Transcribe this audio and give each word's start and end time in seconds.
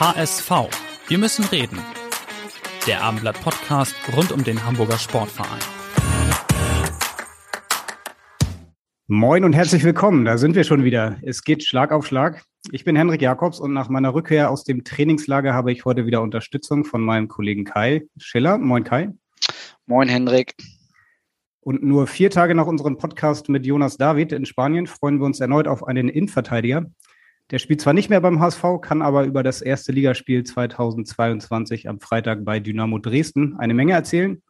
HSV. 0.00 0.50
Wir 1.08 1.18
müssen 1.18 1.44
reden. 1.44 1.78
Der 2.86 3.02
Abendblatt 3.02 3.38
Podcast 3.42 3.94
rund 4.16 4.32
um 4.32 4.42
den 4.42 4.64
Hamburger 4.64 4.96
Sportverein. 4.96 5.60
Moin 9.08 9.44
und 9.44 9.52
herzlich 9.52 9.84
willkommen. 9.84 10.24
Da 10.24 10.38
sind 10.38 10.54
wir 10.54 10.64
schon 10.64 10.84
wieder. 10.84 11.18
Es 11.20 11.44
geht 11.44 11.64
Schlag 11.64 11.92
auf 11.92 12.06
Schlag. 12.06 12.42
Ich 12.72 12.84
bin 12.84 12.96
Henrik 12.96 13.20
Jakobs 13.20 13.60
und 13.60 13.74
nach 13.74 13.90
meiner 13.90 14.14
Rückkehr 14.14 14.50
aus 14.50 14.64
dem 14.64 14.84
Trainingslager 14.84 15.52
habe 15.52 15.70
ich 15.70 15.84
heute 15.84 16.06
wieder 16.06 16.22
Unterstützung 16.22 16.86
von 16.86 17.02
meinem 17.02 17.28
Kollegen 17.28 17.66
Kai 17.66 18.06
Schiller. 18.16 18.56
Moin 18.56 18.84
Kai. 18.84 19.10
Moin 19.84 20.08
Henrik. 20.08 20.54
Und 21.60 21.82
nur 21.82 22.06
vier 22.06 22.30
Tage 22.30 22.54
nach 22.54 22.66
unserem 22.66 22.96
Podcast 22.96 23.50
mit 23.50 23.66
Jonas 23.66 23.98
David 23.98 24.32
in 24.32 24.46
Spanien 24.46 24.86
freuen 24.86 25.18
wir 25.18 25.26
uns 25.26 25.40
erneut 25.40 25.68
auf 25.68 25.86
einen 25.86 26.08
Innenverteidiger, 26.08 26.86
der 27.50 27.58
spielt 27.58 27.80
zwar 27.80 27.92
nicht 27.92 28.10
mehr 28.10 28.20
beim 28.20 28.40
HSV, 28.40 28.62
kann 28.80 29.02
aber 29.02 29.24
über 29.24 29.42
das 29.42 29.60
erste 29.60 29.92
Ligaspiel 29.92 30.44
2022 30.44 31.88
am 31.88 31.98
Freitag 32.00 32.44
bei 32.44 32.60
Dynamo 32.60 32.98
Dresden 32.98 33.56
eine 33.58 33.74
Menge 33.74 33.92
erzählen. 33.92 34.42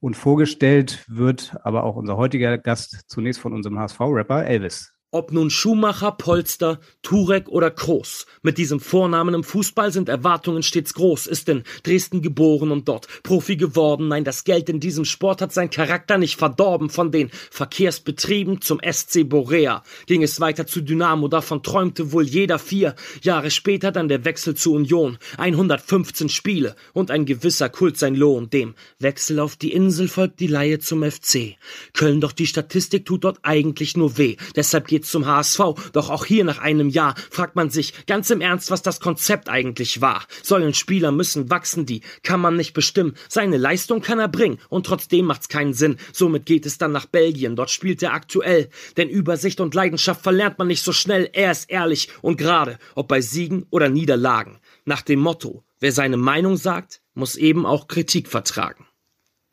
Und 0.00 0.14
vorgestellt 0.14 1.04
wird 1.08 1.56
aber 1.62 1.84
auch 1.84 1.96
unser 1.96 2.16
heutiger 2.18 2.58
Gast 2.58 3.04
zunächst 3.08 3.40
von 3.40 3.54
unserem 3.54 3.78
HSV-Rapper 3.78 4.44
Elvis. 4.44 4.95
Ob 5.12 5.30
nun 5.30 5.50
Schumacher, 5.50 6.10
Polster, 6.10 6.80
Turek 7.02 7.48
oder 7.48 7.70
Kroos. 7.70 8.26
Mit 8.42 8.58
diesem 8.58 8.80
Vornamen 8.80 9.34
im 9.34 9.44
Fußball 9.44 9.92
sind 9.92 10.08
Erwartungen 10.08 10.64
stets 10.64 10.94
groß. 10.94 11.28
Ist 11.28 11.48
in 11.48 11.62
Dresden 11.84 12.22
geboren 12.22 12.72
und 12.72 12.88
dort 12.88 13.06
Profi 13.22 13.56
geworden. 13.56 14.08
Nein, 14.08 14.24
das 14.24 14.42
Geld 14.42 14.68
in 14.68 14.80
diesem 14.80 15.04
Sport 15.04 15.42
hat 15.42 15.52
sein 15.52 15.70
Charakter 15.70 16.18
nicht 16.18 16.36
verdorben. 16.36 16.90
Von 16.90 17.12
den 17.12 17.30
Verkehrsbetrieben 17.52 18.60
zum 18.60 18.80
SC 18.80 19.22
Borea 19.28 19.84
ging 20.06 20.24
es 20.24 20.40
weiter 20.40 20.66
zu 20.66 20.80
Dynamo. 20.80 21.28
Davon 21.28 21.62
träumte 21.62 22.10
wohl 22.10 22.24
jeder 22.24 22.58
vier. 22.58 22.96
Jahre 23.22 23.52
später 23.52 23.92
dann 23.92 24.08
der 24.08 24.24
Wechsel 24.24 24.56
zu 24.56 24.74
Union. 24.74 25.18
115 25.38 26.28
Spiele 26.28 26.74
und 26.94 27.12
ein 27.12 27.26
gewisser 27.26 27.68
Kult 27.68 27.96
sein 27.96 28.16
Lohn. 28.16 28.50
Dem 28.50 28.74
Wechsel 28.98 29.38
auf 29.38 29.54
die 29.54 29.72
Insel 29.72 30.08
folgt 30.08 30.40
die 30.40 30.48
Leihe 30.48 30.80
zum 30.80 31.08
FC. 31.08 31.54
Köln 31.92 32.20
doch 32.20 32.32
die 32.32 32.48
Statistik 32.48 33.06
tut 33.06 33.22
dort 33.22 33.38
eigentlich 33.42 33.96
nur 33.96 34.18
weh. 34.18 34.36
Deshalb 34.56 34.88
geht's 34.96 35.10
zum 35.10 35.26
HSV. 35.26 35.60
Doch 35.92 36.08
auch 36.08 36.24
hier 36.24 36.42
nach 36.42 36.58
einem 36.58 36.88
Jahr 36.88 37.14
fragt 37.30 37.54
man 37.54 37.68
sich 37.68 38.06
ganz 38.06 38.30
im 38.30 38.40
Ernst, 38.40 38.70
was 38.70 38.80
das 38.80 38.98
Konzept 38.98 39.50
eigentlich 39.50 40.00
war. 40.00 40.24
Sollen 40.42 40.72
Spieler 40.72 41.12
müssen 41.12 41.50
wachsen, 41.50 41.84
die 41.84 42.00
kann 42.22 42.40
man 42.40 42.56
nicht 42.56 42.72
bestimmen. 42.72 43.14
Seine 43.28 43.58
Leistung 43.58 44.00
kann 44.00 44.20
er 44.20 44.28
bringen 44.28 44.58
und 44.70 44.86
trotzdem 44.86 45.26
macht's 45.26 45.50
keinen 45.50 45.74
Sinn. 45.74 45.98
Somit 46.14 46.46
geht 46.46 46.64
es 46.64 46.78
dann 46.78 46.92
nach 46.92 47.04
Belgien. 47.04 47.56
Dort 47.56 47.70
spielt 47.70 48.02
er 48.02 48.14
aktuell. 48.14 48.70
Denn 48.96 49.10
Übersicht 49.10 49.60
und 49.60 49.74
Leidenschaft 49.74 50.22
verlernt 50.22 50.58
man 50.58 50.68
nicht 50.68 50.82
so 50.82 50.92
schnell. 50.92 51.28
Er 51.34 51.52
ist 51.52 51.68
ehrlich 51.68 52.08
und 52.22 52.38
gerade, 52.38 52.78
ob 52.94 53.08
bei 53.08 53.20
Siegen 53.20 53.66
oder 53.68 53.90
Niederlagen. 53.90 54.60
Nach 54.86 55.02
dem 55.02 55.20
Motto, 55.20 55.62
wer 55.78 55.92
seine 55.92 56.16
Meinung 56.16 56.56
sagt, 56.56 57.02
muss 57.12 57.36
eben 57.36 57.66
auch 57.66 57.86
Kritik 57.86 58.28
vertragen. 58.28 58.86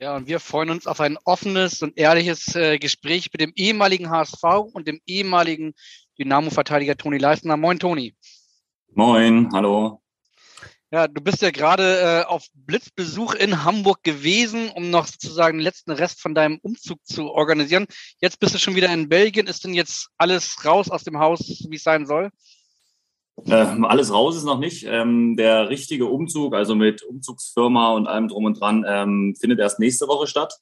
Ja, 0.04 0.18
und 0.18 0.28
wir 0.28 0.42
freuen 0.42 0.70
uns 0.70 0.86
auf 0.86 1.00
ein 1.00 1.18
offenes 1.24 1.82
und 1.82 1.98
ehrliches 1.98 2.58
äh, 2.58 2.78
Gespräch 2.78 3.30
mit 3.32 3.40
dem 3.40 3.54
ehemaligen 3.56 4.10
HSV 4.10 4.44
und 4.74 4.86
dem 4.86 5.00
ehemaligen 5.06 5.74
Dynamo-Verteidiger 6.20 6.98
Toni 6.98 7.20
Leistner. 7.20 7.56
Moin, 7.56 7.80
Toni. 7.80 8.14
Moin, 8.92 9.50
hallo. 9.54 10.02
Ja, 10.92 11.08
du 11.08 11.22
bist 11.22 11.42
ja 11.42 11.52
gerade 11.52 12.02
äh, 12.02 12.24
auf 12.26 12.46
Blitzbesuch 12.54 13.34
in 13.36 13.64
Hamburg 13.64 14.04
gewesen, 14.04 14.72
um 14.72 14.90
noch 14.90 15.08
sozusagen 15.08 15.60
den 15.60 15.64
letzten 15.64 15.92
Rest 15.92 16.22
von 16.22 16.36
deinem 16.36 16.60
Umzug 16.62 17.00
zu 17.06 17.32
organisieren. 17.32 17.86
Jetzt 18.20 18.42
bist 18.42 18.54
du 18.54 18.60
schon 18.60 18.76
wieder 18.76 18.94
in 18.94 19.08
Belgien. 19.08 19.48
Ist 19.48 19.64
denn 19.64 19.74
jetzt 19.74 20.10
alles 20.18 20.66
raus 20.66 20.92
aus 20.92 21.06
dem 21.06 21.20
Haus, 21.20 21.66
wie 21.70 21.78
es 21.78 21.84
sein 21.84 22.06
soll? 22.06 22.30
Ähm, 23.46 23.86
alles 23.86 24.14
raus 24.14 24.36
ist 24.36 24.46
noch 24.46 24.60
nicht. 24.60 24.86
Ähm, 24.88 25.36
der 25.36 25.70
richtige 25.70 26.06
Umzug, 26.06 26.54
also 26.54 26.76
mit 26.76 27.04
Umzugsfirma 27.04 27.92
und 27.94 28.08
allem 28.08 28.28
drum 28.28 28.46
und 28.46 28.60
dran, 28.60 28.86
ähm, 28.88 29.36
findet 29.40 29.60
erst 29.60 29.80
nächste 29.80 30.08
Woche 30.08 30.28
statt. 30.28 30.60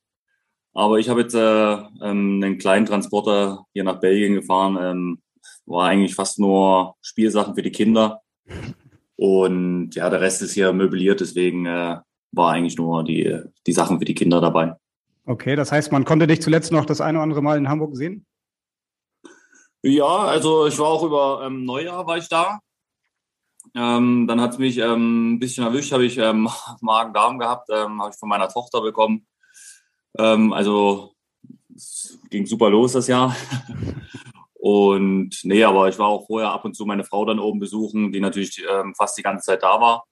Aber 0.74 1.00
ich 1.00 1.09
habe 1.09 1.22
jetzt 1.22 1.36
äh, 1.36 1.74
ähm, 2.04 2.42
einen 2.42 2.58
kleinen 2.58 2.86
Transporter 2.86 3.66
hier 3.74 3.84
nach 3.84 4.00
Belgien 4.00 4.36
gefahren. 4.36 4.78
Ähm, 4.82 5.22
war 5.66 5.88
eigentlich 5.88 6.16
fast 6.16 6.40
nur 6.40 6.96
Spielsachen 7.02 7.56
für 7.56 7.62
die 7.62 7.72
Kinder. 7.72 8.22
Und 9.16 9.92
ja, 9.96 10.09
der 10.09 10.22
Rest 10.22 10.42
ist 10.42 10.53
hier 10.53 10.74
möbliert, 10.74 11.20
deswegen 11.20 11.66
äh, 11.66 11.98
war 12.32 12.52
eigentlich 12.52 12.78
nur 12.78 13.03
die, 13.03 13.40
die 13.68 13.74
Sachen 13.74 14.00
für 14.00 14.06
die 14.06 14.16
Kinder 14.16 14.42
dabei. 14.42 14.76
Okay, 15.26 15.56
das 15.56 15.72
heißt, 15.72 15.92
man 15.92 16.06
konnte 16.06 16.26
dich 16.26 16.42
zuletzt 16.42 16.72
noch 16.72 16.86
das 16.86 17.02
eine 17.02 17.20
oder 17.20 17.24
andere 17.24 17.42
Mal 17.42 17.58
in 17.58 17.70
Hamburg 17.70 17.96
sehen? 17.96 18.26
Ja, 19.84 20.06
also 20.06 20.68
ich 20.68 20.78
war 20.78 20.88
auch 20.88 21.03
über 21.03 21.42
ähm, 21.44 21.66
Neujahr 21.66 22.06
war 22.06 22.18
ich 22.18 22.30
da. 22.30 22.59
Ähm, 23.74 24.28
dann 24.28 24.40
hat 24.42 24.52
es 24.52 24.58
mich 24.59 24.78
ähm, 24.78 25.34
ein 25.34 25.40
bisschen 25.40 25.64
erwischt, 25.64 25.92
habe 25.92 26.06
ich 26.06 26.18
ähm, 26.18 26.50
Magen-Darm 26.81 27.40
gehabt, 27.40 27.69
ähm, 27.72 28.02
habe 28.02 28.12
ich 28.12 28.20
von 28.20 28.30
meiner 28.30 28.50
Tochter 28.50 28.81
bekommen. 28.81 29.25
Ähm, 30.18 30.53
also 30.53 31.16
ging 32.30 32.46
super 32.46 32.70
los 32.70 32.94
das 32.94 33.08
Jahr. 33.08 33.36
und 34.53 35.40
nee, 35.44 35.64
aber 35.64 35.90
ich 35.90 35.97
war 35.97 36.08
auch 36.08 36.28
vorher 36.28 36.52
ab 36.52 36.66
und 36.66 36.75
zu 36.75 36.86
meine 36.86 37.03
Frau 37.03 37.25
dann 37.25 37.40
oben 37.40 37.59
besuchen, 37.59 38.12
die 38.12 38.20
natürlich 38.20 38.64
fast 38.96 39.18
die 39.18 39.24
ganze 39.24 39.46
Zeit 39.46 39.64
da 39.64 39.80
war. 39.80 40.06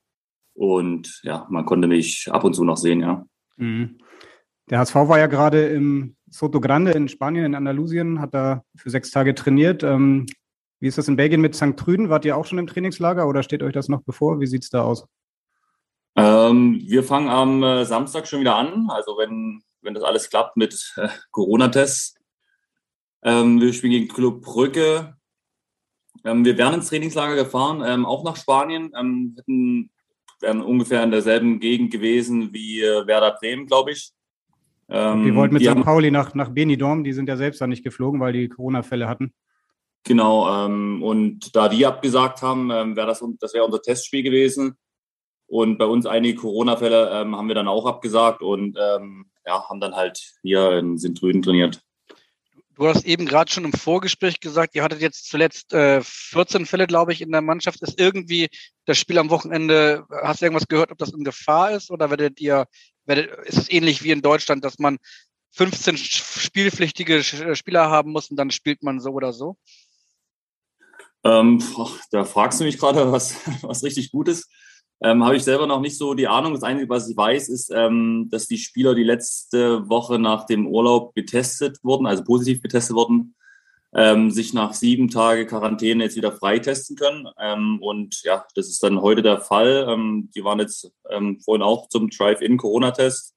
Und 0.53 1.21
ja, 1.23 1.45
man 1.49 1.65
konnte 1.65 1.87
mich 1.87 2.27
ab 2.31 2.43
und 2.43 2.53
zu 2.53 2.63
noch 2.63 2.77
sehen, 2.77 3.01
ja. 3.01 3.25
Mhm. 3.57 3.99
Der 4.69 4.79
HSV 4.79 4.95
war 4.95 5.17
ja 5.17 5.27
gerade 5.27 5.67
im 5.67 6.15
Soto 6.29 6.61
Grande 6.61 6.91
in 6.91 7.09
Spanien, 7.09 7.45
in 7.45 7.55
Andalusien, 7.55 8.21
hat 8.21 8.33
da 8.33 8.63
für 8.75 8.89
sechs 8.89 9.09
Tage 9.09 9.33
trainiert. 9.33 9.83
Ähm, 9.83 10.27
wie 10.79 10.87
ist 10.87 10.97
das 10.97 11.07
in 11.07 11.15
Belgien 11.15 11.41
mit 11.41 11.55
St. 11.55 11.75
Trüden? 11.75 12.09
Wart 12.09 12.23
ihr 12.25 12.37
auch 12.37 12.45
schon 12.45 12.59
im 12.59 12.67
Trainingslager 12.67 13.27
oder 13.27 13.43
steht 13.43 13.63
euch 13.63 13.73
das 13.73 13.89
noch 13.89 14.01
bevor? 14.03 14.39
Wie 14.39 14.47
sieht 14.47 14.63
es 14.63 14.69
da 14.69 14.83
aus? 14.83 15.05
Ähm, 16.15 16.81
wir 16.85 17.03
fangen 17.03 17.29
am 17.29 17.63
äh, 17.63 17.83
Samstag 17.85 18.27
schon 18.27 18.41
wieder 18.41 18.55
an. 18.55 18.89
Also 18.89 19.17
wenn, 19.17 19.63
wenn 19.81 19.95
das 19.95 20.03
alles 20.03 20.29
klappt 20.29 20.55
mit 20.55 20.93
äh, 20.97 21.09
Corona-Tests. 21.31 22.15
Ähm, 23.23 23.59
wir 23.59 23.73
spielen 23.73 23.91
gegen 23.91 24.07
Club 24.07 24.41
Brücke. 24.41 25.15
Ähm, 26.23 26.45
wir 26.45 26.57
wären 26.57 26.75
ins 26.75 26.89
Trainingslager 26.89 27.35
gefahren, 27.35 27.83
ähm, 27.85 28.05
auch 28.05 28.23
nach 28.23 28.35
Spanien. 28.35 28.91
Ähm, 28.95 29.35
hätten, 29.37 29.89
wären 30.39 30.61
ungefähr 30.61 31.03
in 31.03 31.11
derselben 31.11 31.59
Gegend 31.59 31.91
gewesen 31.91 32.53
wie 32.53 32.81
äh, 32.81 33.07
Werder 33.07 33.35
Bremen, 33.39 33.65
glaube 33.65 33.91
ich. 33.91 34.13
Ähm, 34.89 35.23
die 35.23 35.35
wollten 35.35 35.53
mit 35.53 35.63
St. 35.63 35.83
Pauli 35.83 36.11
nach, 36.11 36.33
nach 36.33 36.49
Benidorm, 36.49 37.03
die 37.03 37.13
sind 37.13 37.29
ja 37.29 37.37
selbst 37.37 37.61
da 37.61 37.67
nicht 37.67 37.83
geflogen, 37.83 38.19
weil 38.19 38.33
die 38.33 38.49
Corona-Fälle 38.49 39.07
hatten. 39.07 39.33
Genau, 40.03 40.65
ähm, 40.65 41.03
und 41.03 41.55
da 41.55 41.69
die 41.69 41.85
abgesagt 41.85 42.41
haben, 42.41 42.71
ähm, 42.71 42.95
wäre 42.95 43.07
das, 43.07 43.23
das 43.39 43.53
wäre 43.53 43.65
unser 43.65 43.81
Testspiel 43.81 44.23
gewesen. 44.23 44.75
Und 45.45 45.77
bei 45.77 45.85
uns 45.85 46.05
einige 46.05 46.35
Corona-Fälle 46.35 47.09
ähm, 47.11 47.35
haben 47.35 47.47
wir 47.47 47.55
dann 47.55 47.67
auch 47.67 47.85
abgesagt 47.85 48.41
und 48.41 48.77
ähm, 48.79 49.29
ja, 49.45 49.67
haben 49.67 49.79
dann 49.79 49.95
halt 49.95 50.21
hier 50.41 50.77
in 50.77 50.97
Sintrüden 50.97 51.41
trainiert. 51.41 51.81
Du 52.75 52.87
hast 52.87 53.03
eben 53.03 53.25
gerade 53.25 53.51
schon 53.51 53.65
im 53.65 53.73
Vorgespräch 53.73 54.39
gesagt, 54.39 54.73
ihr 54.73 54.83
hattet 54.83 55.01
jetzt 55.01 55.29
zuletzt 55.29 55.73
äh, 55.73 55.99
14 56.01 56.65
Fälle, 56.65 56.87
glaube 56.87 57.11
ich, 57.11 57.21
in 57.21 57.31
der 57.31 57.41
Mannschaft. 57.41 57.81
Ist 57.81 57.99
irgendwie 57.99 58.47
das 58.85 58.97
Spiel 58.97 59.17
am 59.17 59.29
Wochenende, 59.29 60.05
hast 60.23 60.41
du 60.41 60.45
irgendwas 60.45 60.67
gehört, 60.67 60.91
ob 60.91 60.97
das 60.97 61.11
in 61.11 61.25
Gefahr 61.25 61.71
ist 61.71 61.91
oder 61.91 62.09
werdet 62.09 62.39
ihr 62.39 62.67
ist 63.17 63.57
es 63.57 63.71
ähnlich 63.71 64.03
wie 64.03 64.11
in 64.11 64.21
Deutschland, 64.21 64.63
dass 64.63 64.79
man 64.79 64.97
15 65.51 65.97
spielpflichtige 65.97 67.23
Spieler 67.23 67.89
haben 67.89 68.11
muss 68.11 68.29
und 68.29 68.37
dann 68.37 68.51
spielt 68.51 68.83
man 68.83 68.99
so 68.99 69.11
oder 69.11 69.33
so? 69.33 69.57
Ähm, 71.23 71.61
da 72.11 72.23
fragst 72.23 72.59
du 72.59 72.63
mich 72.63 72.77
gerade 72.77 73.11
was, 73.11 73.35
was 73.61 73.83
richtig 73.83 74.11
Gutes. 74.11 74.47
Ähm, 75.01 75.23
Habe 75.23 75.37
ich 75.37 75.43
selber 75.43 75.65
noch 75.65 75.79
nicht 75.79 75.97
so 75.97 76.13
die 76.13 76.27
Ahnung. 76.27 76.53
Das 76.53 76.63
Einzige, 76.63 76.89
was 76.89 77.09
ich 77.09 77.15
weiß, 77.15 77.49
ist, 77.49 77.71
ähm, 77.73 78.27
dass 78.29 78.47
die 78.47 78.57
Spieler 78.57 78.95
die 78.95 79.03
letzte 79.03 79.87
Woche 79.89 80.19
nach 80.19 80.45
dem 80.45 80.67
Urlaub 80.67 81.15
getestet 81.15 81.77
wurden, 81.83 82.05
also 82.05 82.23
positiv 82.23 82.61
getestet 82.61 82.95
wurden, 82.95 83.33
ähm, 83.93 84.29
sich 84.31 84.53
nach 84.53 84.73
sieben 84.73 85.09
Tage 85.09 85.45
Quarantäne 85.45 86.03
jetzt 86.03 86.15
wieder 86.15 86.31
freitesten 86.31 86.95
können. 86.95 87.27
Ähm, 87.39 87.79
und 87.81 88.21
ja, 88.23 88.45
das 88.55 88.67
ist 88.67 88.83
dann 88.83 89.01
heute 89.01 89.21
der 89.21 89.39
Fall. 89.39 89.87
Ähm, 89.89 90.29
die 90.35 90.43
waren 90.43 90.59
jetzt 90.59 90.91
ähm, 91.09 91.39
vorhin 91.39 91.63
auch 91.63 91.89
zum 91.89 92.09
Drive-In-Corona-Test. 92.09 93.35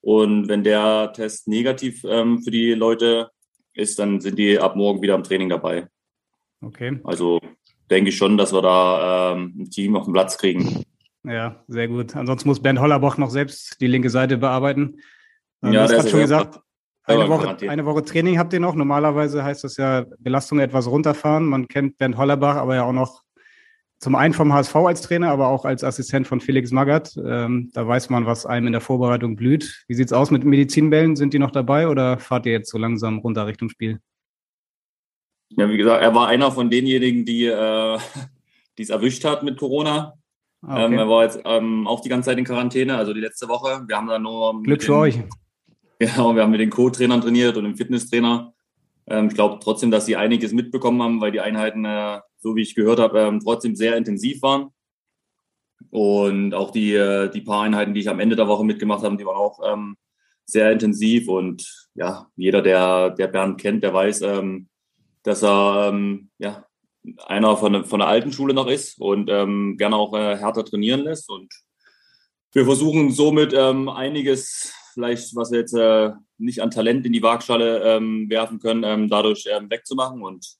Und 0.00 0.48
wenn 0.48 0.62
der 0.62 1.12
Test 1.12 1.48
negativ 1.48 2.04
ähm, 2.04 2.42
für 2.42 2.50
die 2.50 2.74
Leute 2.74 3.30
ist, 3.72 3.98
dann 3.98 4.20
sind 4.20 4.38
die 4.38 4.58
ab 4.58 4.76
morgen 4.76 5.02
wieder 5.02 5.14
im 5.14 5.22
Training 5.22 5.48
dabei. 5.48 5.88
Okay. 6.60 7.00
Also 7.04 7.40
denke 7.90 8.10
ich 8.10 8.16
schon, 8.16 8.36
dass 8.36 8.52
wir 8.52 8.62
da 8.62 9.32
ähm, 9.32 9.54
ein 9.58 9.70
Team 9.70 9.96
auf 9.96 10.04
den 10.04 10.12
Platz 10.12 10.38
kriegen. 10.38 10.84
Ja, 11.24 11.64
sehr 11.68 11.88
gut. 11.88 12.14
Ansonsten 12.14 12.48
muss 12.48 12.60
Bernd 12.60 12.80
Hollerbach 12.80 13.18
noch 13.18 13.30
selbst 13.30 13.80
die 13.80 13.86
linke 13.86 14.10
Seite 14.10 14.38
bearbeiten. 14.38 15.00
Ja, 15.62 15.82
hast 15.82 15.90
der 15.90 15.96
gerade 15.96 16.06
ist 16.06 16.10
schon 16.10 16.20
ja 16.20 16.24
gesagt, 16.24 16.60
eine 17.08 17.28
Woche, 17.28 17.56
eine 17.68 17.84
Woche 17.84 18.04
Training 18.04 18.38
habt 18.38 18.52
ihr 18.52 18.60
noch. 18.60 18.74
Normalerweise 18.74 19.42
heißt 19.42 19.64
das 19.64 19.76
ja 19.76 20.04
Belastung 20.18 20.60
etwas 20.60 20.88
runterfahren. 20.88 21.46
Man 21.46 21.68
kennt 21.68 21.98
Bernd 21.98 22.16
Hollerbach, 22.16 22.56
aber 22.56 22.74
ja 22.74 22.84
auch 22.84 22.92
noch 22.92 23.22
zum 23.98 24.14
einen 24.14 24.32
vom 24.32 24.52
HSV 24.52 24.76
als 24.76 25.02
Trainer, 25.02 25.30
aber 25.30 25.48
auch 25.48 25.64
als 25.64 25.82
Assistent 25.82 26.26
von 26.26 26.40
Felix 26.40 26.70
Magath. 26.70 27.16
Ähm, 27.16 27.70
da 27.74 27.86
weiß 27.86 28.10
man, 28.10 28.26
was 28.26 28.46
einem 28.46 28.68
in 28.68 28.72
der 28.72 28.80
Vorbereitung 28.80 29.34
blüht. 29.34 29.84
Wie 29.88 29.94
sieht's 29.94 30.12
aus 30.12 30.30
mit 30.30 30.44
Medizinbällen? 30.44 31.16
Sind 31.16 31.34
die 31.34 31.40
noch 31.40 31.50
dabei 31.50 31.88
oder 31.88 32.18
fahrt 32.18 32.46
ihr 32.46 32.52
jetzt 32.52 32.70
so 32.70 32.78
langsam 32.78 33.18
runter 33.18 33.46
Richtung 33.46 33.68
Spiel? 33.68 33.98
Ja, 35.50 35.68
wie 35.68 35.76
gesagt, 35.76 36.02
er 36.02 36.14
war 36.14 36.28
einer 36.28 36.52
von 36.52 36.70
denjenigen, 36.70 37.24
die 37.24 37.46
äh, 37.46 37.98
es 38.78 38.90
erwischt 38.90 39.24
hat 39.24 39.42
mit 39.42 39.58
Corona. 39.58 40.14
Ah, 40.62 40.84
Ähm, 40.84 40.92
okay. 40.92 41.00
er 41.02 41.08
war 41.08 41.24
jetzt 41.24 41.40
ähm, 41.44 41.86
auch 41.86 42.00
die 42.00 42.08
ganze 42.08 42.30
Zeit 42.30 42.38
in 42.38 42.44
Quarantäne, 42.44 42.96
also 42.96 43.12
die 43.12 43.20
letzte 43.20 43.48
Woche. 43.48 43.82
Wir 43.86 43.96
haben 43.96 44.08
dann 44.08 44.22
nur 44.22 44.62
Glück 44.62 44.82
für 44.82 44.96
euch. 44.96 45.20
Genau, 46.00 46.32
wir 46.34 46.42
haben 46.42 46.52
mit 46.52 46.60
den 46.60 46.70
Co-Trainern 46.70 47.20
trainiert 47.20 47.56
und 47.56 47.64
dem 47.64 47.76
Fitnesstrainer. 47.76 48.54
Ähm, 49.08 49.28
ich 49.28 49.34
glaube 49.34 49.58
trotzdem, 49.60 49.90
dass 49.90 50.06
sie 50.06 50.16
einiges 50.16 50.52
mitbekommen 50.52 51.02
haben, 51.02 51.20
weil 51.20 51.32
die 51.32 51.40
Einheiten, 51.40 51.84
äh, 51.84 52.20
so 52.38 52.54
wie 52.54 52.62
ich 52.62 52.76
gehört 52.76 53.00
habe, 53.00 53.20
ähm, 53.20 53.40
trotzdem 53.40 53.74
sehr 53.74 53.96
intensiv 53.96 54.42
waren. 54.42 54.68
Und 55.90 56.54
auch 56.54 56.70
die, 56.70 56.94
äh, 56.94 57.30
die 57.30 57.40
paar 57.40 57.62
Einheiten, 57.62 57.94
die 57.94 58.00
ich 58.00 58.08
am 58.08 58.20
Ende 58.20 58.36
der 58.36 58.46
Woche 58.46 58.64
mitgemacht 58.64 59.02
habe, 59.02 59.16
die 59.16 59.26
waren 59.26 59.36
auch 59.36 59.60
ähm, 59.64 59.96
sehr 60.44 60.70
intensiv. 60.70 61.28
Und 61.28 61.88
ja, 61.94 62.28
jeder, 62.36 62.62
der, 62.62 63.10
der 63.10 63.26
Bernd 63.26 63.60
kennt, 63.60 63.82
der 63.82 63.92
weiß, 63.92 64.22
dass 65.22 65.42
er 65.42 65.92
ja, 66.38 66.64
einer 67.26 67.56
von, 67.56 67.84
von 67.84 67.98
der 67.98 68.08
alten 68.08 68.32
Schule 68.32 68.54
noch 68.54 68.66
ist 68.66 69.00
und 69.00 69.26
gerne 69.26 69.96
auch 69.96 70.14
äh, 70.14 70.36
härter 70.36 70.64
trainieren 70.64 71.00
lässt. 71.00 71.28
Und 71.28 71.52
wir 72.52 72.64
versuchen 72.64 73.10
somit 73.10 73.54
einiges, 73.54 74.72
vielleicht 74.92 75.34
was 75.36 75.50
wir 75.50 75.60
jetzt 75.60 75.74
äh, 75.74 76.12
nicht 76.38 76.62
an 76.62 76.70
Talent 76.70 77.06
in 77.06 77.12
die 77.12 77.22
Waagschale 77.22 77.82
ähm, 77.82 78.28
werfen 78.30 78.58
können, 78.58 78.84
ähm, 78.84 79.08
dadurch 79.08 79.46
ähm, 79.50 79.70
wegzumachen. 79.70 80.22
Und 80.22 80.56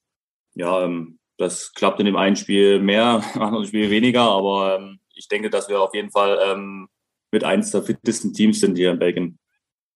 ja, 0.55 0.85
ähm, 0.85 1.19
das 1.37 1.73
klappt 1.73 2.01
in 2.01 2.07
dem 2.07 2.17
einen 2.17 2.37
Spiel 2.37 2.81
mehr, 2.81 3.23
im 3.35 3.43
anderen 3.43 3.67
Spiel 3.67 3.91
weniger. 3.91 4.23
Aber 4.23 4.77
ähm, 4.77 5.01
ich 5.15 5.29
denke, 5.29 5.51
dass 5.51 5.69
wir 5.69 5.81
auf 5.81 5.95
jeden 5.95 6.11
Fall 6.11 6.39
ähm, 6.45 6.89
mit 7.31 7.45
eins 7.45 7.71
der 7.71 7.83
fittesten 7.83 8.33
Teams 8.33 8.61
sind 8.61 8.77
hier 8.77 8.93
in 8.93 8.99
Belgien. 8.99 9.39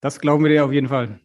Das 0.00 0.18
glauben 0.18 0.44
wir 0.44 0.50
dir 0.50 0.64
auf 0.64 0.72
jeden 0.72 0.88
Fall. 0.88 1.20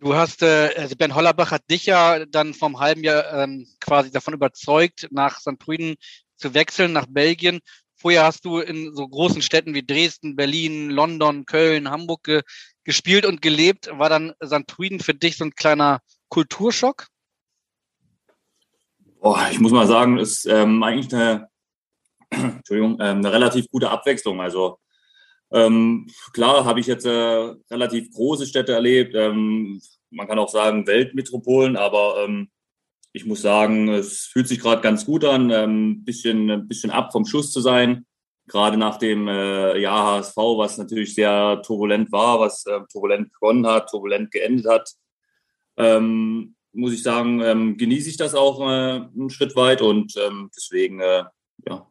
Du 0.00 0.14
hast, 0.14 0.42
äh, 0.42 0.74
also 0.76 0.94
Ben 0.96 1.14
Hollerbach 1.14 1.50
hat 1.50 1.70
dich 1.70 1.86
ja 1.86 2.26
dann 2.26 2.52
vom 2.52 2.78
halben 2.78 3.02
Jahr 3.02 3.32
ähm, 3.32 3.66
quasi 3.80 4.10
davon 4.10 4.34
überzeugt, 4.34 5.08
nach 5.10 5.40
St. 5.40 5.58
Prüden 5.58 5.96
zu 6.36 6.52
wechseln, 6.54 6.92
nach 6.92 7.06
Belgien. 7.08 7.60
Vorher 7.96 8.24
hast 8.24 8.44
du 8.44 8.58
in 8.58 8.94
so 8.94 9.08
großen 9.08 9.42
Städten 9.42 9.74
wie 9.74 9.84
Dresden, 9.84 10.36
Berlin, 10.36 10.90
London, 10.90 11.46
Köln, 11.46 11.90
Hamburg 11.90 12.24
ge 12.24 12.42
gespielt 12.84 13.26
und 13.26 13.42
gelebt. 13.42 13.90
War 13.98 14.08
dann. 14.08 14.34
Prüden 14.66 15.00
für 15.00 15.14
dich 15.14 15.36
so 15.36 15.44
ein 15.44 15.54
kleiner 15.54 16.00
Kulturschock? 16.28 17.08
Boah, 19.20 19.48
ich 19.50 19.58
muss 19.58 19.72
mal 19.72 19.86
sagen, 19.86 20.18
ist 20.18 20.46
ähm, 20.46 20.82
eigentlich 20.82 21.12
eine, 21.12 21.48
Entschuldigung, 22.30 22.98
ähm, 23.00 23.18
eine 23.18 23.32
relativ 23.32 23.68
gute 23.70 23.90
Abwechslung. 23.90 24.40
Also 24.40 24.78
ähm, 25.50 26.08
klar 26.32 26.64
habe 26.64 26.80
ich 26.80 26.86
jetzt 26.86 27.06
äh, 27.06 27.54
relativ 27.70 28.10
große 28.12 28.46
Städte 28.46 28.72
erlebt. 28.72 29.14
Ähm, 29.14 29.80
man 30.10 30.28
kann 30.28 30.38
auch 30.38 30.48
sagen 30.48 30.86
Weltmetropolen, 30.86 31.76
aber 31.76 32.24
ähm, 32.24 32.50
ich 33.16 33.24
muss 33.24 33.40
sagen, 33.40 33.88
es 33.88 34.26
fühlt 34.26 34.46
sich 34.46 34.60
gerade 34.60 34.82
ganz 34.82 35.06
gut 35.06 35.24
an, 35.24 35.50
ein 35.50 36.04
bisschen, 36.04 36.50
ein 36.50 36.68
bisschen 36.68 36.90
ab 36.90 37.12
vom 37.12 37.24
Schuss 37.24 37.50
zu 37.50 37.62
sein. 37.62 38.04
Gerade 38.46 38.76
nach 38.76 38.98
dem 38.98 39.26
äh, 39.26 39.78
Jahr 39.78 40.18
HSV, 40.18 40.36
was 40.36 40.76
natürlich 40.76 41.14
sehr 41.14 41.62
turbulent 41.64 42.12
war, 42.12 42.40
was 42.40 42.66
äh, 42.66 42.80
turbulent 42.92 43.32
begonnen 43.32 43.66
hat, 43.66 43.88
turbulent 43.88 44.30
geendet 44.30 44.66
hat. 44.66 44.92
Ähm, 45.78 46.56
muss 46.72 46.92
ich 46.92 47.02
sagen, 47.02 47.40
ähm, 47.40 47.78
genieße 47.78 48.10
ich 48.10 48.18
das 48.18 48.34
auch 48.34 48.60
äh, 48.60 49.06
einen 49.06 49.30
Schritt 49.30 49.56
weit 49.56 49.80
und 49.80 50.14
ähm, 50.18 50.50
deswegen 50.54 51.00
äh, 51.00 51.24
ja, 51.66 51.90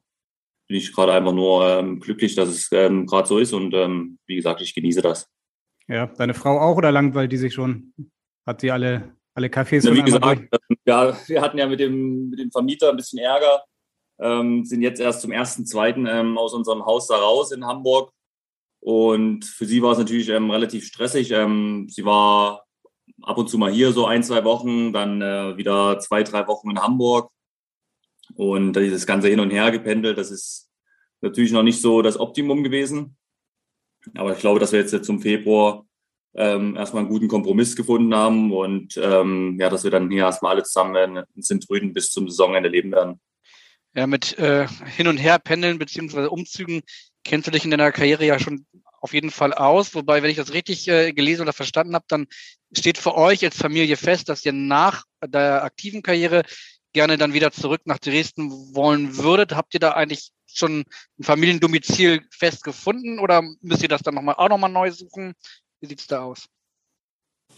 bin 0.67 0.77
ich 0.77 0.93
gerade 0.93 1.13
einfach 1.13 1.33
nur 1.33 1.67
ähm, 1.67 2.01
glücklich, 2.01 2.35
dass 2.35 2.49
es 2.49 2.69
ähm, 2.71 3.07
gerade 3.07 3.27
so 3.27 3.39
ist 3.39 3.51
und 3.51 3.73
ähm, 3.73 4.19
wie 4.27 4.35
gesagt, 4.35 4.61
ich 4.61 4.75
genieße 4.75 5.01
das. 5.01 5.27
Ja, 5.87 6.05
deine 6.05 6.35
Frau 6.35 6.59
auch 6.59 6.77
oder 6.77 6.91
langweilt 6.91 7.31
die 7.31 7.37
sich 7.37 7.55
schon? 7.55 7.93
Hat 8.45 8.61
sie 8.61 8.69
alle, 8.69 9.15
alle 9.35 9.47
Cafés 9.47 9.85
schon 9.85 9.95
wie 9.95 10.03
gesagt, 10.03 10.41
ähm, 10.51 10.77
ja, 10.85 11.17
wir 11.27 11.41
hatten 11.41 11.57
ja 11.57 11.67
mit 11.67 11.79
dem, 11.79 12.29
mit 12.29 12.39
dem 12.39 12.51
Vermieter 12.51 12.89
ein 12.89 12.95
bisschen 12.95 13.19
Ärger, 13.19 13.63
ähm, 14.19 14.63
sind 14.63 14.81
jetzt 14.81 15.01
erst 15.01 15.21
zum 15.21 15.31
ersten, 15.31 15.65
zweiten 15.65 16.07
ähm, 16.07 16.37
aus 16.37 16.53
unserem 16.53 16.85
Haus 16.85 17.07
da 17.07 17.17
raus 17.17 17.51
in 17.51 17.65
Hamburg. 17.65 18.11
Und 18.79 19.43
für 19.45 19.65
sie 19.65 19.81
war 19.81 19.91
es 19.91 19.97
natürlich 19.97 20.29
ähm, 20.29 20.49
relativ 20.51 20.85
stressig. 20.85 21.31
Ähm, 21.31 21.87
sie 21.89 22.05
war 22.05 22.65
ab 23.23 23.37
und 23.37 23.49
zu 23.49 23.57
mal 23.57 23.71
hier 23.71 23.91
so 23.91 24.05
ein, 24.05 24.23
zwei 24.23 24.43
Wochen, 24.45 24.93
dann 24.93 25.21
äh, 25.21 25.57
wieder 25.57 25.99
zwei, 25.99 26.23
drei 26.23 26.47
Wochen 26.47 26.71
in 26.71 26.81
Hamburg. 26.81 27.29
Und 28.35 28.73
dieses 28.73 29.05
ganze 29.05 29.27
Hin 29.27 29.39
und 29.39 29.51
Her 29.51 29.71
gependelt, 29.71 30.17
das 30.17 30.31
ist 30.31 30.69
natürlich 31.21 31.51
noch 31.51 31.63
nicht 31.63 31.81
so 31.81 32.01
das 32.01 32.19
Optimum 32.19 32.63
gewesen. 32.63 33.17
Aber 34.15 34.33
ich 34.33 34.39
glaube, 34.39 34.59
dass 34.59 34.71
wir 34.71 34.79
jetzt 34.79 35.03
zum 35.03 35.19
Februar 35.19 35.84
ähm, 36.35 36.75
erstmal 36.75 37.01
einen 37.01 37.09
guten 37.09 37.27
Kompromiss 37.27 37.75
gefunden 37.75 38.13
haben 38.13 38.51
und 38.51 38.97
ähm, 38.97 39.57
ja, 39.59 39.69
dass 39.69 39.83
wir 39.83 39.91
dann 39.91 40.11
hier 40.11 40.23
erstmal 40.23 40.53
alle 40.53 40.63
zusammen 40.63 41.23
in 41.35 41.41
Sint-Trüden 41.41 41.93
bis 41.93 42.11
zum 42.11 42.29
Saisonende 42.29 42.69
leben 42.69 42.91
werden. 42.91 43.19
Ja, 43.93 44.07
mit 44.07 44.37
äh, 44.37 44.67
Hin- 44.97 45.07
und 45.07 45.17
Her-Pendeln 45.17 45.79
beziehungsweise 45.79 46.29
Umzügen 46.29 46.81
kennst 47.23 47.47
du 47.47 47.51
dich 47.51 47.63
in 47.63 47.71
deiner 47.71 47.93
Karriere 47.93 48.25
ja 48.25 48.39
schon 48.39 48.65
auf 48.99 49.13
jeden 49.13 49.31
Fall 49.31 49.53
aus. 49.53 49.95
Wobei, 49.95 50.21
wenn 50.21 50.29
ich 50.29 50.37
das 50.37 50.51
richtig 50.51 50.87
äh, 50.87 51.13
gelesen 51.13 51.43
oder 51.43 51.53
verstanden 51.53 51.95
habe, 51.95 52.05
dann 52.09 52.27
steht 52.75 52.97
für 52.97 53.15
euch 53.15 53.43
als 53.45 53.55
Familie 53.55 53.95
fest, 53.95 54.27
dass 54.27 54.45
ihr 54.45 54.51
nach 54.51 55.03
der 55.25 55.63
aktiven 55.63 56.01
Karriere 56.01 56.43
gerne 56.91 57.17
dann 57.17 57.33
wieder 57.33 57.51
zurück 57.51 57.81
nach 57.85 57.99
Dresden 57.99 58.49
wollen 58.73 59.17
würdet. 59.17 59.55
Habt 59.55 59.73
ihr 59.73 59.79
da 59.79 59.91
eigentlich 59.91 60.31
schon 60.47 60.85
ein 61.19 61.23
Familiendomizil 61.23 62.21
fest 62.31 62.63
gefunden 62.63 63.19
oder 63.19 63.43
müsst 63.61 63.83
ihr 63.83 63.89
das 63.89 64.01
dann 64.01 64.15
noch 64.15 64.21
mal, 64.21 64.33
auch 64.33 64.49
nochmal 64.49 64.71
neu 64.71 64.91
suchen? 64.91 65.33
Wie 65.79 65.87
sieht's 65.87 66.07
da 66.07 66.23
aus? 66.23 66.49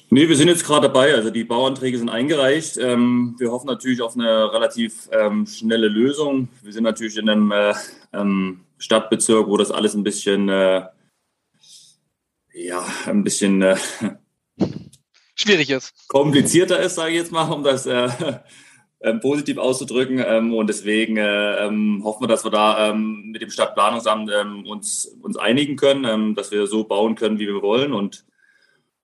Nee, 0.10 0.30
wir 0.30 0.36
sind 0.36 0.48
jetzt 0.48 0.66
gerade 0.66 0.88
dabei. 0.88 1.14
Also 1.14 1.30
die 1.30 1.44
Bauanträge 1.44 1.98
sind 1.98 2.10
eingereicht. 2.10 2.78
Ähm, 2.78 3.36
wir 3.40 3.52
hoffen 3.52 3.68
natürlich 3.68 4.02
auf 4.02 4.16
eine 4.16 4.52
relativ 4.54 5.10
ähm, 5.12 5.46
schnelle 5.46 5.88
Lösung. 5.88 6.48
Wir 6.62 6.74
sind 6.74 6.84
natürlich 6.84 7.18
in 7.18 7.30
einem 7.30 7.52
äh, 7.52 7.74
ähm, 8.14 8.62
Stadtbezirk, 8.78 9.48
wo 9.48 9.58
das 9.58 9.72
alles 9.72 9.96
ein 9.96 10.04
bisschen, 10.04 10.50
äh, 10.50 10.86
ja, 12.54 12.86
ein 13.06 13.24
bisschen 13.24 13.62
äh, 13.62 13.78
Schwierig 15.36 15.70
ist. 15.70 15.94
komplizierter 16.08 16.80
ist, 16.80 16.96
sage 16.96 17.12
ich 17.12 17.18
jetzt 17.18 17.32
mal, 17.32 17.52
um 17.52 17.64
das 17.64 17.86
äh, 17.86 18.10
ähm, 19.00 19.20
positiv 19.20 19.60
auszudrücken. 19.60 20.24
Ähm, 20.26 20.54
und 20.54 20.68
deswegen 20.68 21.18
äh, 21.18 21.66
ähm, 21.66 22.02
hoffen 22.04 22.24
wir, 22.24 22.28
dass 22.28 22.44
wir 22.44 22.50
da 22.52 22.90
ähm, 22.90 23.30
mit 23.32 23.44
dem 23.44 23.52
Stadtplanungsamt 23.52 24.32
ähm, 24.32 24.66
uns, 24.66 25.06
uns 25.22 25.38
einigen 25.38 25.76
können, 25.76 26.04
ähm, 26.06 26.36
dass 26.36 26.52
wir 26.52 26.66
so 26.66 26.84
bauen 26.84 27.14
können, 27.16 27.38
wie 27.38 27.46
wir 27.48 27.62
wollen. 27.62 27.94
Und 27.94 28.26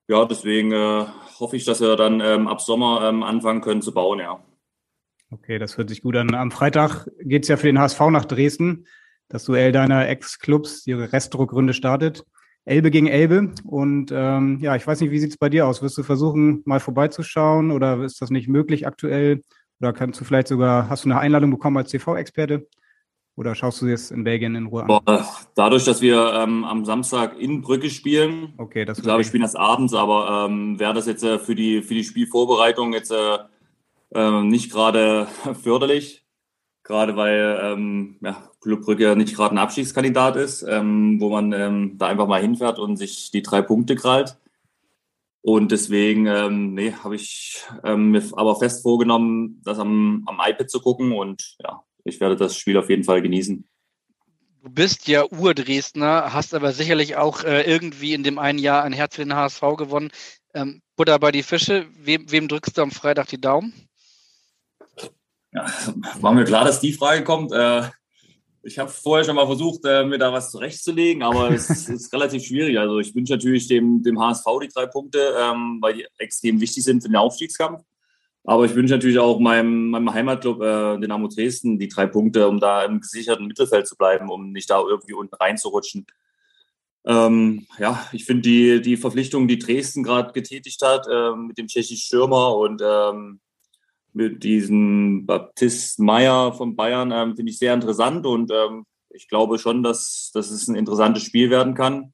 ja, 0.07 0.25
deswegen 0.25 0.71
äh, 0.71 1.05
hoffe 1.39 1.55
ich, 1.57 1.65
dass 1.65 1.79
wir 1.79 1.95
dann 1.95 2.21
ab 2.21 2.61
Sommer 2.61 3.01
anfangen 3.01 3.61
können 3.61 3.81
zu 3.81 3.93
bauen, 3.93 4.19
ja. 4.19 4.43
Okay, 5.31 5.57
das 5.59 5.77
hört 5.77 5.89
sich 5.89 6.01
gut 6.01 6.15
an. 6.15 6.35
Am 6.35 6.51
Freitag 6.51 7.07
geht 7.21 7.43
es 7.43 7.49
ja 7.49 7.57
für 7.57 7.67
den 7.67 7.79
HSV 7.79 7.99
nach 8.09 8.25
Dresden. 8.25 8.85
Das 9.29 9.45
Duell 9.45 9.71
deiner 9.71 10.07
Ex-Clubs, 10.07 10.83
die 10.83 10.93
Restdruckrunde 10.93 11.73
startet. 11.73 12.23
Elbe 12.65 12.91
gegen 12.91 13.07
Elbe. 13.07 13.51
Und 13.63 14.11
ja, 14.11 14.75
ich 14.75 14.85
weiß 14.85 15.01
nicht, 15.01 15.09
wie 15.09 15.19
sieht 15.19 15.31
es 15.31 15.37
bei 15.37 15.49
dir 15.49 15.65
aus? 15.65 15.81
Wirst 15.81 15.97
du 15.97 16.03
versuchen, 16.03 16.61
mal 16.65 16.79
vorbeizuschauen 16.79 17.71
oder 17.71 18.03
ist 18.03 18.21
das 18.21 18.29
nicht 18.29 18.47
möglich 18.47 18.85
aktuell? 18.85 19.41
Oder 19.83 19.91
kannst 19.91 20.17
du 20.21 20.23
vielleicht 20.23 20.47
sogar, 20.47 20.87
hast 20.87 21.03
du 21.03 21.09
eine 21.09 21.19
Einladung 21.19 21.51
bekommen 21.51 21.75
als 21.75 21.91
TV-Experte? 21.91 22.69
Oder 23.35 23.53
schaust 23.53 23.81
du 23.81 23.87
jetzt 23.87 24.11
in 24.11 24.23
Belgien 24.23 24.55
in 24.55 24.67
Ruhe 24.67 24.83
an? 24.83 24.87
Boah, 24.87 25.27
dadurch, 25.55 25.83
dass 25.83 25.99
wir 25.99 26.35
ähm, 26.35 26.63
am 26.63 26.85
Samstag 26.85 27.37
in 27.37 27.61
Brücke 27.61 27.89
spielen, 27.89 28.53
Okay, 28.57 28.85
das 28.85 28.99
ich 28.99 29.03
glaube, 29.03 29.19
wir 29.19 29.25
spielen 29.25 29.43
das 29.43 29.55
abends, 29.55 29.93
aber 29.93 30.47
ähm, 30.47 30.79
wäre 30.79 30.93
das 30.93 31.05
jetzt 31.05 31.25
äh, 31.25 31.37
für, 31.37 31.53
die, 31.53 31.81
für 31.81 31.95
die 31.95 32.05
Spielvorbereitung 32.05 32.93
jetzt 32.93 33.11
äh, 33.11 33.39
ähm, 34.15 34.47
nicht 34.47 34.71
gerade 34.71 35.27
förderlich. 35.61 36.23
Gerade 36.83 37.17
weil 37.17 37.59
ähm, 37.61 38.15
ja, 38.21 38.37
Club 38.61 38.85
Brügge 38.85 39.17
nicht 39.17 39.35
gerade 39.35 39.53
ein 39.53 39.57
Abstiegskandidat 39.57 40.37
ist, 40.37 40.63
ähm, 40.63 41.19
wo 41.19 41.29
man 41.29 41.51
ähm, 41.51 41.97
da 41.97 42.07
einfach 42.07 42.27
mal 42.27 42.41
hinfährt 42.41 42.79
und 42.79 42.95
sich 42.95 43.31
die 43.31 43.41
drei 43.41 43.61
Punkte 43.61 43.97
krallt. 43.97 44.37
Und 45.45 45.73
deswegen, 45.73 46.25
ähm, 46.25 46.73
nee, 46.73 46.93
habe 46.93 47.17
ich 47.17 47.61
ähm, 47.83 48.11
mir 48.11 48.23
aber 48.31 48.55
fest 48.55 48.81
vorgenommen, 48.81 49.61
das 49.65 49.77
am, 49.77 50.23
am 50.25 50.39
iPad 50.39 50.69
zu 50.69 50.79
gucken 50.79 51.11
und 51.11 51.57
ja, 51.61 51.83
ich 52.05 52.21
werde 52.21 52.37
das 52.37 52.55
Spiel 52.55 52.77
auf 52.77 52.89
jeden 52.89 53.03
Fall 53.03 53.21
genießen. 53.21 53.67
Du 54.63 54.69
bist 54.69 55.09
ja 55.09 55.25
Ur-Dresdner, 55.29 56.31
hast 56.31 56.53
aber 56.53 56.71
sicherlich 56.71 57.17
auch 57.17 57.43
äh, 57.43 57.63
irgendwie 57.63 58.13
in 58.13 58.23
dem 58.23 58.39
einen 58.39 58.57
Jahr 58.57 58.83
ein 58.83 58.93
Herz 58.93 59.15
für 59.17 59.25
den 59.25 59.35
HSV 59.35 59.59
gewonnen. 59.77 60.11
Ähm, 60.53 60.81
Butter 60.95 61.19
bei 61.19 61.33
die 61.33 61.43
Fische. 61.43 61.87
Wem, 61.97 62.31
wem 62.31 62.47
drückst 62.47 62.77
du 62.77 62.81
am 62.81 62.91
Freitag 62.91 63.27
die 63.27 63.41
Daumen? 63.41 63.73
Ja, 65.51 65.65
war 66.21 66.31
mir 66.31 66.45
klar, 66.45 66.63
dass 66.63 66.79
die 66.79 66.93
Frage 66.93 67.25
kommt. 67.25 67.51
Äh, 67.51 67.89
ich 68.63 68.79
habe 68.79 68.89
vorher 68.89 69.25
schon 69.25 69.35
mal 69.35 69.45
versucht, 69.45 69.81
äh, 69.85 70.05
mir 70.05 70.17
da 70.17 70.31
was 70.31 70.51
zurechtzulegen, 70.51 71.21
aber 71.21 71.49
es 71.53 71.69
ist 71.89 72.13
relativ 72.13 72.45
schwierig. 72.45 72.79
Also 72.79 72.99
ich 72.99 73.13
wünsche 73.13 73.33
natürlich 73.33 73.67
dem, 73.67 74.01
dem 74.01 74.19
HSV 74.19 74.45
die 74.61 74.69
drei 74.69 74.85
Punkte, 74.85 75.35
ähm, 75.39 75.77
weil 75.81 75.95
die 75.95 76.07
extrem 76.17 76.59
wichtig 76.59 76.83
sind 76.83 77.01
für 77.01 77.09
den 77.09 77.17
Aufstiegskampf. 77.17 77.83
Aber 78.45 78.65
ich 78.65 78.75
wünsche 78.75 78.93
natürlich 78.93 79.19
auch 79.19 79.39
meinem, 79.39 79.89
meinem 79.89 80.13
Heimatclub, 80.13 80.61
äh, 80.61 80.99
den 80.99 81.11
Amo 81.11 81.27
Dresden, 81.27 81.79
die 81.79 81.87
drei 81.87 82.07
Punkte, 82.07 82.47
um 82.47 82.59
da 82.59 82.83
im 82.83 82.99
gesicherten 82.99 83.47
Mittelfeld 83.47 83.87
zu 83.87 83.95
bleiben, 83.95 84.29
um 84.29 84.51
nicht 84.51 84.69
da 84.69 84.81
irgendwie 84.81 85.13
unten 85.13 85.35
reinzurutschen. 85.35 86.05
Ähm, 87.05 87.67
ja, 87.79 88.05
ich 88.11 88.25
finde 88.25 88.43
die, 88.43 88.81
die 88.81 88.97
Verpflichtung, 88.97 89.47
die 89.47 89.59
Dresden 89.59 90.03
gerade 90.03 90.33
getätigt 90.33 90.81
hat, 90.81 91.07
äh, 91.09 91.35
mit 91.35 91.57
dem 91.57 91.67
tschechischen 91.67 91.97
Stürmer 91.97 92.57
und 92.57 92.81
ähm, 92.83 93.39
mit 94.13 94.43
diesem 94.43 95.25
Baptist 95.25 95.99
Meyer 95.99 96.53
von 96.53 96.75
Bayern 96.75 97.11
ähm, 97.11 97.35
finde 97.35 97.51
ich 97.51 97.57
sehr 97.57 97.73
interessant 97.73 98.25
und 98.25 98.51
ähm, 98.51 98.85
ich 99.09 99.27
glaube 99.27 99.59
schon, 99.59 99.83
dass, 99.83 100.31
dass 100.33 100.51
es 100.51 100.67
ein 100.67 100.75
interessantes 100.75 101.23
Spiel 101.23 101.49
werden 101.49 101.73
kann, 101.73 102.13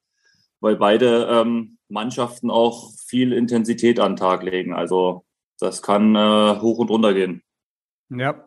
weil 0.60 0.76
beide 0.76 1.28
ähm, 1.32 1.78
Mannschaften 1.88 2.50
auch 2.52 2.92
viel 3.08 3.34
Intensität 3.34 4.00
an 4.00 4.14
den 4.14 4.18
Tag 4.18 4.44
legen. 4.44 4.74
Also 4.74 5.26
das 5.60 5.82
kann 5.82 6.16
äh, 6.16 6.60
hoch 6.60 6.80
und 6.80 6.90
runter 6.90 7.14
gehen. 7.14 7.42
Ja, 8.10 8.46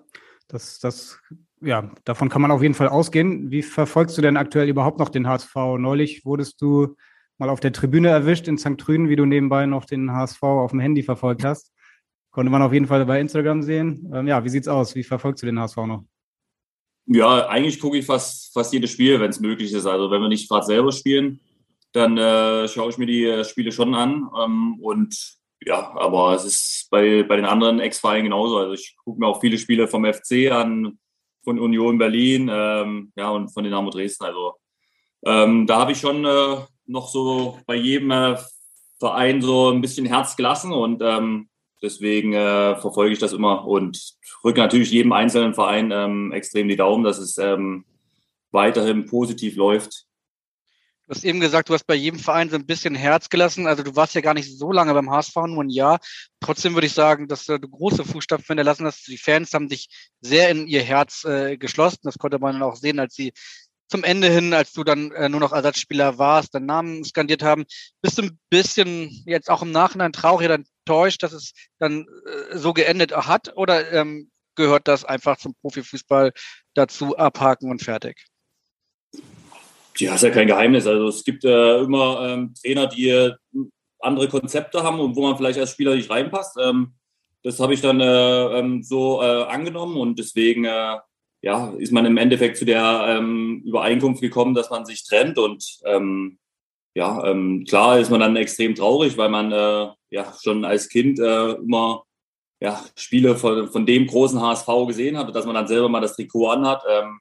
das, 0.48 0.78
das, 0.80 1.18
ja, 1.60 1.90
davon 2.04 2.28
kann 2.28 2.42
man 2.42 2.50
auf 2.50 2.62
jeden 2.62 2.74
Fall 2.74 2.88
ausgehen. 2.88 3.50
Wie 3.50 3.62
verfolgst 3.62 4.16
du 4.18 4.22
denn 4.22 4.36
aktuell 4.36 4.68
überhaupt 4.68 4.98
noch 4.98 5.08
den 5.08 5.28
HSV? 5.28 5.54
Neulich 5.78 6.24
wurdest 6.24 6.60
du 6.60 6.96
mal 7.38 7.48
auf 7.48 7.60
der 7.60 7.72
Tribüne 7.72 8.08
erwischt 8.08 8.48
in 8.48 8.58
St. 8.58 8.78
Trüden, 8.78 9.08
wie 9.08 9.16
du 9.16 9.24
nebenbei 9.24 9.66
noch 9.66 9.84
den 9.84 10.12
HSV 10.12 10.42
auf 10.42 10.70
dem 10.70 10.80
Handy 10.80 11.02
verfolgt 11.02 11.44
hast. 11.44 11.71
Konnte 12.32 12.50
man 12.50 12.62
auf 12.62 12.72
jeden 12.72 12.86
Fall 12.86 13.04
bei 13.04 13.20
Instagram 13.20 13.62
sehen. 13.62 14.10
Ähm, 14.12 14.26
ja, 14.26 14.42
wie 14.42 14.48
sieht's 14.48 14.66
aus? 14.66 14.94
Wie 14.94 15.04
verfolgst 15.04 15.42
du 15.42 15.46
den 15.46 15.60
HSV 15.60 15.76
noch? 15.76 16.04
Ja, 17.06 17.46
eigentlich 17.48 17.78
gucke 17.78 17.98
ich 17.98 18.06
fast, 18.06 18.52
fast 18.54 18.72
jedes 18.72 18.90
Spiel, 18.90 19.20
wenn 19.20 19.30
es 19.30 19.38
möglich 19.38 19.72
ist. 19.72 19.84
Also 19.84 20.10
wenn 20.10 20.22
wir 20.22 20.28
nicht 20.28 20.48
gerade 20.48 20.64
selber 20.64 20.92
spielen, 20.92 21.40
dann 21.92 22.16
äh, 22.16 22.66
schaue 22.68 22.88
ich 22.88 22.96
mir 22.96 23.06
die 23.06 23.26
äh, 23.26 23.44
Spiele 23.44 23.70
schon 23.70 23.94
an. 23.94 24.30
Ähm, 24.42 24.78
und 24.80 25.14
ja, 25.66 25.92
aber 25.94 26.34
es 26.34 26.44
ist 26.44 26.88
bei, 26.90 27.22
bei 27.22 27.36
den 27.36 27.44
anderen 27.44 27.80
Ex-Vereinen 27.80 28.24
genauso. 28.24 28.56
Also 28.56 28.72
ich 28.72 28.96
gucke 29.04 29.20
mir 29.20 29.26
auch 29.26 29.40
viele 29.40 29.58
Spiele 29.58 29.86
vom 29.86 30.10
FC 30.10 30.50
an, 30.50 30.98
von 31.44 31.58
Union 31.58 31.98
Berlin, 31.98 32.50
ähm, 32.50 33.12
ja, 33.14 33.28
und 33.30 33.50
von 33.50 33.62
Dynamo 33.62 33.90
Dresden. 33.90 34.24
Also 34.24 34.54
ähm, 35.26 35.66
da 35.66 35.80
habe 35.80 35.92
ich 35.92 36.00
schon 36.00 36.24
äh, 36.24 36.56
noch 36.86 37.08
so 37.08 37.58
bei 37.66 37.74
jedem 37.74 38.10
äh, 38.10 38.38
Verein 38.98 39.42
so 39.42 39.70
ein 39.70 39.82
bisschen 39.82 40.06
Herz 40.06 40.34
gelassen 40.34 40.72
und 40.72 41.02
ähm, 41.04 41.48
Deswegen 41.82 42.32
äh, 42.32 42.76
verfolge 42.76 43.12
ich 43.12 43.18
das 43.18 43.32
immer 43.32 43.66
und 43.66 44.14
drücke 44.42 44.60
natürlich 44.60 44.92
jedem 44.92 45.12
einzelnen 45.12 45.52
Verein 45.52 45.90
ähm, 45.90 46.32
extrem 46.32 46.68
die 46.68 46.76
Daumen, 46.76 47.02
dass 47.02 47.18
es 47.18 47.38
ähm, 47.38 47.84
weiterhin 48.52 49.06
positiv 49.06 49.56
läuft. 49.56 50.06
Du 51.06 51.16
hast 51.16 51.24
eben 51.24 51.40
gesagt, 51.40 51.68
du 51.68 51.74
hast 51.74 51.86
bei 51.86 51.96
jedem 51.96 52.20
Verein 52.20 52.48
so 52.48 52.54
ein 52.54 52.64
bisschen 52.64 52.94
Herz 52.94 53.28
gelassen. 53.28 53.66
Also 53.66 53.82
du 53.82 53.96
warst 53.96 54.14
ja 54.14 54.20
gar 54.20 54.34
nicht 54.34 54.56
so 54.56 54.70
lange 54.70 54.94
beim 54.94 55.10
HSV, 55.10 55.34
nur 55.48 55.64
ein 55.64 55.68
Jahr. 55.68 55.98
Trotzdem 56.40 56.74
würde 56.74 56.86
ich 56.86 56.94
sagen, 56.94 57.26
dass 57.26 57.46
du 57.46 57.58
große 57.58 58.04
Fußstapfen 58.04 58.46
hinterlassen 58.46 58.86
hast. 58.86 59.08
Die 59.08 59.18
Fans 59.18 59.52
haben 59.52 59.68
dich 59.68 59.88
sehr 60.20 60.48
in 60.50 60.68
ihr 60.68 60.82
Herz 60.82 61.24
äh, 61.24 61.56
geschlossen. 61.56 61.98
Das 62.04 62.16
konnte 62.16 62.38
man 62.38 62.62
auch 62.62 62.76
sehen, 62.76 63.00
als 63.00 63.14
sie 63.14 63.32
zum 63.88 64.04
Ende 64.04 64.28
hin, 64.28 64.54
als 64.54 64.72
du 64.72 64.84
dann 64.84 65.10
äh, 65.12 65.28
nur 65.28 65.40
noch 65.40 65.52
Ersatzspieler 65.52 66.18
warst, 66.18 66.54
deinen 66.54 66.66
Namen 66.66 67.04
skandiert 67.04 67.42
haben. 67.42 67.64
Bist 68.00 68.18
du 68.18 68.22
ein 68.22 68.38
bisschen 68.50 69.10
jetzt 69.26 69.50
auch 69.50 69.62
im 69.62 69.70
Nachhinein 69.70 70.12
traurig 70.12 70.46
oder 70.46 70.58
enttäuscht, 70.86 71.22
dass 71.22 71.32
es 71.32 71.52
dann 71.78 72.06
äh, 72.26 72.56
so 72.56 72.72
geendet 72.72 73.12
hat? 73.12 73.56
Oder 73.56 73.92
ähm, 73.92 74.30
gehört 74.54 74.88
das 74.88 75.04
einfach 75.04 75.36
zum 75.36 75.54
Profifußball 75.60 76.32
dazu, 76.74 77.16
abhaken 77.16 77.70
und 77.70 77.82
fertig? 77.82 78.24
Ja, 79.98 80.14
ist 80.14 80.22
ja 80.22 80.30
kein 80.30 80.46
Geheimnis. 80.46 80.86
Also 80.86 81.08
es 81.08 81.22
gibt 81.22 81.44
äh, 81.44 81.78
immer 81.80 82.28
ähm, 82.28 82.54
Trainer, 82.54 82.86
die 82.86 83.08
äh, 83.08 83.34
andere 84.00 84.28
Konzepte 84.28 84.82
haben 84.82 85.00
und 85.00 85.16
wo 85.16 85.22
man 85.22 85.36
vielleicht 85.36 85.58
als 85.58 85.72
Spieler 85.72 85.94
nicht 85.94 86.10
reinpasst. 86.10 86.56
Ähm, 86.58 86.94
das 87.42 87.60
habe 87.60 87.74
ich 87.74 87.80
dann 87.80 88.00
äh, 88.00 88.58
ähm, 88.58 88.82
so 88.82 89.20
äh, 89.20 89.44
angenommen 89.44 89.96
und 89.96 90.18
deswegen 90.18 90.64
ja, 91.42 91.72
ist 91.78 91.92
man 91.92 92.06
im 92.06 92.16
Endeffekt 92.16 92.56
zu 92.56 92.64
der 92.64 93.04
ähm, 93.08 93.62
Übereinkunft 93.66 94.22
gekommen, 94.22 94.54
dass 94.54 94.70
man 94.70 94.86
sich 94.86 95.04
trennt 95.04 95.38
und 95.38 95.80
ähm, 95.84 96.38
ja, 96.94 97.24
ähm, 97.26 97.64
klar 97.68 97.98
ist 97.98 98.10
man 98.10 98.20
dann 98.20 98.36
extrem 98.36 98.74
traurig, 98.74 99.16
weil 99.16 99.28
man 99.28 99.50
äh, 99.50 99.88
ja 100.10 100.32
schon 100.40 100.64
als 100.64 100.88
Kind 100.88 101.18
äh, 101.18 101.52
immer 101.52 102.04
ja, 102.60 102.80
Spiele 102.96 103.36
von, 103.36 103.68
von 103.68 103.86
dem 103.86 104.06
großen 104.06 104.40
HSV 104.40 104.68
gesehen 104.86 105.18
hat, 105.18 105.34
dass 105.34 105.46
man 105.46 105.54
dann 105.54 105.66
selber 105.66 105.88
mal 105.88 106.00
das 106.00 106.14
Trikot 106.14 106.48
anhat, 106.48 106.82
ähm, 106.88 107.18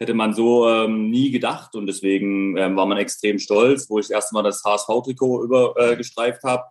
hätte 0.00 0.14
man 0.14 0.32
so 0.32 0.66
ähm, 0.66 1.10
nie 1.10 1.30
gedacht 1.30 1.74
und 1.74 1.86
deswegen 1.86 2.56
ähm, 2.56 2.76
war 2.76 2.86
man 2.86 2.96
extrem 2.96 3.38
stolz, 3.38 3.90
wo 3.90 3.98
ich 3.98 4.06
das 4.06 4.14
erste 4.14 4.34
Mal 4.34 4.42
das 4.42 4.64
HSV-Trikot 4.64 5.44
übergestreift 5.44 6.42
äh, 6.44 6.48
habe. 6.48 6.64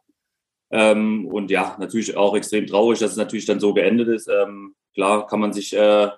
Ähm, 0.72 1.27
und 1.27 1.51
ja, 1.51 1.75
natürlich 1.79 2.17
auch 2.17 2.36
extrem 2.36 2.65
traurig, 2.65 2.98
dass 2.98 3.12
es 3.12 3.17
natürlich 3.17 3.46
dann 3.46 3.60
so 3.60 3.75
geendet 3.75 4.08
ist. 4.08 4.27
Ähm, 4.27 4.75
klar 4.96 5.27
kann 5.27 5.39
man 5.39 5.53
sich 5.53 5.75
äh, 5.75 6.10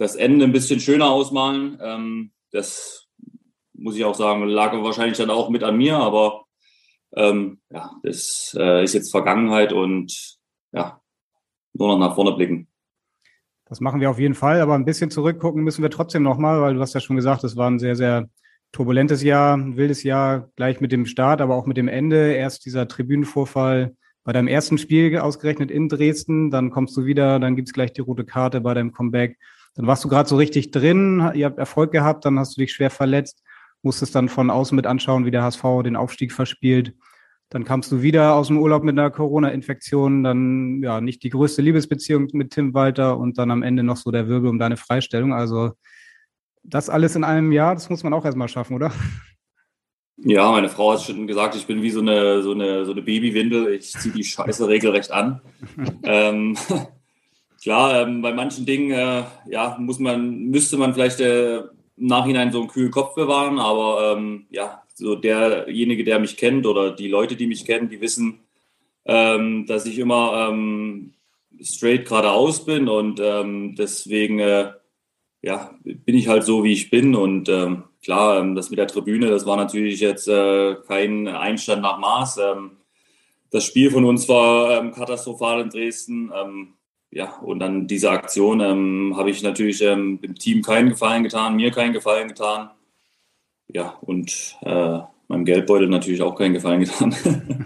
das 0.00 0.16
Ende 0.16 0.46
ein 0.46 0.52
bisschen 0.52 0.80
schöner 0.80 1.10
ausmalen. 1.10 1.78
Ähm, 1.82 2.30
das 2.52 3.06
muss 3.74 3.96
ich 3.96 4.04
auch 4.06 4.14
sagen, 4.14 4.42
lag 4.46 4.72
wahrscheinlich 4.72 5.18
dann 5.18 5.28
auch 5.28 5.50
mit 5.50 5.62
an 5.62 5.76
mir, 5.76 5.98
aber 5.98 6.44
ähm, 7.14 7.60
ja, 7.68 7.90
das 8.02 8.56
äh, 8.58 8.82
ist 8.82 8.94
jetzt 8.94 9.10
Vergangenheit 9.10 9.74
und 9.74 10.38
ja, 10.72 11.00
nur 11.74 11.88
noch 11.88 11.98
nach 11.98 12.14
vorne 12.14 12.32
blicken. 12.32 12.66
Das 13.66 13.80
machen 13.80 14.00
wir 14.00 14.10
auf 14.10 14.18
jeden 14.18 14.34
Fall, 14.34 14.62
aber 14.62 14.74
ein 14.74 14.86
bisschen 14.86 15.10
zurückgucken 15.10 15.62
müssen 15.62 15.82
wir 15.82 15.90
trotzdem 15.90 16.22
nochmal, 16.22 16.62
weil 16.62 16.74
du 16.74 16.80
hast 16.80 16.94
ja 16.94 17.00
schon 17.00 17.16
gesagt, 17.16 17.44
es 17.44 17.56
war 17.56 17.70
ein 17.70 17.78
sehr, 17.78 17.94
sehr 17.94 18.30
turbulentes 18.72 19.22
Jahr, 19.22 19.54
ein 19.54 19.76
wildes 19.76 20.02
Jahr, 20.02 20.48
gleich 20.56 20.80
mit 20.80 20.92
dem 20.92 21.04
Start, 21.04 21.42
aber 21.42 21.56
auch 21.56 21.66
mit 21.66 21.76
dem 21.76 21.88
Ende. 21.88 22.32
Erst 22.32 22.64
dieser 22.64 22.88
Tribünenvorfall 22.88 23.94
bei 24.24 24.32
deinem 24.32 24.48
ersten 24.48 24.78
Spiel 24.78 25.18
ausgerechnet 25.18 25.70
in 25.70 25.90
Dresden, 25.90 26.50
dann 26.50 26.70
kommst 26.70 26.96
du 26.96 27.04
wieder, 27.04 27.38
dann 27.38 27.54
gibt's 27.54 27.74
gleich 27.74 27.92
die 27.92 28.00
rote 28.00 28.24
Karte 28.24 28.62
bei 28.62 28.72
deinem 28.72 28.92
Comeback. 28.92 29.36
Dann 29.74 29.86
warst 29.86 30.04
du 30.04 30.08
gerade 30.08 30.28
so 30.28 30.36
richtig 30.36 30.70
drin, 30.70 31.30
ihr 31.34 31.46
habt 31.46 31.58
Erfolg 31.58 31.92
gehabt, 31.92 32.24
dann 32.24 32.38
hast 32.38 32.56
du 32.56 32.60
dich 32.60 32.72
schwer 32.72 32.90
verletzt 32.90 33.42
musstest 33.82 34.14
dann 34.14 34.28
von 34.28 34.50
außen 34.50 34.76
mit 34.76 34.86
anschauen, 34.86 35.24
wie 35.24 35.30
der 35.30 35.42
HSV 35.42 35.62
den 35.84 35.96
Aufstieg 35.96 36.32
verspielt. 36.32 36.94
Dann 37.48 37.64
kamst 37.64 37.90
du 37.90 38.02
wieder 38.02 38.34
aus 38.34 38.46
dem 38.46 38.58
Urlaub 38.58 38.84
mit 38.84 38.96
einer 38.98 39.10
Corona-Infektion, 39.10 40.22
dann 40.22 40.82
ja 40.82 41.00
nicht 41.00 41.22
die 41.24 41.30
größte 41.30 41.62
Liebesbeziehung 41.62 42.28
mit 42.32 42.52
Tim 42.52 42.74
Walter 42.74 43.18
und 43.18 43.38
dann 43.38 43.50
am 43.50 43.62
Ende 43.62 43.82
noch 43.82 43.96
so 43.96 44.10
der 44.10 44.28
Wirbel 44.28 44.50
um 44.50 44.58
deine 44.58 44.76
Freistellung. 44.76 45.32
Also 45.32 45.72
das 46.62 46.88
alles 46.88 47.16
in 47.16 47.24
einem 47.24 47.50
Jahr, 47.50 47.74
das 47.74 47.90
muss 47.90 48.04
man 48.04 48.12
auch 48.12 48.24
erstmal 48.24 48.48
schaffen, 48.48 48.76
oder? 48.76 48.92
Ja, 50.22 50.50
meine 50.52 50.68
Frau 50.68 50.92
hat 50.92 51.00
schon 51.00 51.26
gesagt, 51.26 51.56
ich 51.56 51.66
bin 51.66 51.82
wie 51.82 51.90
so 51.90 52.00
eine, 52.00 52.42
so 52.42 52.52
eine, 52.52 52.84
so 52.84 52.92
eine 52.92 53.00
Babywindel. 53.02 53.72
Ich 53.72 53.92
ziehe 53.92 54.14
die 54.14 54.22
Scheiße 54.22 54.68
regelrecht 54.68 55.10
an. 55.10 55.40
ähm, 56.04 56.56
klar, 57.62 58.02
ähm, 58.02 58.22
bei 58.22 58.32
manchen 58.32 58.66
Dingen 58.66 58.90
äh, 58.90 59.24
ja, 59.48 59.76
muss 59.78 59.98
man, 59.98 60.44
müsste 60.46 60.76
man 60.76 60.94
vielleicht 60.94 61.20
äh, 61.20 61.58
im 61.58 62.06
Nachhinein 62.06 62.52
so 62.52 62.60
einen 62.60 62.68
kühlen 62.68 62.90
Kopf 62.90 63.14
bewahren, 63.14 63.58
aber 63.58 64.16
ähm, 64.16 64.46
ja, 64.50 64.82
so 64.94 65.14
derjenige, 65.14 66.04
der 66.04 66.18
mich 66.18 66.36
kennt 66.36 66.66
oder 66.66 66.92
die 66.92 67.08
Leute, 67.08 67.36
die 67.36 67.46
mich 67.46 67.64
kennen, 67.64 67.88
die 67.88 68.00
wissen, 68.00 68.40
ähm, 69.04 69.66
dass 69.66 69.86
ich 69.86 69.98
immer 69.98 70.48
ähm, 70.48 71.12
straight 71.62 72.06
geradeaus 72.06 72.64
bin 72.64 72.88
und 72.88 73.20
ähm, 73.22 73.74
deswegen 73.76 74.38
äh, 74.38 74.72
ja, 75.42 75.74
bin 75.82 76.16
ich 76.16 76.28
halt 76.28 76.44
so, 76.44 76.64
wie 76.64 76.72
ich 76.72 76.90
bin 76.90 77.14
und 77.14 77.48
ähm, 77.48 77.84
klar, 78.02 78.44
das 78.54 78.70
mit 78.70 78.78
der 78.78 78.88
Tribüne, 78.88 79.28
das 79.28 79.46
war 79.46 79.56
natürlich 79.56 80.00
jetzt 80.00 80.28
äh, 80.28 80.76
kein 80.86 81.28
Einstand 81.28 81.82
nach 81.82 81.98
Maß. 81.98 82.40
Das 83.50 83.64
Spiel 83.64 83.90
von 83.90 84.04
uns 84.04 84.28
war 84.28 84.90
katastrophal 84.92 85.62
in 85.62 85.70
Dresden. 85.70 86.30
Ja, 87.12 87.38
und 87.38 87.58
dann 87.58 87.88
diese 87.88 88.10
Aktion 88.10 88.60
ähm, 88.60 89.14
habe 89.16 89.30
ich 89.30 89.42
natürlich 89.42 89.82
ähm, 89.82 90.20
dem 90.20 90.36
Team 90.36 90.62
keinen 90.62 90.90
Gefallen 90.90 91.24
getan, 91.24 91.56
mir 91.56 91.72
keinen 91.72 91.92
Gefallen 91.92 92.28
getan. 92.28 92.70
Ja, 93.66 93.98
und 94.00 94.56
äh, 94.62 94.98
meinem 95.28 95.44
Geldbeutel 95.44 95.88
natürlich 95.88 96.22
auch 96.22 96.36
keinen 96.36 96.54
Gefallen 96.54 96.80
getan. 96.80 97.14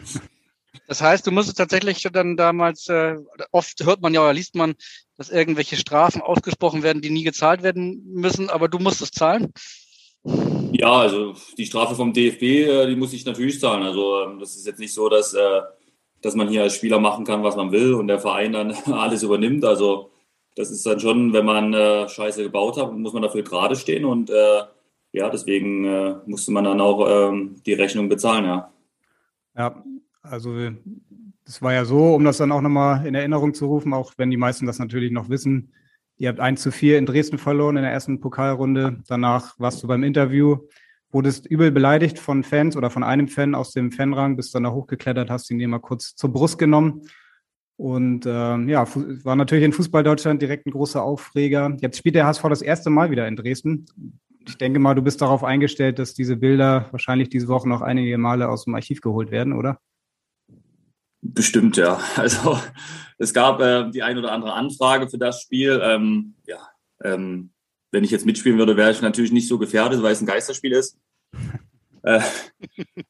das 0.89 1.03
heißt, 1.03 1.27
du 1.27 1.31
musstest 1.31 1.59
tatsächlich 1.59 2.03
dann 2.13 2.37
damals, 2.37 2.89
äh, 2.89 3.17
oft 3.53 3.85
hört 3.85 4.01
man 4.01 4.15
ja 4.15 4.23
oder 4.23 4.33
liest 4.33 4.55
man, 4.55 4.75
dass 5.17 5.31
irgendwelche 5.31 5.77
Strafen 5.77 6.23
ausgesprochen 6.23 6.83
werden, 6.83 7.03
die 7.03 7.11
nie 7.11 7.25
gezahlt 7.25 7.63
werden 7.63 8.03
müssen, 8.15 8.49
aber 8.49 8.69
du 8.69 8.79
musstest 8.79 9.15
zahlen? 9.15 9.53
Ja, 10.73 10.93
also 10.93 11.35
die 11.59 11.67
Strafe 11.67 11.95
vom 11.95 12.15
DFB, 12.15 12.43
äh, 12.43 12.87
die 12.87 12.97
muss 12.97 13.13
ich 13.13 13.27
natürlich 13.27 13.61
zahlen. 13.61 13.83
Also 13.83 14.23
ähm, 14.23 14.39
das 14.41 14.57
ist 14.57 14.67
jetzt 14.67 14.81
nicht 14.81 14.95
so, 14.95 15.11
dass 15.11 15.35
äh, 15.35 15.61
dass 16.25 16.35
man 16.35 16.49
hier 16.49 16.63
als 16.63 16.75
Spieler 16.75 16.99
machen 16.99 17.27
kann, 17.27 17.43
was 17.43 17.55
man 17.55 17.71
will 17.71 17.93
und 17.93 18.09
der 18.09 18.19
Verein 18.19 18.55
dann 18.55 18.73
alles 18.87 19.23
übernimmt. 19.23 19.65
Also 19.65 20.11
das 20.57 20.71
ist 20.71 20.87
dann 20.87 20.99
schon, 20.99 21.33
wenn 21.35 21.45
man 21.45 21.75
äh, 21.75 22.09
Scheiße 22.09 22.43
gebaut 22.43 22.79
hat, 22.79 22.93
muss 22.93 23.13
man 23.13 23.23
dafür 23.23 23.43
gerade 23.43 23.77
stehen 23.77 24.05
und 24.07 24.31
äh, 24.31 24.63
ja, 25.13 25.29
deswegen 25.29 25.85
äh, 25.85 26.17
musste 26.27 26.51
man 26.51 26.65
dann 26.65 26.81
auch 26.81 27.07
ähm, 27.09 27.57
die 27.67 27.75
Rechnung 27.75 28.09
bezahlen, 28.09 28.47
ja. 28.47 28.73
Ja, 29.57 29.85
also 30.23 30.57
Das 31.45 31.61
war 31.63 31.73
ja 31.75 31.85
so, 31.85 32.15
um 32.15 32.25
das 32.25 32.39
dann 32.39 32.51
auch 32.51 32.63
nochmal 32.63 33.07
in 33.07 33.15
Erinnerung 33.15 33.55
zu 33.55 33.67
rufen, 33.67 33.93
auch 33.93 34.15
wenn 34.17 34.31
die 34.31 34.37
meisten 34.37 34.67
das 34.67 34.79
natürlich 34.79 35.13
noch 35.13 35.29
wissen. 35.29 35.73
Ihr 36.17 36.31
habt 36.31 36.41
1 36.41 36.63
zu 36.63 36.73
4 36.73 36.99
in 36.99 37.07
Dresden 37.07 37.39
verloren 37.39 37.77
in 37.77 37.83
der 37.83 37.93
ersten 37.93 38.21
Pokalrunde. 38.21 39.03
Danach 39.07 39.59
warst 39.61 39.83
du 39.83 39.87
beim 39.87 40.03
Interview, 40.03 40.59
wurdest 41.15 41.47
übel 41.47 41.71
beleidigt 41.71 42.19
von 42.19 42.43
Fans 42.43 42.77
oder 42.77 42.91
von 42.91 43.03
einem 43.03 43.29
Fan 43.29 43.55
aus 43.55 43.73
dem 43.73 43.93
Fanrang, 43.93 44.37
bist 44.37 44.55
dann 44.55 44.65
da 44.65 44.73
hochgeklettert, 44.73 45.31
hast 45.31 45.51
ihn 45.51 45.59
dir 45.59 45.69
mal 45.69 45.79
kurz 45.79 46.15
zur 46.15 46.33
Brust 46.33 46.59
genommen. 46.59 47.03
Und 47.77 48.25
ähm, 48.27 48.69
ja, 48.69 48.87
war 49.25 49.37
natürlich 49.37 49.65
in 49.65 49.73
Fußball 49.73 50.03
Deutschland 50.03 50.43
direkt 50.43 50.67
ein 50.67 50.71
großer 50.73 51.03
Aufreger. 51.03 51.77
Jetzt 51.81 51.99
spielt 51.99 52.15
der 52.15 52.27
HSV 52.27 52.43
das 52.49 52.63
erste 52.63 52.91
Mal 52.91 53.11
wieder 53.11 53.27
in 53.27 53.37
Dresden. 53.37 53.87
Ich 54.47 54.59
denke 54.59 54.79
mal, 54.79 54.95
du 54.95 55.03
bist 55.03 55.23
darauf 55.23 55.43
eingestellt, 55.43 55.99
dass 55.99 56.15
diese 56.15 56.37
Bilder 56.37 56.89
wahrscheinlich 56.91 57.31
diese 57.31 57.49
Woche 57.49 57.69
noch 57.69 57.81
einige 57.81 58.19
Male 58.19 58.49
aus 58.49 58.65
dem 58.65 58.75
Archiv 58.75 59.01
geholt 59.01 59.31
werden, 59.31 59.55
oder? 59.55 59.81
Bestimmt, 61.23 61.77
ja. 61.77 61.99
Also 62.17 62.59
es 63.19 63.33
gab 63.33 63.61
äh, 63.61 63.91
die 63.91 64.03
ein 64.03 64.19
oder 64.19 64.33
andere 64.33 64.53
Anfrage 64.53 65.09
für 65.09 65.19
das 65.19 65.41
Spiel. 65.41 65.81
Ähm, 65.83 66.35
ja, 66.47 66.59
ähm, 67.03 67.51
wenn 67.91 68.05
ich 68.05 68.11
jetzt 68.11 68.27
mitspielen 68.27 68.59
würde, 68.59 68.77
wäre 68.77 68.91
ich 68.91 69.01
natürlich 69.01 69.33
nicht 69.33 69.49
so 69.49 69.59
gefährdet, 69.59 70.03
weil 70.03 70.13
es 70.13 70.21
ein 70.21 70.27
Geisterspiel 70.27 70.73
ist. 70.73 70.99
Äh, 72.03 72.21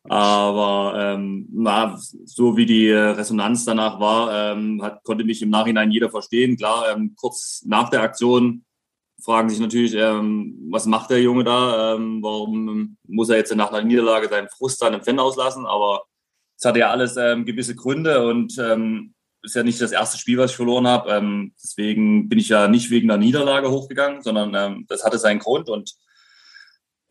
aber 0.08 0.94
ähm, 0.96 1.48
na, 1.52 1.96
so 2.24 2.56
wie 2.56 2.66
die 2.66 2.90
Resonanz 2.90 3.64
danach 3.64 3.98
war, 3.98 4.52
ähm, 4.52 4.82
hat, 4.82 5.02
konnte 5.02 5.24
mich 5.24 5.42
im 5.42 5.50
Nachhinein 5.50 5.90
jeder 5.90 6.10
verstehen. 6.10 6.56
Klar, 6.56 6.94
ähm, 6.94 7.14
kurz 7.16 7.62
nach 7.66 7.90
der 7.90 8.02
Aktion 8.02 8.64
fragen 9.22 9.48
sich 9.48 9.58
natürlich, 9.58 9.94
ähm, 9.94 10.68
was 10.70 10.86
macht 10.86 11.10
der 11.10 11.22
Junge 11.22 11.44
da? 11.44 11.94
Ähm, 11.94 12.22
warum 12.22 12.96
muss 13.06 13.30
er 13.30 13.36
jetzt 13.36 13.54
nach 13.54 13.72
einer 13.72 13.84
Niederlage 13.84 14.28
seinen 14.28 14.48
Frust 14.48 14.80
dann 14.82 14.94
im 14.94 15.02
Fan 15.02 15.18
auslassen? 15.18 15.66
Aber 15.66 16.04
es 16.56 16.64
hatte 16.64 16.78
ja 16.78 16.90
alles 16.90 17.16
ähm, 17.16 17.44
gewisse 17.44 17.74
Gründe 17.74 18.26
und 18.26 18.52
ist 19.42 19.54
ja 19.56 19.62
nicht 19.62 19.80
das 19.80 19.92
erste 19.92 20.18
Spiel, 20.18 20.38
was 20.38 20.52
ich 20.52 20.56
verloren 20.56 20.86
habe. 20.86 21.50
Deswegen 21.62 22.28
bin 22.30 22.38
ich 22.38 22.48
ja 22.48 22.66
nicht 22.66 22.90
wegen 22.90 23.08
der 23.08 23.18
Niederlage 23.18 23.70
hochgegangen, 23.70 24.22
sondern 24.22 24.86
das 24.88 25.04
hatte 25.04 25.18
seinen 25.18 25.40
Grund. 25.40 25.68
Und 25.68 25.94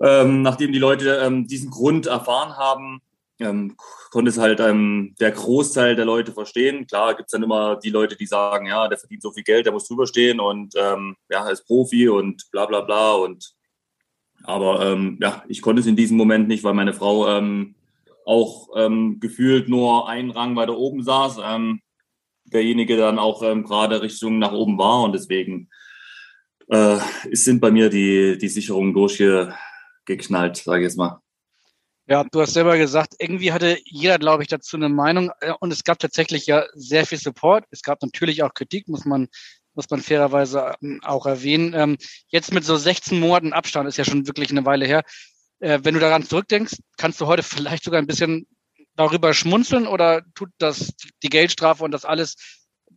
ähm, 0.02 0.42
nachdem 0.42 0.72
die 0.72 0.80
Leute 0.80 1.22
ähm, 1.24 1.48
diesen 1.48 1.70
Grund 1.70 2.08
erfahren 2.08 2.58
haben, 2.58 3.02
ähm, 3.40 3.76
konnte 4.12 4.30
es 4.30 4.38
halt 4.38 4.60
ähm, 4.60 5.16
der 5.20 5.32
Großteil 5.32 5.96
der 5.96 6.06
Leute 6.06 6.32
verstehen. 6.32 6.88
Klar 6.88 7.16
gibt 7.16 7.28
es 7.28 7.32
dann 7.32 7.44
immer 7.44 7.78
die 7.78 7.90
Leute, 7.90 8.16
die 8.16 8.26
sagen, 8.26 8.68
ja, 8.68 8.88
der 8.88 8.98
verdient 8.98 9.22
so 9.22 9.32
viel 9.32 9.44
Geld, 9.44 9.66
der 9.66 9.74
muss 9.74 9.88
drüber 9.88 10.08
stehen 10.08 10.40
und 10.40 10.74
ähm, 10.78 11.16
ja, 11.30 11.46
er 11.46 11.52
ist 11.52 11.66
Profi 11.66 12.10
und 12.10 12.50
bla 12.52 12.66
bla 12.66 12.82
bla. 12.82 13.14
Und 13.14 13.54
aber 14.44 14.86
ähm, 14.86 15.18
ja, 15.22 15.44
ich 15.48 15.62
konnte 15.62 15.80
es 15.82 15.88
in 15.88 15.96
diesem 15.96 16.18
Moment 16.18 16.48
nicht, 16.48 16.64
weil 16.64 16.74
meine 16.74 16.94
Frau 16.94 17.42
auch 18.26 18.70
gefühlt 19.20 19.68
nur 19.68 20.08
einen 20.08 20.32
Rang 20.32 20.56
weiter 20.56 20.78
oben 20.78 21.04
saß. 21.04 21.40
Derjenige 22.46 22.96
dann 22.96 23.20
auch 23.20 23.42
gerade 23.42 24.02
Richtung 24.02 24.40
nach 24.40 24.54
oben 24.54 24.78
war 24.78 25.04
und 25.04 25.14
deswegen 25.14 25.70
äh, 26.68 27.00
sind 27.32 27.60
bei 27.60 27.72
mir 27.72 27.90
die, 27.90 28.38
die 28.38 28.50
Sicherungen 28.50 28.94
durchgeknallt, 30.06 30.58
sage 30.58 30.82
ich 30.82 30.86
jetzt 30.86 30.98
mal. 30.98 31.20
Ja, 32.06 32.26
du 32.26 32.42
hast 32.42 32.54
selber 32.54 32.78
gesagt, 32.78 33.16
irgendwie 33.20 33.54
hatte 33.54 33.78
jeder, 33.86 34.20
glaube 34.20 34.44
ich, 34.44 34.50
dazu 34.50 34.76
eine 34.76 34.90
Meinung 34.90 35.32
äh, 35.40 35.54
und 35.60 35.72
es 35.72 35.84
gab 35.84 36.00
tatsächlich 36.00 36.46
ja 36.48 36.66
sehr 36.74 37.06
viel 37.06 37.18
Support. 37.18 37.66
Es 37.72 37.82
gab 37.82 38.02
natürlich 38.02 38.44
auch 38.44 38.54
Kritik, 38.54 38.88
muss 38.88 39.06
man 39.06 39.30
muss 39.76 39.90
man 39.90 40.02
fairerweise 40.02 40.76
ähm, 40.82 41.00
auch 41.04 41.26
erwähnen. 41.26 41.74
Ähm, 41.74 41.98
jetzt 42.28 42.54
mit 42.54 42.64
so 42.64 42.78
16 42.78 43.20
Monaten 43.20 43.54
Abstand 43.54 43.88
ist 43.88 43.98
ja 43.98 44.06
schon 44.06 44.28
wirklich 44.28 44.52
eine 44.52 44.66
Weile 44.66 44.86
her. 44.86 45.04
Äh, 45.60 45.80
wenn 45.84 45.94
du 45.94 46.00
daran 46.00 46.24
zurückdenkst, 46.24 46.76
kannst 46.98 47.20
du 47.22 47.26
heute 47.26 47.44
vielleicht 47.44 47.84
sogar 47.84 48.00
ein 48.00 48.08
bisschen 48.08 48.48
darüber 48.96 49.34
schmunzeln 49.34 49.88
oder 49.88 50.22
tut 50.36 50.50
das 50.60 50.94
die 51.24 51.30
Geldstrafe 51.30 51.84
und 51.84 51.92
das 51.92 52.06
alles 52.06 52.36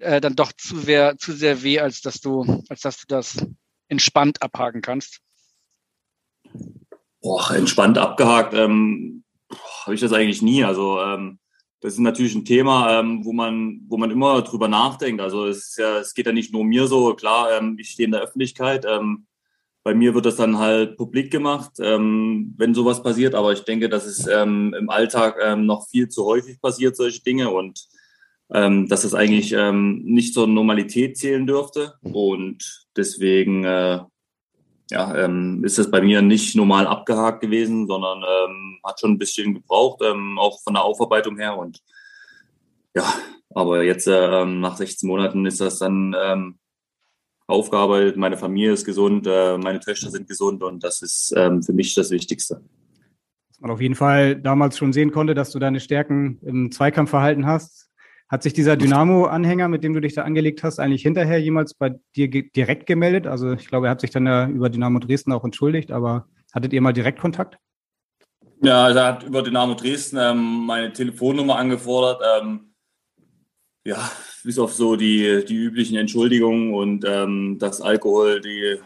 äh, 0.01 0.21
dann 0.21 0.37
doch 0.37 0.53
zu 0.53 0.79
sehr, 0.79 1.17
zu 1.17 1.33
sehr 1.33 1.63
weh, 1.63 1.81
als 1.81 2.03
dass 2.03 2.21
du, 2.21 2.63
als 2.69 2.81
dass 2.81 2.99
du 2.99 3.05
das 3.09 3.39
entspannt 3.89 4.43
abhaken 4.43 4.83
kannst? 4.83 5.21
Boah, 7.27 7.51
entspannt 7.57 7.99
abgehakt 7.99 8.55
ähm, 8.55 9.25
habe 9.85 9.97
ich 9.97 10.01
das 10.01 10.12
eigentlich 10.12 10.43
nie. 10.43 10.62
Also 10.62 11.01
ähm, 11.01 11.41
das 11.81 11.95
ist 11.95 11.99
natürlich 11.99 12.37
ein 12.37 12.45
Thema, 12.45 13.01
ähm, 13.01 13.25
wo 13.25 13.33
man, 13.33 13.81
wo 13.89 13.97
man 13.97 14.12
immer 14.12 14.43
drüber 14.43 14.69
nachdenkt. 14.69 15.21
Also 15.21 15.45
es, 15.47 15.75
ja, 15.77 15.99
es 15.99 16.15
geht 16.15 16.27
ja 16.27 16.33
nicht 16.33 16.53
nur 16.53 16.62
mir 16.62 16.87
so. 16.87 17.15
Klar, 17.15 17.49
ähm, 17.51 17.79
ich 17.81 17.91
stehe 17.91 18.05
in 18.05 18.12
der 18.12 18.21
Öffentlichkeit. 18.21 18.87
Ähm, 18.89 19.27
bei 19.83 19.93
mir 19.93 20.15
wird 20.15 20.25
das 20.25 20.37
dann 20.37 20.59
halt 20.59 20.97
publik 20.97 21.33
gemacht, 21.33 21.73
ähm, 21.81 22.55
wenn 22.59 22.75
sowas 22.75 23.03
passiert. 23.03 23.35
Aber 23.35 23.53
ich 23.53 23.65
denke, 23.65 23.89
dass 23.89 24.07
es 24.07 24.29
ähm, 24.29 24.73
im 24.79 24.89
Alltag 24.89 25.37
ähm, 25.43 25.67
noch 25.67 25.89
viel 25.89 26.09
zu 26.09 26.27
häufig 26.27 26.61
passiert, 26.61 26.95
solche 26.95 27.25
Dinge. 27.25 27.51
Und 27.51 27.89
ähm, 28.55 28.87
dass 28.87 29.03
es 29.03 29.15
eigentlich 29.15 29.51
ähm, 29.51 30.01
nicht 30.05 30.33
zur 30.33 30.47
Normalität 30.47 31.19
zählen 31.19 31.45
dürfte. 31.45 31.95
Und 32.03 32.87
deswegen 32.97 33.65
äh, 33.65 33.99
ja, 34.90 35.14
ähm, 35.16 35.64
ist 35.64 35.79
das 35.79 35.90
bei 35.90 36.01
mir 36.01 36.22
nicht 36.22 36.55
normal 36.55 36.87
abgehakt 36.87 37.40
gewesen, 37.40 37.87
sondern 37.87 38.18
ähm, 38.18 38.79
hat 38.85 39.01
schon 39.01 39.12
ein 39.12 39.18
bisschen 39.18 39.55
gebraucht, 39.55 40.01
ähm, 40.05 40.38
auch 40.38 40.62
von 40.62 40.75
der 40.75 40.85
Aufarbeitung 40.85 41.37
her. 41.38 41.57
Und 41.57 41.83
ja, 42.94 43.12
aber 43.55 43.83
jetzt 43.83 44.07
äh, 44.07 44.42
ähm, 44.42 44.61
nach 44.61 44.77
16 44.77 45.09
Monaten 45.09 45.44
ist 45.46 45.61
das 45.61 45.81
dann 45.81 46.14
ähm, 46.18 46.59
aufgearbeitet, 47.46 48.16
meine 48.16 48.37
Familie 48.37 48.72
ist 48.72 48.85
gesund, 48.85 49.27
äh, 49.27 49.59
meine 49.59 49.81
Töchter 49.81 50.11
sind 50.11 50.29
gesund 50.29 50.62
und 50.62 50.83
das 50.83 51.03
ist 51.03 51.33
ähm, 51.37 51.62
für 51.62 51.72
mich 51.72 51.94
das 51.94 52.11
Wichtigste. 52.11 52.62
Was 53.51 53.61
man 53.61 53.70
auf 53.70 53.81
jeden 53.81 53.94
Fall 53.94 54.37
damals 54.37 54.77
schon 54.77 54.92
sehen 54.92 55.12
konnte, 55.12 55.35
dass 55.35 55.51
du 55.51 55.59
deine 55.59 55.81
Stärken 55.81 56.38
im 56.42 56.70
Zweikampfverhalten 56.70 57.46
hast. 57.46 57.86
Hat 58.29 58.43
sich 58.43 58.53
dieser 58.53 58.77
Dynamo-Anhänger, 58.77 59.69
mit 59.69 59.85
dem 59.85 59.95
du 59.95 60.01
dich 60.01 60.15
da 60.15 60.23
angelegt 60.23 60.65
hast, 60.65 60.81
eigentlich 60.81 61.03
hinterher 61.03 61.41
jemals 61.41 61.75
bei 61.75 61.95
dir 62.17 62.29
direkt 62.29 62.87
gemeldet? 62.87 63.27
Also 63.29 63.53
ich 63.53 63.69
glaube, 63.69 63.87
er 63.87 63.91
hat 63.91 64.01
sich 64.01 64.11
dann 64.11 64.27
ja 64.27 64.49
über 64.49 64.69
Dynamo 64.69 64.99
Dresden 64.99 65.33
auch 65.33 65.45
entschuldigt, 65.45 65.93
aber 65.93 66.27
hattet 66.53 66.73
ihr 66.73 66.81
mal 66.81 66.93
direkt 66.93 67.21
Kontakt? 67.21 67.57
Ja, 68.62 68.87
also 68.87 68.99
er 68.99 69.07
hat 69.07 69.23
über 69.23 69.43
Dynamo 69.43 69.75
Dresden 69.75 70.19
ähm, 70.19 70.67
meine 70.67 70.93
Telefonnummer 70.93 71.57
angefordert. 71.57 72.21
Ähm, 72.41 72.73
ja, 73.85 74.11
bis 74.43 74.59
auf 74.59 74.73
so 74.73 74.97
die, 74.97 75.45
die 75.45 75.55
üblichen 75.55 75.97
Entschuldigungen 75.97 76.75
und 76.75 77.05
ähm, 77.07 77.59
dass 77.61 77.81
Alkohol 77.81 78.41
die, 78.41 78.79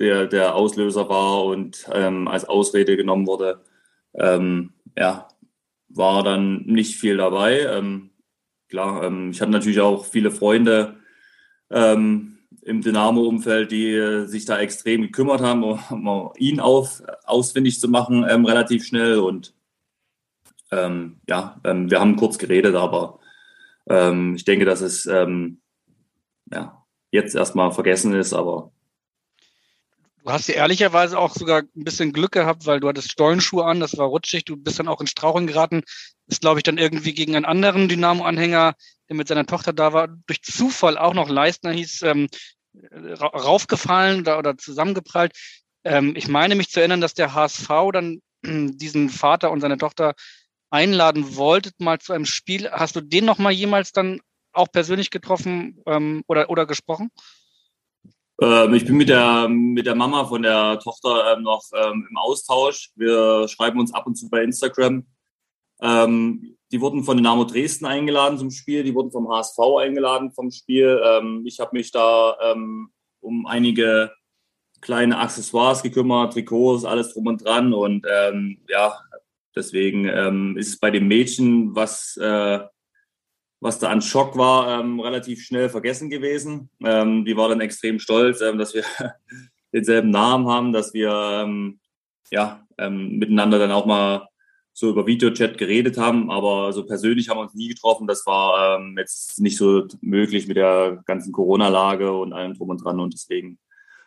der, 0.00 0.26
der 0.26 0.56
Auslöser 0.56 1.08
war 1.08 1.44
und 1.44 1.88
ähm, 1.92 2.26
als 2.26 2.46
Ausrede 2.46 2.96
genommen 2.96 3.28
wurde, 3.28 3.60
ähm, 4.14 4.72
ja, 4.98 5.28
war 5.88 6.24
dann 6.24 6.62
nicht 6.62 6.96
viel 6.96 7.16
dabei. 7.16 7.60
Ähm, 7.60 8.10
klar, 8.70 9.04
ähm, 9.04 9.30
ich 9.30 9.40
hatte 9.40 9.50
natürlich 9.50 9.80
auch 9.80 10.06
viele 10.06 10.30
Freunde 10.30 10.96
ähm, 11.70 12.38
im 12.62 12.80
Dynamo-Umfeld, 12.80 13.70
die 13.70 13.90
äh, 13.92 14.26
sich 14.26 14.44
da 14.44 14.58
extrem 14.58 15.02
gekümmert 15.02 15.40
haben, 15.40 15.62
um 15.64 16.32
ihn 16.36 16.60
auf, 16.60 17.02
ausfindig 17.24 17.80
zu 17.80 17.88
machen, 17.88 18.24
ähm, 18.28 18.46
relativ 18.46 18.84
schnell. 18.84 19.18
Und 19.18 19.54
ähm, 20.70 21.20
ja, 21.28 21.60
ähm, 21.64 21.90
wir 21.90 22.00
haben 22.00 22.16
kurz 22.16 22.38
geredet, 22.38 22.74
aber 22.74 23.18
ähm, 23.88 24.34
ich 24.36 24.44
denke, 24.44 24.64
dass 24.64 24.80
es 24.80 25.04
ja, 26.52 26.84
jetzt 27.10 27.34
erstmal 27.34 27.72
vergessen 27.72 28.14
ist, 28.14 28.32
aber. 28.32 28.72
Du 30.22 30.30
hast 30.30 30.48
ja 30.48 30.54
ehrlicherweise 30.56 31.18
auch 31.18 31.34
sogar 31.34 31.62
ein 31.62 31.84
bisschen 31.84 32.12
Glück 32.12 32.32
gehabt, 32.32 32.66
weil 32.66 32.80
du 32.80 32.88
hattest 32.88 33.10
Stollenschuhe 33.10 33.64
an, 33.64 33.80
das 33.80 33.96
war 33.96 34.06
rutschig, 34.06 34.44
du 34.44 34.56
bist 34.56 34.78
dann 34.78 34.88
auch 34.88 35.00
in 35.00 35.06
Straucheln 35.06 35.46
geraten, 35.46 35.82
ist, 36.26 36.42
glaube 36.42 36.58
ich, 36.58 36.62
dann 36.62 36.76
irgendwie 36.76 37.14
gegen 37.14 37.36
einen 37.36 37.46
anderen 37.46 37.88
Dynamo-Anhänger, 37.88 38.74
der 39.08 39.16
mit 39.16 39.28
seiner 39.28 39.46
Tochter 39.46 39.72
da 39.72 39.94
war, 39.94 40.08
durch 40.26 40.42
Zufall 40.42 40.98
auch 40.98 41.14
noch 41.14 41.30
Leistner 41.30 41.72
hieß, 41.72 42.02
ähm, 42.02 42.28
raufgefallen 42.94 44.20
oder, 44.20 44.38
oder 44.38 44.58
zusammengeprallt. 44.58 45.32
Ähm, 45.84 46.14
ich 46.16 46.28
meine 46.28 46.54
mich 46.54 46.68
zu 46.68 46.80
erinnern, 46.80 47.00
dass 47.00 47.14
der 47.14 47.34
HSV 47.34 47.68
dann 47.92 48.20
diesen 48.44 49.08
Vater 49.08 49.50
und 49.50 49.60
seine 49.60 49.78
Tochter 49.78 50.14
einladen 50.70 51.36
wolltet, 51.36 51.80
mal 51.80 51.98
zu 51.98 52.12
einem 52.12 52.26
Spiel. 52.26 52.70
Hast 52.70 52.94
du 52.94 53.00
den 53.00 53.24
noch 53.24 53.38
mal 53.38 53.52
jemals 53.52 53.92
dann 53.92 54.20
auch 54.52 54.68
persönlich 54.70 55.10
getroffen 55.10 55.82
ähm, 55.86 56.22
oder, 56.26 56.50
oder 56.50 56.66
gesprochen? 56.66 57.10
Ähm, 58.40 58.74
ich 58.74 58.84
bin 58.84 58.96
mit 58.96 59.08
der, 59.08 59.48
mit 59.48 59.86
der 59.86 59.94
Mama 59.94 60.24
von 60.24 60.42
der 60.42 60.78
Tochter 60.78 61.34
ähm, 61.34 61.42
noch 61.42 61.62
ähm, 61.74 62.06
im 62.08 62.16
Austausch. 62.16 62.90
Wir 62.96 63.46
schreiben 63.48 63.78
uns 63.78 63.92
ab 63.92 64.06
und 64.06 64.16
zu 64.16 64.28
bei 64.30 64.42
Instagram. 64.42 65.06
Ähm, 65.82 66.56
die 66.72 66.80
wurden 66.80 67.04
von 67.04 67.16
Dynamo 67.16 67.44
Dresden 67.44 67.86
eingeladen 67.86 68.38
zum 68.38 68.50
Spiel, 68.50 68.84
die 68.84 68.94
wurden 68.94 69.10
vom 69.10 69.28
HSV 69.28 69.58
eingeladen 69.80 70.30
vom 70.30 70.50
Spiel. 70.50 71.00
Ähm, 71.04 71.42
ich 71.44 71.58
habe 71.60 71.76
mich 71.76 71.90
da 71.90 72.36
um 73.20 73.46
einige 73.46 74.12
kleine 74.80 75.18
Accessoires 75.18 75.82
gekümmert, 75.82 76.32
Trikots, 76.32 76.84
alles 76.84 77.12
drum 77.12 77.26
und 77.26 77.44
dran. 77.44 77.74
Und 77.74 78.06
ja, 78.68 78.94
Deswegen 79.54 80.06
ähm, 80.06 80.56
ist 80.56 80.68
es 80.68 80.78
bei 80.78 80.90
dem 80.90 81.08
Mädchen, 81.08 81.74
was, 81.74 82.16
äh, 82.16 82.60
was 83.60 83.78
da 83.78 83.88
an 83.88 84.02
Schock 84.02 84.36
war, 84.36 84.80
ähm, 84.80 85.00
relativ 85.00 85.42
schnell 85.44 85.68
vergessen 85.68 86.10
gewesen. 86.10 86.70
Ähm, 86.82 87.24
die 87.24 87.36
war 87.36 87.48
dann 87.48 87.60
extrem 87.60 87.98
stolz, 87.98 88.40
ähm, 88.40 88.58
dass 88.58 88.74
wir 88.74 88.84
denselben 89.72 90.10
Namen 90.10 90.48
haben, 90.48 90.72
dass 90.72 90.94
wir 90.94 91.10
ähm, 91.44 91.78
ja, 92.30 92.66
ähm, 92.78 93.18
miteinander 93.18 93.58
dann 93.58 93.72
auch 93.72 93.86
mal 93.86 94.28
so 94.72 94.88
über 94.88 95.06
Videochat 95.06 95.58
geredet 95.58 95.98
haben, 95.98 96.30
aber 96.30 96.72
so 96.72 96.86
persönlich 96.86 97.28
haben 97.28 97.38
wir 97.38 97.42
uns 97.42 97.54
nie 97.54 97.68
getroffen. 97.68 98.06
Das 98.06 98.24
war 98.24 98.78
ähm, 98.78 98.94
jetzt 98.96 99.38
nicht 99.40 99.58
so 99.58 99.86
möglich 100.00 100.48
mit 100.48 100.56
der 100.56 101.02
ganzen 101.04 101.32
Corona-Lage 101.32 102.12
und 102.12 102.32
allem 102.32 102.54
drum 102.54 102.70
und 102.70 102.82
dran. 102.82 102.98
Und 102.98 103.12
deswegen, 103.12 103.58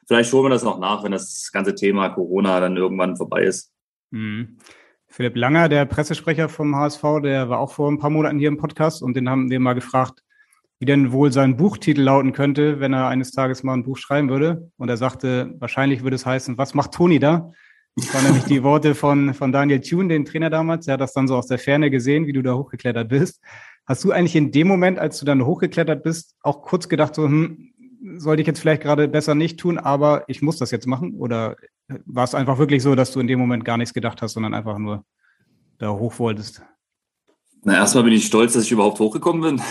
vielleicht 0.07 0.33
holen 0.33 0.45
wir 0.45 0.49
das 0.49 0.63
noch 0.63 0.79
nach, 0.79 1.03
wenn 1.03 1.11
das 1.11 1.51
ganze 1.51 1.75
Thema 1.75 2.09
Corona 2.09 2.59
dann 2.59 2.77
irgendwann 2.77 3.17
vorbei 3.17 3.43
ist. 3.43 3.71
Mhm. 4.09 4.57
Philipp 5.15 5.35
Langer, 5.35 5.69
der 5.69 5.85
Pressesprecher 5.85 6.49
vom 6.49 6.75
HSV, 6.75 7.03
der 7.21 7.47
war 7.47 7.59
auch 7.59 7.71
vor 7.71 7.87
ein 7.91 7.99
paar 7.99 8.09
Monaten 8.09 8.39
hier 8.39 8.47
im 8.47 8.57
Podcast 8.57 9.03
und 9.03 9.15
den 9.15 9.29
haben 9.29 9.51
wir 9.51 9.59
mal 9.59 9.73
gefragt, 9.73 10.23
wie 10.79 10.85
denn 10.85 11.11
wohl 11.11 11.31
sein 11.31 11.55
Buchtitel 11.55 12.01
lauten 12.01 12.33
könnte, 12.33 12.79
wenn 12.79 12.93
er 12.93 13.09
eines 13.09 13.29
Tages 13.29 13.61
mal 13.61 13.75
ein 13.75 13.83
Buch 13.83 13.97
schreiben 13.97 14.29
würde. 14.29 14.71
Und 14.75 14.89
er 14.89 14.97
sagte, 14.97 15.53
wahrscheinlich 15.59 16.01
würde 16.01 16.15
es 16.15 16.25
heißen, 16.25 16.57
was 16.57 16.73
macht 16.73 16.93
Toni 16.93 17.19
da? 17.19 17.51
Das 17.95 18.11
waren 18.11 18.23
nämlich 18.23 18.45
die 18.45 18.63
Worte 18.63 18.95
von, 18.95 19.35
von 19.35 19.51
Daniel 19.51 19.81
Thune, 19.81 20.09
den 20.09 20.25
Trainer 20.25 20.49
damals. 20.49 20.85
Der 20.85 20.95
hat 20.95 21.01
das 21.01 21.13
dann 21.13 21.27
so 21.27 21.35
aus 21.35 21.45
der 21.45 21.59
Ferne 21.59 21.91
gesehen, 21.91 22.25
wie 22.25 22.33
du 22.33 22.41
da 22.41 22.55
hochgeklettert 22.55 23.07
bist. 23.07 23.39
Hast 23.85 24.03
du 24.03 24.11
eigentlich 24.11 24.35
in 24.35 24.51
dem 24.51 24.67
Moment, 24.67 24.97
als 24.97 25.19
du 25.19 25.27
dann 25.27 25.45
hochgeklettert 25.45 26.01
bist, 26.01 26.35
auch 26.41 26.63
kurz 26.63 26.89
gedacht, 26.89 27.13
so, 27.13 27.25
hm, 27.25 27.72
sollte 28.17 28.41
ich 28.41 28.47
jetzt 28.47 28.59
vielleicht 28.59 28.81
gerade 28.81 29.07
besser 29.07 29.35
nicht 29.35 29.59
tun, 29.59 29.77
aber 29.77 30.23
ich 30.27 30.41
muss 30.41 30.57
das 30.57 30.71
jetzt 30.71 30.87
machen? 30.87 31.15
Oder 31.15 31.55
war 32.05 32.23
es 32.23 32.35
einfach 32.35 32.57
wirklich 32.57 32.83
so, 32.83 32.95
dass 32.95 33.11
du 33.11 33.19
in 33.19 33.27
dem 33.27 33.39
Moment 33.39 33.65
gar 33.65 33.77
nichts 33.77 33.93
gedacht 33.93 34.21
hast, 34.21 34.33
sondern 34.33 34.53
einfach 34.53 34.77
nur 34.77 35.03
da 35.77 35.91
hoch 35.91 36.19
wolltest? 36.19 36.61
Na, 37.63 37.75
erstmal 37.75 38.03
bin 38.03 38.13
ich 38.13 38.25
stolz, 38.25 38.53
dass 38.53 38.65
ich 38.65 38.71
überhaupt 38.71 38.99
hochgekommen 38.99 39.41
bin. 39.41 39.61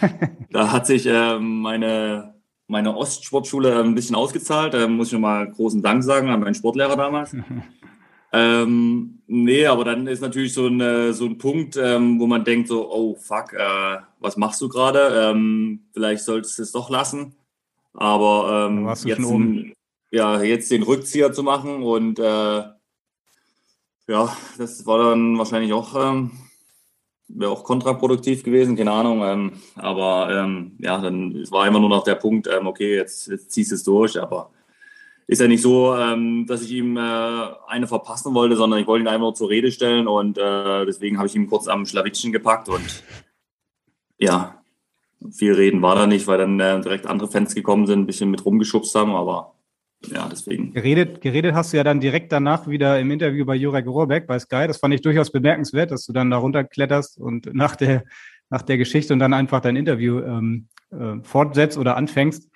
da 0.50 0.72
hat 0.72 0.86
sich 0.86 1.06
äh, 1.06 1.38
meine 1.38 2.32
meine 2.72 2.96
Ostsportschule 2.96 3.78
ein 3.80 3.94
bisschen 3.94 4.16
ausgezahlt. 4.16 4.74
Da 4.74 4.88
muss 4.88 5.08
ich 5.08 5.12
nochmal 5.12 5.50
großen 5.50 5.82
Dank 5.82 6.02
sagen 6.02 6.30
an 6.30 6.40
meinen 6.40 6.54
Sportlehrer 6.54 6.96
damals. 6.96 7.36
ähm, 8.32 9.18
nee, 9.26 9.66
aber 9.66 9.84
dann 9.84 10.06
ist 10.06 10.22
natürlich 10.22 10.54
so, 10.54 10.66
eine, 10.66 11.12
so 11.12 11.26
ein 11.26 11.38
Punkt, 11.38 11.76
ähm, 11.76 12.18
wo 12.18 12.26
man 12.26 12.44
denkt 12.44 12.68
so, 12.68 12.90
oh 12.90 13.14
fuck, 13.14 13.52
äh, 13.52 13.98
was 14.20 14.36
machst 14.36 14.60
du 14.62 14.68
gerade? 14.68 15.30
Ähm, 15.30 15.82
vielleicht 15.92 16.24
solltest 16.24 16.58
du 16.58 16.62
es 16.62 16.72
doch 16.72 16.88
lassen. 16.88 17.34
Aber 17.94 18.68
ähm, 18.70 18.88
jetzt, 19.04 19.18
ein, 19.18 19.74
ja, 20.10 20.42
jetzt 20.42 20.70
den 20.70 20.82
Rückzieher 20.82 21.32
zu 21.32 21.42
machen 21.42 21.82
und 21.82 22.18
äh, 22.18 22.62
ja, 24.08 24.36
das 24.58 24.86
war 24.86 24.98
dann 24.98 25.38
wahrscheinlich 25.38 25.72
auch 25.72 25.94
ähm, 25.94 26.32
wäre 27.34 27.50
auch 27.50 27.64
kontraproduktiv 27.64 28.42
gewesen, 28.42 28.76
keine 28.76 28.92
Ahnung. 28.92 29.22
Ähm, 29.22 29.52
aber 29.76 30.28
ähm, 30.30 30.72
ja, 30.78 31.00
dann 31.00 31.36
es 31.36 31.50
war 31.50 31.66
immer 31.66 31.80
nur 31.80 31.88
noch 31.88 32.04
der 32.04 32.14
Punkt, 32.16 32.48
ähm, 32.48 32.66
okay, 32.66 32.96
jetzt, 32.96 33.28
jetzt 33.28 33.50
ziehst 33.50 33.70
du 33.70 33.74
es 33.74 33.84
durch, 33.84 34.20
aber 34.20 34.50
ist 35.26 35.40
ja 35.40 35.48
nicht 35.48 35.62
so, 35.62 35.94
ähm, 35.96 36.46
dass 36.46 36.62
ich 36.62 36.72
ihm 36.72 36.96
äh, 36.96 37.00
eine 37.66 37.86
verpassen 37.86 38.34
wollte, 38.34 38.56
sondern 38.56 38.80
ich 38.80 38.86
wollte 38.86 39.04
ihn 39.04 39.08
einfach 39.08 39.20
nur 39.20 39.34
zur 39.34 39.48
Rede 39.48 39.72
stellen 39.72 40.08
und 40.08 40.36
äh, 40.36 40.84
deswegen 40.84 41.18
habe 41.18 41.28
ich 41.28 41.34
ihn 41.34 41.48
kurz 41.48 41.68
am 41.68 41.86
Schlawittchen 41.86 42.32
gepackt 42.32 42.68
und 42.68 43.02
ja, 44.18 44.61
viel 45.30 45.54
reden 45.54 45.82
war 45.82 45.94
da 45.94 46.06
nicht, 46.06 46.26
weil 46.26 46.38
dann 46.38 46.58
äh, 46.58 46.80
direkt 46.80 47.06
andere 47.06 47.30
Fans 47.30 47.54
gekommen 47.54 47.86
sind, 47.86 48.00
ein 48.00 48.06
bisschen 48.06 48.30
mit 48.30 48.44
rumgeschubst 48.44 48.94
haben, 48.94 49.12
aber 49.12 49.54
ja, 50.06 50.28
deswegen. 50.30 50.72
Geredet, 50.72 51.20
geredet 51.20 51.54
hast 51.54 51.72
du 51.72 51.76
ja 51.76 51.84
dann 51.84 52.00
direkt 52.00 52.32
danach 52.32 52.66
wieder 52.66 52.98
im 52.98 53.10
Interview 53.10 53.44
bei 53.44 53.54
Jurek 53.54 53.86
Rohrbeck 53.86 54.26
bei 54.26 54.38
Sky. 54.38 54.66
Das 54.66 54.78
fand 54.78 54.94
ich 54.94 55.00
durchaus 55.00 55.30
bemerkenswert, 55.30 55.90
dass 55.90 56.06
du 56.06 56.12
dann 56.12 56.30
da 56.30 56.38
runterkletterst 56.38 57.18
und 57.18 57.54
nach 57.54 57.76
der, 57.76 58.04
nach 58.50 58.62
der 58.62 58.78
Geschichte 58.78 59.12
und 59.12 59.20
dann 59.20 59.32
einfach 59.32 59.60
dein 59.60 59.76
Interview 59.76 60.20
ähm, 60.20 60.68
äh, 60.90 61.22
fortsetzt 61.22 61.78
oder 61.78 61.96
anfängst. 61.96 62.50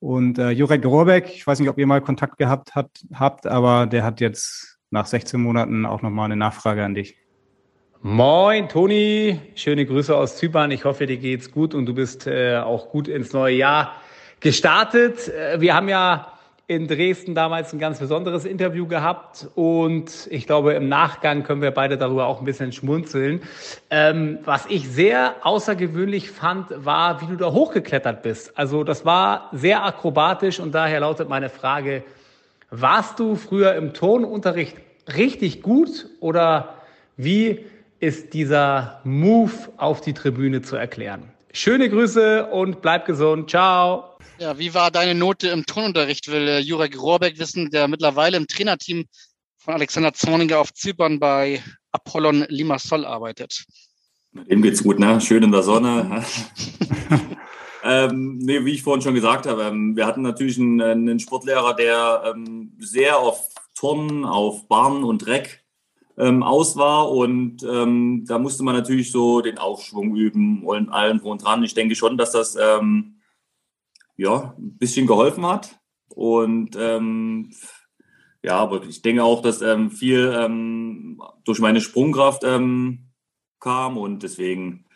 Und 0.00 0.38
äh, 0.38 0.50
Jurek 0.50 0.84
Rohrbeck, 0.84 1.28
ich 1.28 1.46
weiß 1.46 1.60
nicht, 1.60 1.68
ob 1.68 1.78
ihr 1.78 1.86
mal 1.86 2.00
Kontakt 2.00 2.38
gehabt 2.38 2.74
hat, 2.74 2.90
habt, 3.14 3.46
aber 3.46 3.86
der 3.86 4.02
hat 4.02 4.20
jetzt 4.20 4.78
nach 4.90 5.06
16 5.06 5.40
Monaten 5.40 5.86
auch 5.86 6.02
nochmal 6.02 6.24
eine 6.24 6.36
Nachfrage 6.36 6.84
an 6.84 6.94
dich. 6.94 7.16
Moin, 8.02 8.70
Toni. 8.70 9.38
Schöne 9.56 9.84
Grüße 9.84 10.16
aus 10.16 10.38
Zypern. 10.38 10.70
Ich 10.70 10.86
hoffe, 10.86 11.04
dir 11.04 11.18
geht's 11.18 11.52
gut 11.52 11.74
und 11.74 11.84
du 11.84 11.92
bist 11.92 12.26
äh, 12.26 12.56
auch 12.56 12.88
gut 12.88 13.08
ins 13.08 13.34
neue 13.34 13.54
Jahr 13.56 13.94
gestartet. 14.40 15.28
Äh, 15.28 15.60
wir 15.60 15.74
haben 15.74 15.90
ja 15.90 16.32
in 16.66 16.88
Dresden 16.88 17.34
damals 17.34 17.74
ein 17.74 17.78
ganz 17.78 17.98
besonderes 17.98 18.46
Interview 18.46 18.86
gehabt 18.86 19.48
und 19.54 20.28
ich 20.30 20.46
glaube, 20.46 20.72
im 20.72 20.88
Nachgang 20.88 21.42
können 21.42 21.60
wir 21.60 21.72
beide 21.72 21.98
darüber 21.98 22.24
auch 22.24 22.38
ein 22.38 22.46
bisschen 22.46 22.72
schmunzeln. 22.72 23.42
Ähm, 23.90 24.38
was 24.46 24.64
ich 24.70 24.88
sehr 24.88 25.34
außergewöhnlich 25.42 26.30
fand, 26.30 26.68
war, 26.82 27.20
wie 27.20 27.26
du 27.26 27.36
da 27.36 27.52
hochgeklettert 27.52 28.22
bist. 28.22 28.56
Also 28.56 28.82
das 28.82 29.04
war 29.04 29.50
sehr 29.52 29.84
akrobatisch 29.84 30.58
und 30.58 30.74
daher 30.74 31.00
lautet 31.00 31.28
meine 31.28 31.50
Frage, 31.50 32.02
warst 32.70 33.20
du 33.20 33.36
früher 33.36 33.74
im 33.74 33.92
Turnunterricht 33.92 34.78
richtig 35.14 35.60
gut 35.60 36.06
oder 36.20 36.76
wie 37.18 37.66
ist 38.00 38.32
dieser 38.32 39.00
Move 39.04 39.52
auf 39.76 40.00
die 40.00 40.14
Tribüne 40.14 40.62
zu 40.62 40.76
erklären? 40.76 41.30
Schöne 41.52 41.88
Grüße 41.90 42.46
und 42.46 42.80
bleib 42.80 43.06
gesund. 43.06 43.50
Ciao. 43.50 44.16
Ja, 44.38 44.58
wie 44.58 44.72
war 44.72 44.90
deine 44.90 45.14
Note 45.14 45.48
im 45.48 45.66
Turnunterricht, 45.66 46.28
will 46.28 46.48
äh, 46.48 46.58
Jurek 46.60 46.98
Rohrbeck 47.00 47.38
wissen, 47.38 47.70
der 47.70 47.88
mittlerweile 47.88 48.38
im 48.38 48.46
Trainerteam 48.46 49.04
von 49.58 49.74
Alexander 49.74 50.14
Zorniger 50.14 50.60
auf 50.60 50.72
Zypern 50.72 51.20
bei 51.20 51.62
Apollon 51.92 52.46
Limassol 52.48 53.04
arbeitet. 53.04 53.64
Dem 54.32 54.62
geht's 54.62 54.82
gut, 54.82 54.98
ne? 54.98 55.20
Schön 55.20 55.42
in 55.42 55.52
der 55.52 55.62
Sonne. 55.62 56.24
ähm, 57.84 58.38
nee, 58.38 58.64
wie 58.64 58.72
ich 58.72 58.82
vorhin 58.82 59.02
schon 59.02 59.14
gesagt 59.14 59.46
habe, 59.46 59.64
ähm, 59.64 59.96
wir 59.96 60.06
hatten 60.06 60.22
natürlich 60.22 60.58
einen, 60.58 60.80
einen 60.80 61.20
Sportlehrer, 61.20 61.74
der 61.74 62.32
ähm, 62.34 62.72
sehr 62.78 63.18
auf 63.18 63.48
Turnen, 63.74 64.24
auf 64.24 64.68
Bahn 64.68 65.04
und 65.04 65.26
Dreck 65.26 65.64
ähm, 66.20 66.42
aus 66.42 66.76
war 66.76 67.10
und 67.10 67.62
ähm, 67.62 68.24
da 68.26 68.38
musste 68.38 68.62
man 68.62 68.74
natürlich 68.74 69.10
so 69.10 69.40
den 69.40 69.58
Aufschwung 69.58 70.14
üben 70.14 70.64
und 70.64 70.90
allen 70.90 71.20
und 71.20 71.42
dran. 71.42 71.64
Ich 71.64 71.74
denke 71.74 71.94
schon, 71.94 72.18
dass 72.18 72.32
das 72.32 72.56
ähm, 72.60 73.20
ja, 74.16 74.54
ein 74.58 74.76
bisschen 74.76 75.06
geholfen 75.06 75.46
hat. 75.46 75.80
Und 76.08 76.76
ähm, 76.78 77.52
ja, 78.42 78.58
aber 78.58 78.84
ich 78.84 79.00
denke 79.00 79.24
auch, 79.24 79.40
dass 79.40 79.62
ähm, 79.62 79.90
viel 79.90 80.34
ähm, 80.36 81.22
durch 81.44 81.58
meine 81.58 81.80
Sprungkraft 81.80 82.42
kam 82.42 83.98
und 83.98 84.22
deswegen 84.22 84.86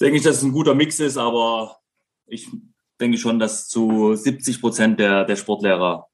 denke 0.00 0.18
ich, 0.18 0.22
dass 0.22 0.36
es 0.36 0.42
ein 0.42 0.52
guter 0.52 0.74
Mix 0.74 1.00
ist, 1.00 1.16
aber 1.16 1.78
ich 2.26 2.48
denke 3.00 3.18
schon, 3.18 3.38
dass 3.38 3.68
zu 3.68 4.14
70 4.14 4.60
Prozent 4.60 5.00
der, 5.00 5.24
der 5.24 5.36
Sportlehrer 5.36 6.08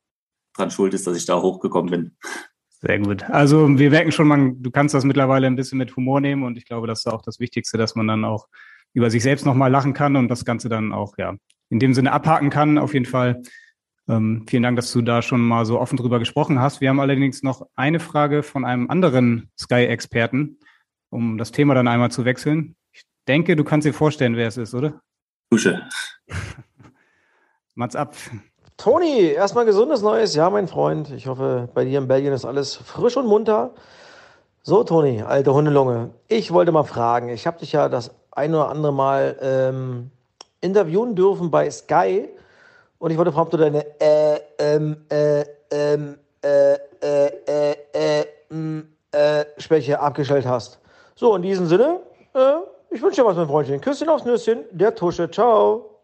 dran 0.54 0.70
schuld 0.70 0.94
ist, 0.94 1.06
dass 1.06 1.16
ich 1.16 1.26
da 1.26 1.40
hochgekommen 1.40 1.90
bin. 1.90 2.16
Sehr 2.86 2.98
gut. 2.98 3.22
Also 3.30 3.78
wir 3.78 3.90
merken 3.90 4.12
schon, 4.12 4.28
man, 4.28 4.62
du 4.62 4.70
kannst 4.70 4.94
das 4.94 5.04
mittlerweile 5.04 5.46
ein 5.46 5.56
bisschen 5.56 5.78
mit 5.78 5.96
Humor 5.96 6.20
nehmen 6.20 6.42
und 6.42 6.58
ich 6.58 6.66
glaube, 6.66 6.86
das 6.86 7.00
ist 7.00 7.06
auch 7.06 7.22
das 7.22 7.40
Wichtigste, 7.40 7.78
dass 7.78 7.94
man 7.94 8.06
dann 8.06 8.26
auch 8.26 8.46
über 8.92 9.10
sich 9.10 9.22
selbst 9.22 9.46
nochmal 9.46 9.70
lachen 9.70 9.94
kann 9.94 10.16
und 10.16 10.28
das 10.28 10.44
Ganze 10.44 10.68
dann 10.68 10.92
auch 10.92 11.16
ja 11.16 11.34
in 11.70 11.78
dem 11.78 11.94
Sinne 11.94 12.12
abhaken 12.12 12.50
kann. 12.50 12.76
Auf 12.76 12.92
jeden 12.92 13.06
Fall 13.06 13.40
ähm, 14.06 14.44
vielen 14.46 14.62
Dank, 14.62 14.76
dass 14.76 14.92
du 14.92 15.00
da 15.00 15.22
schon 15.22 15.40
mal 15.40 15.64
so 15.64 15.80
offen 15.80 15.96
drüber 15.96 16.18
gesprochen 16.18 16.60
hast. 16.60 16.82
Wir 16.82 16.90
haben 16.90 17.00
allerdings 17.00 17.42
noch 17.42 17.66
eine 17.74 18.00
Frage 18.00 18.42
von 18.42 18.66
einem 18.66 18.90
anderen 18.90 19.50
Sky-Experten, 19.58 20.58
um 21.08 21.38
das 21.38 21.52
Thema 21.52 21.74
dann 21.74 21.88
einmal 21.88 22.10
zu 22.10 22.26
wechseln. 22.26 22.76
Ich 22.92 23.04
denke, 23.26 23.56
du 23.56 23.64
kannst 23.64 23.86
dir 23.86 23.94
vorstellen, 23.94 24.36
wer 24.36 24.48
es 24.48 24.58
ist, 24.58 24.74
oder? 24.74 25.00
Dusche. 25.50 25.88
Mats 27.74 27.96
ab. 27.96 28.14
Toni, 28.76 29.28
erstmal 29.28 29.64
gesundes 29.64 30.02
neues 30.02 30.34
Jahr, 30.34 30.50
mein 30.50 30.66
Freund. 30.66 31.10
Ich 31.10 31.26
hoffe, 31.26 31.68
bei 31.74 31.84
dir 31.84 31.98
in 31.98 32.08
Belgien 32.08 32.32
ist 32.32 32.44
alles 32.44 32.74
frisch 32.74 33.16
und 33.16 33.26
munter. 33.26 33.70
So, 34.62 34.82
Toni, 34.82 35.22
alte 35.22 35.54
Hundelunge. 35.54 36.10
Ich 36.26 36.52
wollte 36.52 36.72
mal 36.72 36.84
fragen, 36.84 37.28
ich 37.28 37.46
habe 37.46 37.58
dich 37.58 37.72
ja 37.72 37.88
das 37.88 38.10
ein 38.32 38.54
oder 38.54 38.68
andere 38.68 38.92
Mal 38.92 39.36
ähm, 39.40 40.10
interviewen 40.60 41.14
dürfen 41.14 41.50
bei 41.50 41.70
Sky. 41.70 42.28
Und 42.98 43.10
ich 43.10 43.18
wollte 43.18 43.30
fragen, 43.30 43.46
ob 43.46 43.50
du 43.50 43.58
deine 43.58 43.84
äh, 44.00 44.40
ähm, 44.58 44.96
äh, 45.08 45.44
ähm, 45.70 46.18
äh, 46.42 46.74
äh, 46.74 47.26
äh, 47.46 47.76
äh, 47.92 48.54
mm, 48.54 48.80
äh, 49.12 49.44
Schwäche 49.58 50.00
abgestellt 50.00 50.46
hast. 50.46 50.80
So, 51.14 51.36
in 51.36 51.42
diesem 51.42 51.66
Sinne, 51.66 52.00
äh, 52.34 52.54
ich 52.90 53.00
wünsche 53.00 53.20
dir 53.20 53.26
was, 53.26 53.36
mein 53.36 53.46
Freundchen. 53.46 53.80
Küsschen 53.80 54.08
aufs 54.08 54.24
Nüsschen, 54.24 54.64
der 54.72 54.94
Tusche, 54.94 55.30
ciao. 55.30 56.00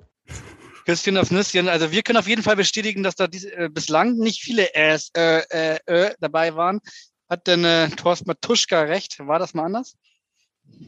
Küsschen 0.90 1.16
aufs 1.18 1.30
Nüsschen. 1.30 1.68
Also 1.68 1.92
wir 1.92 2.02
können 2.02 2.18
auf 2.18 2.26
jeden 2.26 2.42
Fall 2.42 2.56
bestätigen, 2.56 3.04
dass 3.04 3.14
da 3.14 3.28
dies, 3.28 3.44
äh, 3.44 3.68
bislang 3.72 4.16
nicht 4.16 4.42
viele 4.42 4.74
Äs 4.74 5.10
äh, 5.16 5.38
äh, 5.50 5.78
äh, 5.86 6.14
dabei 6.18 6.56
waren. 6.56 6.80
Hat 7.28 7.46
denn 7.46 7.64
äh, 7.64 7.90
Thorsten 7.90 8.26
Matuschka 8.26 8.80
recht? 8.80 9.20
War 9.20 9.38
das 9.38 9.54
mal 9.54 9.66
anders? 9.66 9.94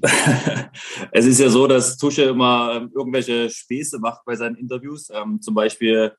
es 1.12 1.26
ist 1.26 1.38
ja 1.38 1.48
so, 1.50 1.68
dass 1.68 1.98
Tusche 1.98 2.24
immer 2.24 2.72
ähm, 2.74 2.90
irgendwelche 2.92 3.48
Späße 3.48 4.00
macht 4.00 4.24
bei 4.24 4.34
seinen 4.34 4.56
Interviews. 4.56 5.08
Ähm, 5.10 5.40
zum 5.40 5.54
Beispiel 5.54 6.16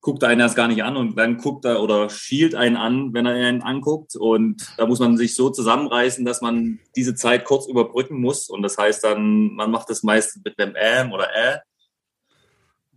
guckt 0.00 0.24
er 0.24 0.30
einen 0.30 0.40
erst 0.40 0.56
gar 0.56 0.66
nicht 0.66 0.82
an 0.82 0.96
und 0.96 1.16
dann 1.16 1.36
guckt 1.36 1.64
er 1.64 1.80
oder 1.80 2.10
schielt 2.10 2.56
einen 2.56 2.76
an, 2.76 3.14
wenn 3.14 3.26
er 3.26 3.34
einen 3.34 3.62
anguckt. 3.62 4.16
Und 4.16 4.74
da 4.76 4.86
muss 4.86 4.98
man 4.98 5.16
sich 5.16 5.36
so 5.36 5.50
zusammenreißen, 5.50 6.24
dass 6.24 6.40
man 6.40 6.80
diese 6.96 7.14
Zeit 7.14 7.44
kurz 7.44 7.68
überbrücken 7.68 8.20
muss. 8.20 8.50
Und 8.50 8.62
das 8.62 8.76
heißt 8.76 9.04
dann, 9.04 9.54
man 9.54 9.70
macht 9.70 9.88
das 9.88 10.02
meist 10.02 10.40
mit 10.44 10.58
einem 10.58 10.74
Ähm 10.76 11.12
oder 11.12 11.28
Äh. 11.32 11.58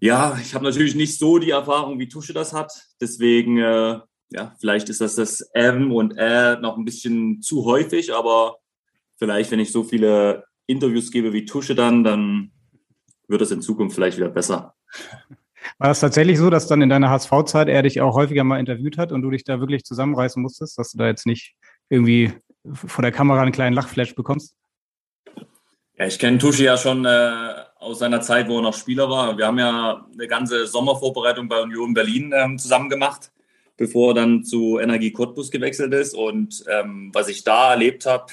Ja, 0.03 0.37
ich 0.41 0.53
habe 0.53 0.65
natürlich 0.65 0.95
nicht 0.95 1.17
so 1.17 1.37
die 1.37 1.51
Erfahrung, 1.51 1.97
wie 1.97 2.09
Tusche 2.09 2.33
das 2.33 2.51
hat. 2.51 2.73
Deswegen, 2.99 3.57
äh, 3.57 3.99
ja, 4.31 4.53
vielleicht 4.59 4.89
ist 4.89 4.99
das 4.99 5.15
das 5.15 5.39
M 5.53 5.93
und 5.93 6.17
Ä 6.17 6.57
noch 6.59 6.77
ein 6.77 6.83
bisschen 6.83 7.41
zu 7.41 7.63
häufig, 7.63 8.13
aber 8.13 8.57
vielleicht, 9.15 9.51
wenn 9.51 9.61
ich 9.61 9.71
so 9.71 9.85
viele 9.85 10.43
Interviews 10.67 11.09
gebe 11.09 11.31
wie 11.31 11.45
Tusche 11.45 11.73
dann, 11.73 12.03
dann 12.03 12.51
wird 13.29 13.43
es 13.43 13.51
in 13.51 13.61
Zukunft 13.61 13.95
vielleicht 13.95 14.17
wieder 14.17 14.27
besser. 14.27 14.75
War 15.77 15.87
das 15.87 16.01
tatsächlich 16.01 16.37
so, 16.37 16.49
dass 16.49 16.67
dann 16.67 16.81
in 16.81 16.89
deiner 16.89 17.09
HSV-Zeit 17.09 17.69
er 17.69 17.83
dich 17.83 18.01
auch 18.01 18.13
häufiger 18.13 18.43
mal 18.43 18.59
interviewt 18.59 18.97
hat 18.97 19.13
und 19.13 19.21
du 19.21 19.29
dich 19.29 19.45
da 19.45 19.61
wirklich 19.61 19.85
zusammenreißen 19.85 20.41
musstest, 20.41 20.77
dass 20.77 20.91
du 20.91 20.97
da 20.97 21.07
jetzt 21.07 21.25
nicht 21.25 21.55
irgendwie 21.87 22.33
vor 22.65 23.03
der 23.03 23.13
Kamera 23.13 23.41
einen 23.41 23.53
kleinen 23.53 23.73
Lachflash 23.73 24.15
bekommst? 24.15 24.53
Ja, 25.97 26.07
ich 26.07 26.19
kenne 26.19 26.39
Tusche 26.39 26.65
ja 26.65 26.75
schon 26.75 27.05
äh, 27.05 27.53
aus 27.83 27.99
seiner 27.99 28.21
Zeit, 28.21 28.47
wo 28.47 28.57
er 28.57 28.61
noch 28.61 28.75
Spieler 28.75 29.09
war. 29.09 29.37
Wir 29.37 29.47
haben 29.47 29.59
ja 29.59 30.05
eine 30.11 30.27
ganze 30.27 30.65
Sommervorbereitung 30.67 31.47
bei 31.47 31.61
Union 31.61 31.93
Berlin 31.93 32.33
ähm, 32.35 32.57
zusammen 32.57 32.89
gemacht, 32.89 33.31
bevor 33.77 34.11
er 34.11 34.15
dann 34.15 34.43
zu 34.43 34.79
Energie 34.79 35.11
Cottbus 35.11 35.51
gewechselt 35.51 35.93
ist. 35.93 36.15
Und 36.15 36.63
ähm, 36.69 37.11
was 37.13 37.27
ich 37.27 37.43
da 37.43 37.71
erlebt 37.71 38.05
habe, 38.05 38.27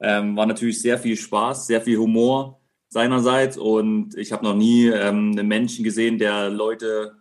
ähm, 0.00 0.36
war 0.36 0.46
natürlich 0.46 0.80
sehr 0.80 0.98
viel 0.98 1.16
Spaß, 1.16 1.66
sehr 1.66 1.80
viel 1.80 1.98
Humor 1.98 2.60
seinerseits. 2.88 3.56
Und 3.56 4.16
ich 4.16 4.32
habe 4.32 4.44
noch 4.44 4.54
nie 4.54 4.86
ähm, 4.86 5.32
einen 5.32 5.48
Menschen 5.48 5.84
gesehen, 5.84 6.18
der 6.18 6.50
Leute 6.50 7.14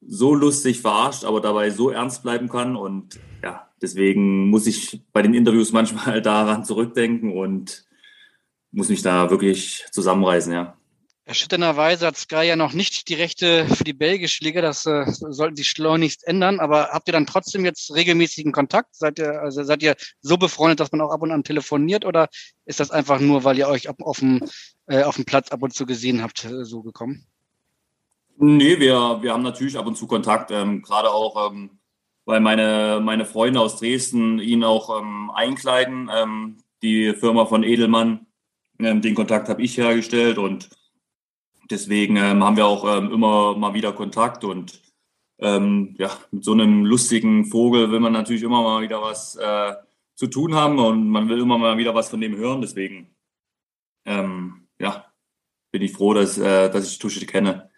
so 0.00 0.34
lustig 0.34 0.80
verarscht, 0.80 1.24
aber 1.24 1.40
dabei 1.40 1.70
so 1.70 1.90
ernst 1.90 2.22
bleiben 2.22 2.48
kann. 2.48 2.76
Und 2.76 3.18
ja, 3.42 3.68
deswegen 3.82 4.48
muss 4.48 4.66
ich 4.66 5.02
bei 5.12 5.22
den 5.22 5.34
Interviews 5.34 5.72
manchmal 5.72 6.22
daran 6.22 6.64
zurückdenken 6.64 7.32
und 7.36 7.84
muss 8.72 8.88
mich 8.88 9.02
da 9.02 9.30
wirklich 9.30 9.84
zusammenreißen, 9.90 10.52
ja. 10.52 10.76
Erschütternderweise 11.30 12.08
hat 12.08 12.16
Sky 12.16 12.42
ja 12.42 12.56
noch 12.56 12.72
nicht 12.72 13.08
die 13.08 13.14
Rechte 13.14 13.64
für 13.66 13.84
die 13.84 13.92
belgische 13.92 14.42
Liga. 14.42 14.62
Das 14.62 14.84
äh, 14.86 15.04
sollten 15.06 15.54
sie 15.54 15.62
schleunigst 15.62 16.26
ändern. 16.26 16.58
Aber 16.58 16.88
habt 16.88 17.08
ihr 17.08 17.12
dann 17.12 17.26
trotzdem 17.26 17.64
jetzt 17.64 17.94
regelmäßigen 17.94 18.50
Kontakt? 18.50 18.96
Seid 18.96 19.20
ihr, 19.20 19.40
also 19.40 19.62
seid 19.62 19.80
ihr 19.84 19.94
so 20.22 20.38
befreundet, 20.38 20.80
dass 20.80 20.90
man 20.90 21.00
auch 21.00 21.12
ab 21.12 21.22
und 21.22 21.30
an 21.30 21.44
telefoniert? 21.44 22.04
Oder 22.04 22.28
ist 22.64 22.80
das 22.80 22.90
einfach 22.90 23.20
nur, 23.20 23.44
weil 23.44 23.58
ihr 23.58 23.68
euch 23.68 23.88
auf, 23.88 24.00
auf, 24.00 24.18
dem, 24.18 24.42
äh, 24.86 25.04
auf 25.04 25.14
dem 25.14 25.24
Platz 25.24 25.50
ab 25.52 25.62
und 25.62 25.72
zu 25.72 25.86
gesehen 25.86 26.20
habt, 26.20 26.44
äh, 26.46 26.64
so 26.64 26.82
gekommen? 26.82 27.26
Nee, 28.36 28.80
wir, 28.80 29.18
wir 29.22 29.32
haben 29.32 29.44
natürlich 29.44 29.78
ab 29.78 29.86
und 29.86 29.96
zu 29.96 30.08
Kontakt. 30.08 30.50
Ähm, 30.50 30.82
Gerade 30.82 31.12
auch, 31.12 31.52
ähm, 31.52 31.78
weil 32.24 32.40
meine, 32.40 32.98
meine 33.00 33.24
Freunde 33.24 33.60
aus 33.60 33.78
Dresden 33.78 34.40
ihn 34.40 34.64
auch 34.64 34.98
ähm, 34.98 35.30
einkleiden. 35.32 36.10
Ähm, 36.12 36.56
die 36.82 37.12
Firma 37.12 37.46
von 37.46 37.62
Edelmann 37.62 38.26
den 38.82 39.14
Kontakt 39.14 39.48
habe 39.48 39.62
ich 39.62 39.76
hergestellt 39.76 40.38
und 40.38 40.70
deswegen 41.70 42.16
ähm, 42.16 42.44
haben 42.44 42.56
wir 42.56 42.66
auch 42.66 42.84
ähm, 42.96 43.12
immer 43.12 43.56
mal 43.56 43.74
wieder 43.74 43.92
Kontakt 43.92 44.44
und 44.44 44.82
ähm, 45.38 45.94
ja, 45.98 46.10
mit 46.30 46.44
so 46.44 46.52
einem 46.52 46.84
lustigen 46.84 47.46
Vogel 47.46 47.90
will 47.90 48.00
man 48.00 48.12
natürlich 48.12 48.42
immer 48.42 48.62
mal 48.62 48.82
wieder 48.82 49.00
was 49.00 49.36
äh, 49.36 49.74
zu 50.14 50.26
tun 50.26 50.54
haben 50.54 50.78
und 50.78 51.08
man 51.08 51.28
will 51.28 51.40
immer 51.40 51.56
mal 51.56 51.78
wieder 51.78 51.94
was 51.94 52.10
von 52.10 52.20
dem 52.20 52.36
hören. 52.36 52.60
Deswegen 52.60 53.14
ähm, 54.04 54.68
ja, 54.78 55.06
bin 55.70 55.82
ich 55.82 55.92
froh, 55.92 56.14
dass, 56.14 56.36
äh, 56.36 56.70
dass 56.70 56.90
ich 56.90 56.98
Tusche 56.98 57.24
kenne. 57.24 57.70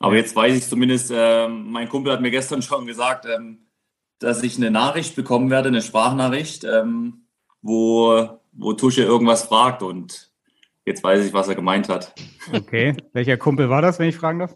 Aber 0.00 0.16
jetzt 0.16 0.34
weiß 0.34 0.56
ich 0.56 0.66
zumindest, 0.66 1.12
äh, 1.14 1.48
mein 1.48 1.88
Kumpel 1.88 2.12
hat 2.12 2.20
mir 2.20 2.30
gestern 2.30 2.62
schon 2.62 2.86
gesagt, 2.86 3.26
ähm, 3.26 3.68
dass 4.18 4.42
ich 4.42 4.56
eine 4.56 4.70
Nachricht 4.70 5.16
bekommen 5.16 5.50
werde, 5.50 5.68
eine 5.68 5.82
Sprachnachricht, 5.82 6.64
ähm, 6.64 7.26
wo, 7.62 8.40
wo 8.52 8.72
Tusche 8.72 9.02
irgendwas 9.02 9.44
fragt. 9.44 9.82
Und 9.82 10.33
Jetzt 10.86 11.02
weiß 11.02 11.24
ich, 11.24 11.32
was 11.32 11.48
er 11.48 11.54
gemeint 11.54 11.88
hat. 11.88 12.14
Okay. 12.52 12.94
Welcher 13.12 13.36
Kumpel 13.36 13.70
war 13.70 13.82
das, 13.82 13.98
wenn 13.98 14.08
ich 14.08 14.16
fragen 14.16 14.40
darf? 14.40 14.54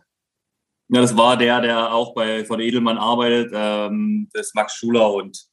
Ja, 0.88 1.00
das 1.00 1.16
war 1.16 1.36
der, 1.36 1.60
der 1.60 1.92
auch 1.92 2.14
bei 2.14 2.44
von 2.44 2.60
Edelmann 2.60 2.98
arbeitet, 2.98 3.52
ähm, 3.54 4.28
das 4.32 4.48
ist 4.48 4.54
Max 4.54 4.74
Schuler 4.74 5.12
und 5.12 5.48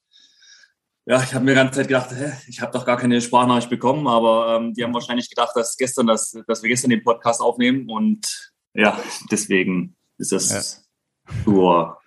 ja, 1.07 1.21
ich 1.21 1.33
habe 1.33 1.45
mir 1.45 1.51
die 1.51 1.55
ganze 1.55 1.79
Zeit 1.79 1.87
gedacht, 1.87 2.09
hä, 2.11 2.31
ich 2.47 2.61
habe 2.61 2.71
doch 2.71 2.85
gar 2.85 2.97
keine 2.97 3.21
Sprachnachricht 3.21 3.69
bekommen, 3.69 4.07
aber 4.07 4.55
ähm, 4.55 4.73
die 4.73 4.83
haben 4.83 4.93
wahrscheinlich 4.93 5.29
gedacht, 5.29 5.51
dass 5.55 5.77
gestern 5.77 6.07
das, 6.07 6.31
dass 6.47 6.63
wir 6.63 6.69
gestern 6.69 6.89
den 6.89 7.03
Podcast 7.03 7.41
aufnehmen 7.41 7.89
und 7.89 8.53
ja, 8.73 8.97
deswegen 9.29 9.95
ist 10.17 10.31
das 10.31 10.85
ja. 11.27 11.33
nur 11.45 11.99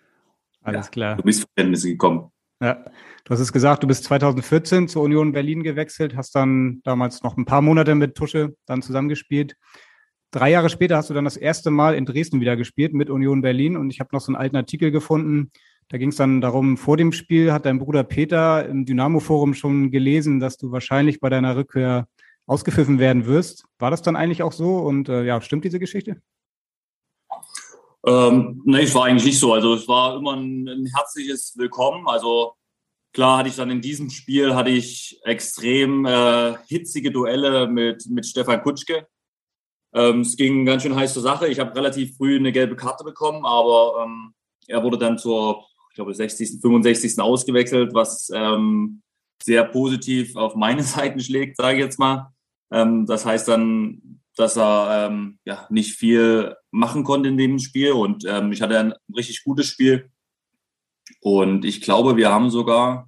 alles 0.62 0.86
ja, 0.86 0.90
klar. 0.90 1.16
Du 1.16 1.22
bist 1.22 1.40
Verständnisse 1.42 1.88
gekommen. 1.88 2.32
Ja, 2.60 2.84
du 3.28 3.34
hast 3.34 3.40
es 3.40 3.52
gesagt, 3.52 3.82
du 3.82 3.86
bist 3.86 4.04
2014 4.04 4.88
zur 4.88 5.02
Union 5.02 5.32
Berlin 5.32 5.62
gewechselt, 5.62 6.16
hast 6.16 6.34
dann 6.34 6.80
damals 6.82 7.22
noch 7.22 7.36
ein 7.36 7.44
paar 7.44 7.60
Monate 7.60 7.94
mit 7.94 8.14
Tusche 8.14 8.56
dann 8.64 8.80
zusammengespielt. 8.80 9.54
Drei 10.30 10.50
Jahre 10.50 10.70
später 10.70 10.96
hast 10.96 11.10
du 11.10 11.14
dann 11.14 11.24
das 11.24 11.36
erste 11.36 11.70
Mal 11.70 11.94
in 11.94 12.06
Dresden 12.06 12.40
wieder 12.40 12.56
gespielt 12.56 12.94
mit 12.94 13.10
Union 13.10 13.42
Berlin 13.42 13.76
und 13.76 13.90
ich 13.90 14.00
habe 14.00 14.10
noch 14.12 14.22
so 14.22 14.32
einen 14.32 14.36
alten 14.36 14.56
Artikel 14.56 14.90
gefunden. 14.90 15.50
Da 15.88 15.98
ging 15.98 16.08
es 16.08 16.16
dann 16.16 16.40
darum, 16.40 16.78
vor 16.78 16.96
dem 16.96 17.12
Spiel 17.12 17.52
hat 17.52 17.66
dein 17.66 17.78
Bruder 17.78 18.02
Peter 18.02 18.66
im 18.66 18.86
Dynamo-Forum 18.86 19.52
schon 19.52 19.90
gelesen, 19.90 20.40
dass 20.40 20.56
du 20.56 20.72
wahrscheinlich 20.72 21.20
bei 21.20 21.28
deiner 21.28 21.54
Rückkehr 21.54 22.08
ausgepfiffen 22.46 22.98
werden 22.98 23.26
wirst. 23.26 23.64
War 23.78 23.90
das 23.90 24.00
dann 24.00 24.16
eigentlich 24.16 24.42
auch 24.42 24.52
so 24.52 24.78
und 24.78 25.10
äh, 25.10 25.24
ja, 25.24 25.40
stimmt 25.42 25.64
diese 25.64 25.78
Geschichte? 25.78 26.22
Ähm, 28.06 28.62
nee, 28.64 28.82
es 28.82 28.94
war 28.94 29.04
eigentlich 29.04 29.26
nicht 29.26 29.38
so. 29.38 29.52
Also 29.52 29.74
es 29.74 29.86
war 29.86 30.16
immer 30.16 30.34
ein, 30.34 30.66
ein, 30.66 30.86
herzliches 30.94 31.54
Willkommen. 31.58 32.08
Also 32.08 32.54
klar 33.18 33.38
hatte 33.38 33.48
ich 33.48 33.56
dann 33.56 33.68
in 33.68 33.80
diesem 33.80 34.10
Spiel 34.10 34.54
hatte 34.54 34.70
ich 34.70 35.18
extrem 35.24 36.06
äh, 36.06 36.54
hitzige 36.68 37.10
Duelle 37.10 37.66
mit, 37.66 38.06
mit 38.08 38.24
Stefan 38.24 38.62
Kutschke. 38.62 39.08
Ähm, 39.92 40.20
es 40.20 40.36
ging 40.36 40.64
ganz 40.64 40.84
schön 40.84 40.94
heiß 40.94 41.14
zur 41.14 41.24
Sache. 41.24 41.48
Ich 41.48 41.58
habe 41.58 41.74
relativ 41.74 42.16
früh 42.16 42.36
eine 42.36 42.52
gelbe 42.52 42.76
Karte 42.76 43.02
bekommen, 43.02 43.44
aber 43.44 44.04
ähm, 44.04 44.34
er 44.68 44.84
wurde 44.84 44.98
dann 44.98 45.18
zur, 45.18 45.66
ich 45.90 45.96
glaube, 45.96 46.14
60., 46.14 46.60
65. 46.60 47.18
ausgewechselt, 47.18 47.92
was 47.92 48.30
ähm, 48.32 49.02
sehr 49.42 49.64
positiv 49.64 50.36
auf 50.36 50.54
meine 50.54 50.82
Seiten 50.84 51.18
schlägt, 51.18 51.56
sage 51.56 51.78
ich 51.78 51.82
jetzt 51.82 51.98
mal. 51.98 52.32
Ähm, 52.70 53.04
das 53.04 53.26
heißt 53.26 53.48
dann, 53.48 54.20
dass 54.36 54.56
er 54.56 55.08
ähm, 55.08 55.40
ja, 55.44 55.66
nicht 55.70 55.96
viel 55.96 56.54
machen 56.70 57.02
konnte 57.02 57.30
in 57.30 57.36
dem 57.36 57.58
Spiel. 57.58 57.90
Und 57.90 58.24
ähm, 58.28 58.52
ich 58.52 58.62
hatte 58.62 58.78
ein 58.78 58.94
richtig 59.12 59.42
gutes 59.42 59.66
Spiel. 59.66 60.08
Und 61.20 61.64
ich 61.64 61.80
glaube, 61.80 62.16
wir 62.16 62.30
haben 62.30 62.50
sogar, 62.50 63.07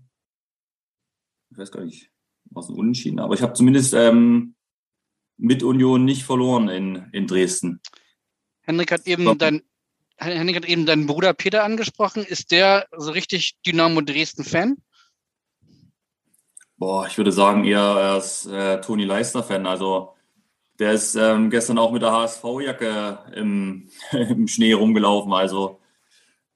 ich 1.50 1.58
weiß 1.58 1.70
gar 1.70 1.84
nicht, 1.84 2.10
was 2.50 2.68
ein 2.68 2.76
Unentschieden, 2.76 3.20
aber 3.20 3.34
ich 3.34 3.42
habe 3.42 3.52
zumindest 3.52 3.94
ähm, 3.94 4.54
mit 5.36 5.62
Union 5.62 6.04
nicht 6.04 6.24
verloren 6.24 6.68
in, 6.68 7.08
in 7.12 7.26
Dresden. 7.26 7.80
Henrik 8.62 8.92
hat 8.92 9.06
eben 9.06 9.38
dein, 9.38 9.62
Henrik 10.16 10.56
hat 10.56 10.66
eben 10.66 10.86
deinen 10.86 11.06
Bruder 11.06 11.32
Peter 11.32 11.64
angesprochen. 11.64 12.24
Ist 12.24 12.50
der 12.52 12.86
so 12.96 13.10
richtig 13.10 13.56
Dynamo 13.66 14.00
Dresden-Fan? 14.02 14.76
Boah, 16.76 17.06
ich 17.06 17.16
würde 17.18 17.32
sagen, 17.32 17.64
eher 17.64 17.80
er 17.80 18.18
ist 18.18 18.46
äh, 18.46 18.80
Toni 18.80 19.04
Leistner-Fan. 19.04 19.66
Also 19.66 20.14
der 20.78 20.92
ist 20.92 21.14
ähm, 21.14 21.50
gestern 21.50 21.78
auch 21.78 21.92
mit 21.92 22.02
der 22.02 22.12
HSV-Jacke 22.12 23.32
im, 23.34 23.90
im, 24.12 24.48
Schnee 24.48 24.72
rumgelaufen. 24.72 25.32
Also 25.32 25.80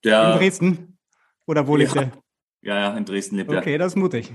der, 0.02 0.32
in 0.32 0.38
Dresden? 0.38 0.98
Oder 1.46 1.66
wo 1.66 1.76
lebt 1.76 1.94
ja, 1.94 2.02
er? 2.02 2.12
Ja, 2.62 2.78
ja, 2.78 2.96
in 2.96 3.04
Dresden 3.04 3.36
lebt 3.36 3.50
okay, 3.50 3.56
er. 3.56 3.62
Okay, 3.62 3.78
das 3.78 3.92
ist 3.92 3.96
mutig. 3.96 4.32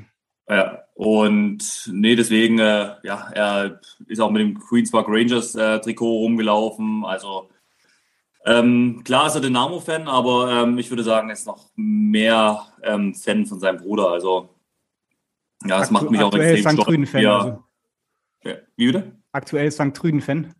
Ja, 0.49 0.83
und 0.95 1.89
nee, 1.91 2.15
deswegen, 2.15 2.59
äh, 2.59 2.95
ja, 3.03 3.29
er 3.31 3.79
ist 4.07 4.19
auch 4.19 4.31
mit 4.31 4.41
dem 4.41 4.59
Queens 4.59 4.91
Park 4.91 5.07
Rangers 5.07 5.55
äh, 5.55 5.79
Trikot 5.79 6.19
rumgelaufen. 6.19 7.05
Also 7.05 7.49
ähm, 8.45 9.03
klar 9.03 9.27
ist 9.27 9.35
er 9.35 9.41
Dynamo-Fan, 9.41 10.07
aber 10.07 10.63
ähm, 10.63 10.77
ich 10.77 10.89
würde 10.89 11.03
sagen, 11.03 11.29
er 11.29 11.33
ist 11.33 11.45
noch 11.45 11.69
mehr 11.75 12.65
ähm, 12.81 13.13
Fan 13.13 13.45
von 13.45 13.59
seinem 13.59 13.77
Bruder. 13.77 14.09
Also 14.09 14.49
ja, 15.65 15.77
das 15.77 15.91
Aktu 15.91 15.93
macht 15.93 16.11
mich 16.11 16.21
auch 16.21 16.33
extrem 16.33 16.81
stolz. 16.81 17.09
Fan, 17.09 17.25
also. 17.25 17.63
ja, 18.43 18.55
wie 18.75 18.85
bitte? 18.87 19.19
aktuell 19.31 19.71
St. 19.71 19.93
Trüden-Fan? 19.93 20.53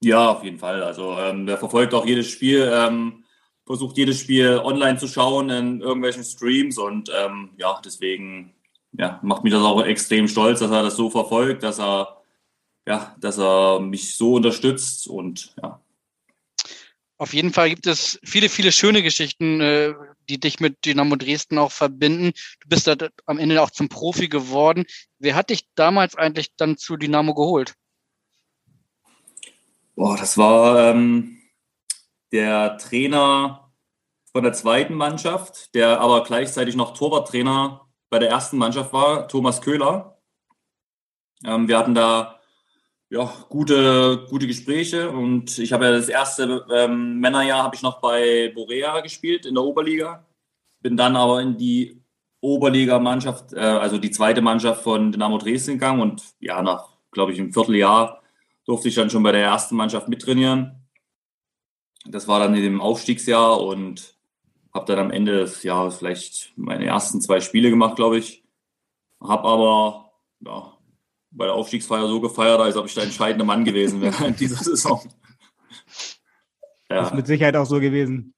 Ja, 0.00 0.30
auf 0.30 0.44
jeden 0.44 0.58
Fall. 0.58 0.82
Also 0.82 1.16
ähm, 1.18 1.46
der 1.46 1.58
verfolgt 1.58 1.94
auch 1.94 2.06
jedes 2.06 2.28
Spiel, 2.28 2.70
ähm, 2.72 3.24
versucht 3.64 3.96
jedes 3.96 4.20
Spiel 4.20 4.60
online 4.62 4.98
zu 4.98 5.08
schauen 5.08 5.50
in 5.50 5.80
irgendwelchen 5.80 6.24
Streams 6.24 6.78
und 6.78 7.10
ähm, 7.16 7.50
ja, 7.56 7.80
deswegen 7.84 8.54
ja, 8.96 9.20
macht 9.22 9.44
mich 9.44 9.52
das 9.52 9.62
auch 9.62 9.82
extrem 9.84 10.28
stolz, 10.28 10.60
dass 10.60 10.70
er 10.70 10.82
das 10.82 10.96
so 10.96 11.10
verfolgt, 11.10 11.62
dass 11.62 11.78
er 11.78 12.20
ja, 12.86 13.14
dass 13.18 13.38
er 13.38 13.80
mich 13.80 14.14
so 14.16 14.34
unterstützt 14.34 15.08
und 15.08 15.54
ja. 15.62 15.80
Auf 17.16 17.32
jeden 17.32 17.52
Fall 17.52 17.70
gibt 17.70 17.86
es 17.86 18.18
viele, 18.24 18.48
viele 18.48 18.72
schöne 18.72 19.02
Geschichten, 19.02 19.60
äh, 19.60 19.94
die 20.28 20.40
dich 20.40 20.58
mit 20.58 20.84
Dynamo 20.84 21.16
Dresden 21.16 21.58
auch 21.58 21.70
verbinden. 21.70 22.32
Du 22.60 22.68
bist 22.68 22.86
da 22.86 22.96
am 23.26 23.38
Ende 23.38 23.62
auch 23.62 23.70
zum 23.70 23.88
Profi 23.88 24.28
geworden. 24.28 24.84
Wer 25.18 25.36
hat 25.36 25.50
dich 25.50 25.66
damals 25.76 26.16
eigentlich 26.16 26.54
dann 26.56 26.76
zu 26.76 26.96
Dynamo 26.96 27.34
geholt? 27.34 27.74
Boah, 29.94 30.16
das 30.16 30.36
war 30.36 30.90
ähm, 30.90 31.38
der 32.32 32.78
Trainer 32.78 33.72
von 34.32 34.42
der 34.42 34.52
zweiten 34.52 34.94
Mannschaft, 34.94 35.72
der 35.74 36.00
aber 36.00 36.24
gleichzeitig 36.24 36.74
noch 36.74 36.94
Torwarttrainer 36.94 37.83
bei 38.14 38.20
der 38.20 38.30
ersten 38.30 38.58
Mannschaft 38.58 38.92
war, 38.92 39.26
Thomas 39.26 39.60
Köhler. 39.60 40.16
Ähm, 41.44 41.66
wir 41.66 41.76
hatten 41.76 41.96
da 41.96 42.38
ja, 43.10 43.24
gute, 43.48 44.24
gute 44.30 44.46
Gespräche 44.46 45.10
und 45.10 45.58
ich 45.58 45.72
habe 45.72 45.86
ja 45.86 45.90
das 45.90 46.08
erste 46.08 46.64
ähm, 46.72 47.18
Männerjahr 47.18 47.64
habe 47.64 47.74
ich 47.74 47.82
noch 47.82 48.00
bei 48.00 48.52
Borea 48.54 49.00
gespielt 49.00 49.46
in 49.46 49.54
der 49.56 49.64
Oberliga, 49.64 50.24
bin 50.80 50.96
dann 50.96 51.16
aber 51.16 51.42
in 51.42 51.58
die 51.58 52.04
Oberligamannschaft, 52.40 53.52
äh, 53.52 53.58
also 53.58 53.98
die 53.98 54.12
zweite 54.12 54.42
Mannschaft 54.42 54.84
von 54.84 55.10
Dynamo 55.10 55.38
Dresden 55.38 55.72
gegangen 55.72 56.00
und 56.00 56.22
ja, 56.38 56.62
nach, 56.62 56.90
glaube 57.10 57.32
ich, 57.32 57.40
einem 57.40 57.52
Vierteljahr 57.52 58.22
durfte 58.64 58.86
ich 58.86 58.94
dann 58.94 59.10
schon 59.10 59.24
bei 59.24 59.32
der 59.32 59.42
ersten 59.42 59.74
Mannschaft 59.74 60.08
mittrainieren. 60.08 60.86
Das 62.06 62.28
war 62.28 62.38
dann 62.38 62.54
in 62.54 62.62
dem 62.62 62.80
Aufstiegsjahr 62.80 63.60
und 63.60 64.13
habe 64.74 64.86
dann 64.86 64.98
am 64.98 65.10
Ende 65.10 65.38
des 65.38 65.62
Jahres 65.62 65.96
vielleicht 65.96 66.52
meine 66.56 66.84
ersten 66.84 67.20
zwei 67.20 67.40
Spiele 67.40 67.70
gemacht, 67.70 67.96
glaube 67.96 68.18
ich. 68.18 68.44
Habe 69.20 69.48
aber 69.48 70.10
ja, 70.40 70.72
bei 71.30 71.46
der 71.46 71.54
Aufstiegsfeier 71.54 72.08
so 72.08 72.20
gefeiert, 72.20 72.60
als 72.60 72.76
ob 72.76 72.86
ich 72.86 72.94
der 72.94 73.04
entscheidende 73.04 73.44
Mann 73.44 73.64
gewesen 73.64 74.00
wäre 74.00 74.26
in 74.26 74.36
dieser 74.36 74.62
Saison. 74.62 75.00
Ja. 76.90 76.96
Das 76.96 77.08
ist 77.10 77.14
mit 77.14 77.26
Sicherheit 77.26 77.56
auch 77.56 77.66
so 77.66 77.78
gewesen. 77.80 78.34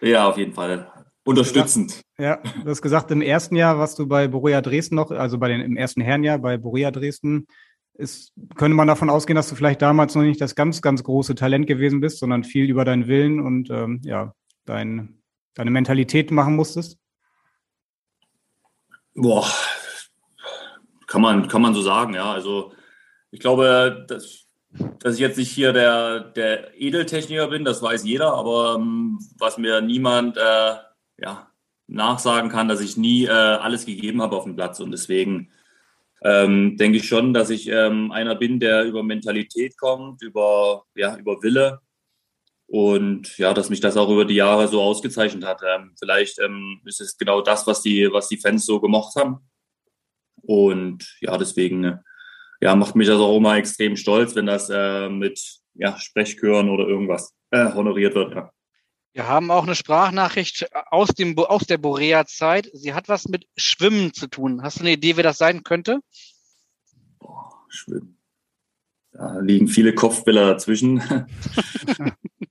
Ja, 0.00 0.28
auf 0.28 0.36
jeden 0.36 0.52
Fall. 0.52 0.90
Unterstützend. 1.24 2.00
Ja, 2.18 2.36
du 2.36 2.68
hast 2.68 2.82
gesagt, 2.82 3.10
im 3.10 3.22
ersten 3.22 3.54
Jahr 3.54 3.78
warst 3.78 3.98
du 3.98 4.08
bei 4.08 4.26
Borussia 4.26 4.60
Dresden 4.62 4.96
noch, 4.96 5.10
also 5.10 5.38
bei 5.38 5.48
den, 5.48 5.60
im 5.60 5.76
ersten 5.76 6.00
Herrenjahr 6.00 6.38
bei 6.38 6.56
Borussia 6.56 6.90
Dresden. 6.90 7.46
Ist, 7.94 8.32
könnte 8.56 8.74
man 8.74 8.88
davon 8.88 9.10
ausgehen, 9.10 9.36
dass 9.36 9.50
du 9.50 9.54
vielleicht 9.54 9.82
damals 9.82 10.14
noch 10.14 10.22
nicht 10.22 10.40
das 10.40 10.54
ganz, 10.54 10.80
ganz 10.80 11.04
große 11.04 11.34
Talent 11.34 11.66
gewesen 11.66 12.00
bist, 12.00 12.18
sondern 12.18 12.44
viel 12.44 12.70
über 12.70 12.86
deinen 12.86 13.06
Willen 13.08 13.40
und 13.40 13.68
ähm, 13.70 14.00
ja, 14.04 14.32
dein, 14.64 15.19
deine 15.54 15.70
Mentalität 15.70 16.30
machen 16.30 16.56
musstest? 16.56 16.98
Boah, 19.14 19.46
kann 21.06 21.20
man, 21.20 21.48
kann 21.48 21.62
man 21.62 21.74
so 21.74 21.82
sagen, 21.82 22.14
ja. 22.14 22.32
Also 22.32 22.72
ich 23.30 23.40
glaube, 23.40 24.06
dass, 24.08 24.46
dass 25.00 25.14
ich 25.14 25.20
jetzt 25.20 25.38
nicht 25.38 25.50
hier 25.50 25.72
der, 25.72 26.20
der 26.20 26.80
Edeltechniker 26.80 27.48
bin, 27.48 27.64
das 27.64 27.82
weiß 27.82 28.04
jeder, 28.04 28.34
aber 28.34 28.76
ähm, 28.76 29.18
was 29.38 29.58
mir 29.58 29.80
niemand 29.80 30.36
äh, 30.36 30.76
ja, 31.18 31.50
nachsagen 31.88 32.50
kann, 32.50 32.68
dass 32.68 32.80
ich 32.80 32.96
nie 32.96 33.24
äh, 33.24 33.30
alles 33.30 33.84
gegeben 33.86 34.22
habe 34.22 34.36
auf 34.36 34.44
dem 34.44 34.56
Platz. 34.56 34.80
Und 34.80 34.92
deswegen 34.92 35.50
ähm, 36.22 36.76
denke 36.76 36.98
ich 36.98 37.08
schon, 37.08 37.34
dass 37.34 37.50
ich 37.50 37.68
ähm, 37.68 38.12
einer 38.12 38.36
bin, 38.36 38.60
der 38.60 38.84
über 38.84 39.02
Mentalität 39.02 39.76
kommt, 39.76 40.22
über, 40.22 40.84
ja, 40.94 41.16
über 41.16 41.42
Wille. 41.42 41.80
Und 42.70 43.36
ja, 43.36 43.52
dass 43.52 43.68
mich 43.68 43.80
das 43.80 43.96
auch 43.96 44.08
über 44.10 44.24
die 44.24 44.36
Jahre 44.36 44.68
so 44.68 44.80
ausgezeichnet 44.80 45.44
hat. 45.44 45.60
Ähm, 45.66 45.92
vielleicht 45.98 46.38
ähm, 46.38 46.80
ist 46.84 47.00
es 47.00 47.18
genau 47.18 47.40
das, 47.40 47.66
was 47.66 47.82
die, 47.82 48.08
was 48.12 48.28
die 48.28 48.36
Fans 48.36 48.64
so 48.64 48.80
gemocht 48.80 49.16
haben. 49.16 49.40
Und 50.42 51.16
ja, 51.20 51.36
deswegen 51.36 51.98
ja, 52.60 52.76
macht 52.76 52.94
mich 52.94 53.08
das 53.08 53.18
auch 53.18 53.36
immer 53.36 53.56
extrem 53.56 53.96
stolz, 53.96 54.36
wenn 54.36 54.46
das 54.46 54.70
äh, 54.70 55.08
mit 55.08 55.58
ja, 55.74 55.98
Sprechchören 55.98 56.70
oder 56.70 56.86
irgendwas 56.86 57.34
äh, 57.50 57.72
honoriert 57.72 58.14
wird. 58.14 58.36
Ja. 58.36 58.52
Wir 59.14 59.26
haben 59.26 59.50
auch 59.50 59.64
eine 59.64 59.74
Sprachnachricht 59.74 60.68
aus, 60.92 61.08
dem, 61.08 61.36
aus 61.36 61.62
der 61.62 61.78
Borea-Zeit. 61.78 62.70
Sie 62.72 62.94
hat 62.94 63.08
was 63.08 63.26
mit 63.26 63.48
Schwimmen 63.56 64.14
zu 64.14 64.28
tun. 64.28 64.62
Hast 64.62 64.78
du 64.78 64.82
eine 64.82 64.92
Idee, 64.92 65.16
wer 65.16 65.24
das 65.24 65.38
sein 65.38 65.64
könnte? 65.64 65.98
Boah, 67.18 67.50
Schwimmen. 67.68 68.16
Da 69.10 69.40
liegen 69.40 69.66
viele 69.66 69.92
Kopfbilder 69.92 70.46
dazwischen. 70.46 71.02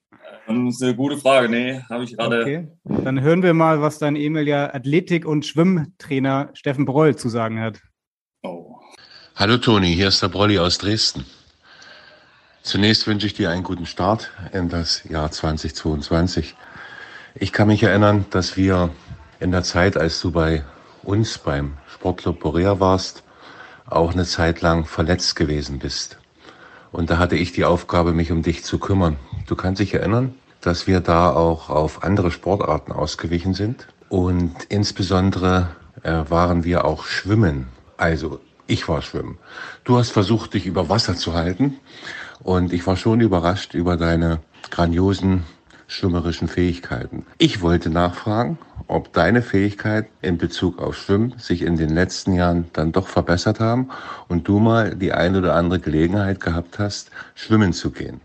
Das 0.50 0.58
ist 0.58 0.82
eine 0.82 0.96
gute 0.96 1.16
Frage. 1.16 1.48
Nee, 1.48 1.80
habe 1.92 2.04
ich 2.04 2.18
gerade. 2.18 2.42
Okay. 2.42 2.68
Dann 2.84 3.22
hören 3.22 3.44
wir 3.44 3.54
mal, 3.54 3.84
was 3.84 4.00
dein 4.00 4.16
ehemaliger 4.16 4.74
Athletik- 4.74 5.28
und 5.28 5.46
Schwimmtrainer 5.46 6.50
Steffen 6.56 6.86
Broll 6.86 7.16
zu 7.16 7.30
sagen 7.30 7.60
hat. 7.60 7.80
Oh. 8.42 8.80
Hallo 9.36 9.58
Toni, 9.58 9.94
hier 9.94 10.08
ist 10.08 10.24
der 10.24 10.30
Brolli 10.30 10.58
aus 10.58 10.80
Dresden. 10.80 11.24
Zunächst 12.64 13.06
wünsche 13.06 13.28
ich 13.28 13.36
dir 13.36 13.52
einen 13.52 13.62
guten 13.62 13.86
Start 13.86 14.32
in 14.52 14.70
das 14.70 15.04
Jahr 15.04 15.30
2022. 15.30 16.56
Ich 17.36 17.54
kann 17.54 17.68
mich 17.68 17.84
erinnern, 17.84 18.26
dass 18.32 18.58
wir 18.58 18.90
in 19.40 19.52
der 19.52 19.62
Zeit, 19.62 19.98
als 19.98 20.20
du 20.20 20.32
bei 20.32 20.64
uns 21.04 21.38
beim 21.38 21.78
Sportclub 21.94 22.40
Borea 22.40 22.80
warst, 22.80 23.24
auch 23.86 24.14
eine 24.14 24.26
Zeit 24.26 24.62
lang 24.62 24.86
verletzt 24.86 25.36
gewesen 25.36 25.78
bist. 25.78 26.20
Und 26.92 27.12
da 27.12 27.20
hatte 27.20 27.36
ich 27.36 27.52
die 27.52 27.66
Aufgabe, 27.66 28.14
mich 28.14 28.32
um 28.32 28.42
dich 28.42 28.64
zu 28.64 28.80
kümmern. 28.80 29.18
Du 29.46 29.56
kannst 29.56 29.80
dich 29.80 29.94
erinnern, 29.94 30.34
dass 30.62 30.88
wir 30.88 31.00
da 31.00 31.32
auch 31.32 31.70
auf 31.70 32.04
andere 32.04 32.32
Sportarten 32.32 32.92
ausgewichen 32.92 33.54
sind. 33.54 33.88
Und 34.10 34.56
insbesondere 34.70 35.70
äh, 36.04 36.24
waren 36.30 36.64
wir 36.64 36.86
auch 36.86 37.06
schwimmen. 37.06 37.68
Also 37.98 38.40
ich 38.68 38.88
war 38.88 39.02
schwimmen. 39.02 39.38
Du 39.84 39.98
hast 39.98 40.12
versucht, 40.12 40.54
dich 40.54 40.66
über 40.66 40.90
Wasser 40.90 41.16
zu 41.16 41.34
halten. 41.34 41.80
Und 42.42 42.74
ich 42.74 42.86
war 42.88 42.96
schon 42.96 43.22
überrascht 43.22 43.74
über 43.74 43.98
deine 43.98 44.40
grandiosen 44.70 45.44
schwimmerischen 45.90 46.48
Fähigkeiten. 46.48 47.26
Ich 47.40 47.62
wollte 47.62 47.90
nachfragen, 47.90 48.60
ob 48.88 49.12
deine 49.12 49.42
Fähigkeiten 49.42 50.10
in 50.22 50.38
Bezug 50.38 50.80
auf 50.80 50.96
Schwimmen 50.96 51.34
sich 51.38 51.64
in 51.64 51.78
den 51.78 51.90
letzten 51.90 52.34
Jahren 52.34 52.70
dann 52.74 52.92
doch 52.92 53.08
verbessert 53.08 53.60
haben 53.60 53.90
und 54.28 54.48
du 54.48 54.60
mal 54.60 54.96
die 54.96 55.14
eine 55.14 55.40
oder 55.40 55.56
andere 55.56 55.80
Gelegenheit 55.80 56.40
gehabt 56.40 56.78
hast, 56.78 57.10
schwimmen 57.34 57.74
zu 57.74 57.90
gehen. 57.90 58.22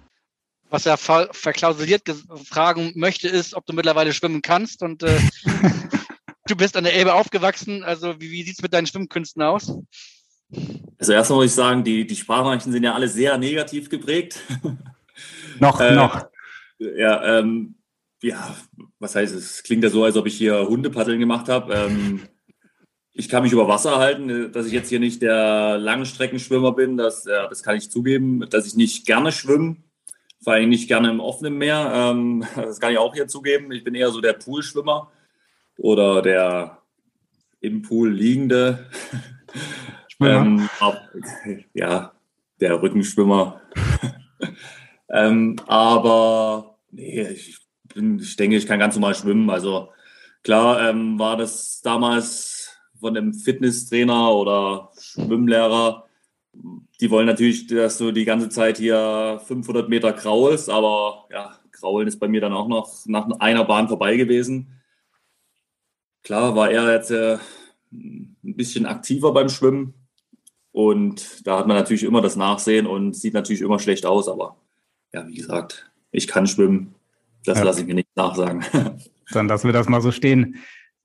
Was 0.74 0.86
er 0.86 0.96
ver 0.96 1.28
verklausuliert 1.30 2.02
fragen 2.42 2.94
möchte, 2.96 3.28
ist, 3.28 3.54
ob 3.54 3.64
du 3.64 3.72
mittlerweile 3.72 4.12
schwimmen 4.12 4.42
kannst 4.42 4.82
und 4.82 5.04
äh, 5.04 5.20
du 6.48 6.56
bist 6.56 6.76
an 6.76 6.82
der 6.82 6.94
Elbe 6.94 7.14
aufgewachsen. 7.14 7.84
Also 7.84 8.20
wie, 8.20 8.32
wie 8.32 8.42
sieht 8.42 8.56
es 8.56 8.62
mit 8.62 8.74
deinen 8.74 8.88
Schwimmkünsten 8.88 9.40
aus? 9.40 9.72
Also 10.98 11.12
erstmal 11.12 11.36
muss 11.36 11.46
ich 11.46 11.54
sagen, 11.54 11.84
die, 11.84 12.04
die 12.04 12.16
Sprachnachrichten 12.16 12.72
sind 12.72 12.82
ja 12.82 12.92
alle 12.92 13.06
sehr 13.06 13.38
negativ 13.38 13.88
geprägt. 13.88 14.40
noch, 15.60 15.78
äh, 15.78 15.94
noch. 15.94 16.26
Ja, 16.80 17.38
ähm, 17.38 17.76
ja, 18.20 18.56
was 18.98 19.14
heißt 19.14 19.32
es? 19.32 19.62
Klingt 19.62 19.84
ja 19.84 19.90
so, 19.90 20.02
als 20.02 20.16
ob 20.16 20.26
ich 20.26 20.36
hier 20.36 20.66
Hundepaddeln 20.66 21.20
gemacht 21.20 21.48
habe. 21.48 21.72
Ähm, 21.72 22.22
ich 23.12 23.28
kann 23.28 23.44
mich 23.44 23.52
über 23.52 23.68
Wasser 23.68 23.98
halten, 23.98 24.50
dass 24.50 24.66
ich 24.66 24.72
jetzt 24.72 24.88
hier 24.88 24.98
nicht 24.98 25.22
der 25.22 25.78
Langstreckenschwimmer 25.78 26.72
bin, 26.72 26.96
das, 26.96 27.26
ja, 27.26 27.46
das 27.46 27.62
kann 27.62 27.76
ich 27.76 27.92
zugeben, 27.92 28.44
dass 28.50 28.66
ich 28.66 28.74
nicht 28.74 29.06
gerne 29.06 29.30
schwimme, 29.30 29.76
vor 30.44 30.52
allem 30.52 30.68
nicht 30.68 30.88
gerne 30.88 31.10
im 31.10 31.20
offenen 31.20 31.56
Meer. 31.56 31.90
Ähm, 31.94 32.44
das 32.54 32.78
kann 32.78 32.92
ich 32.92 32.98
auch 32.98 33.14
hier 33.14 33.26
zugeben. 33.26 33.72
Ich 33.72 33.82
bin 33.82 33.94
eher 33.94 34.10
so 34.10 34.20
der 34.20 34.34
Poolschwimmer 34.34 35.10
oder 35.78 36.22
der 36.22 36.78
im 37.60 37.82
Pool 37.82 38.12
liegende. 38.12 38.90
ähm, 40.20 40.68
ja, 41.72 42.12
der 42.60 42.82
Rückenschwimmer. 42.82 43.62
ähm, 45.08 45.56
aber 45.66 46.76
nee, 46.90 47.22
ich, 47.22 47.58
bin, 47.94 48.18
ich 48.18 48.36
denke, 48.36 48.56
ich 48.56 48.66
kann 48.66 48.78
ganz 48.78 48.94
normal 48.94 49.14
schwimmen. 49.14 49.48
Also 49.48 49.88
klar 50.42 50.90
ähm, 50.90 51.18
war 51.18 51.38
das 51.38 51.80
damals 51.80 52.76
von 53.00 53.14
dem 53.14 53.32
Fitnesstrainer 53.32 54.30
oder 54.34 54.90
Schwimmlehrer. 55.00 56.03
Die 57.00 57.10
wollen 57.10 57.26
natürlich, 57.26 57.66
dass 57.66 57.98
du 57.98 58.12
die 58.12 58.24
ganze 58.24 58.48
Zeit 58.48 58.78
hier 58.78 59.40
500 59.46 59.88
Meter 59.88 60.12
kraulst, 60.12 60.70
aber 60.70 61.26
ja, 61.30 61.58
kraulen 61.72 62.08
ist 62.08 62.20
bei 62.20 62.28
mir 62.28 62.40
dann 62.40 62.52
auch 62.52 62.68
noch 62.68 62.90
nach 63.06 63.28
einer 63.40 63.64
Bahn 63.64 63.88
vorbei 63.88 64.16
gewesen. 64.16 64.80
Klar 66.22 66.54
war 66.56 66.70
er 66.70 66.92
jetzt 66.94 67.10
äh, 67.10 67.38
ein 67.92 68.36
bisschen 68.42 68.86
aktiver 68.86 69.32
beim 69.32 69.48
Schwimmen, 69.48 69.94
und 70.74 71.46
da 71.46 71.56
hat 71.60 71.68
man 71.68 71.76
natürlich 71.76 72.02
immer 72.02 72.20
das 72.20 72.34
Nachsehen 72.34 72.88
und 72.88 73.14
sieht 73.14 73.32
natürlich 73.32 73.62
immer 73.62 73.78
schlecht 73.78 74.06
aus. 74.06 74.28
Aber 74.28 74.56
ja, 75.12 75.24
wie 75.28 75.36
gesagt, 75.36 75.88
ich 76.10 76.26
kann 76.26 76.48
schwimmen. 76.48 76.96
Das 77.44 77.58
ja. 77.58 77.64
lasse 77.64 77.82
ich 77.82 77.86
mir 77.86 77.94
nicht 77.94 78.08
nachsagen. 78.16 78.64
Dann 79.30 79.46
lassen 79.46 79.68
wir 79.68 79.72
das 79.72 79.88
mal 79.88 80.00
so 80.00 80.10
stehen. 80.10 80.56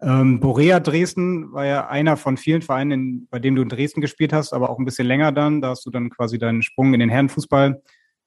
Ähm, 0.02 0.40
Borea 0.40 0.80
Dresden 0.80 1.52
war 1.52 1.66
ja 1.66 1.88
einer 1.88 2.16
von 2.16 2.38
vielen 2.38 2.62
Vereinen, 2.62 3.28
bei 3.30 3.40
dem 3.40 3.56
du 3.56 3.62
in 3.62 3.70
Dresden 3.70 4.00
gespielt 4.00 4.32
hast, 4.32 4.54
aber 4.54 4.70
auch 4.70 4.80
ein 4.80 4.86
bisschen 4.86 5.08
länger 5.08 5.32
dann. 5.32 5.62
Da 5.62 5.70
hast 5.70 5.86
du 5.86 5.90
dann 5.90 6.10
quasi 6.10 6.40
deinen 6.40 6.62
Sprung 6.62 6.94
in 6.94 7.02
den 7.02 7.10
Herrenfußball 7.10 7.82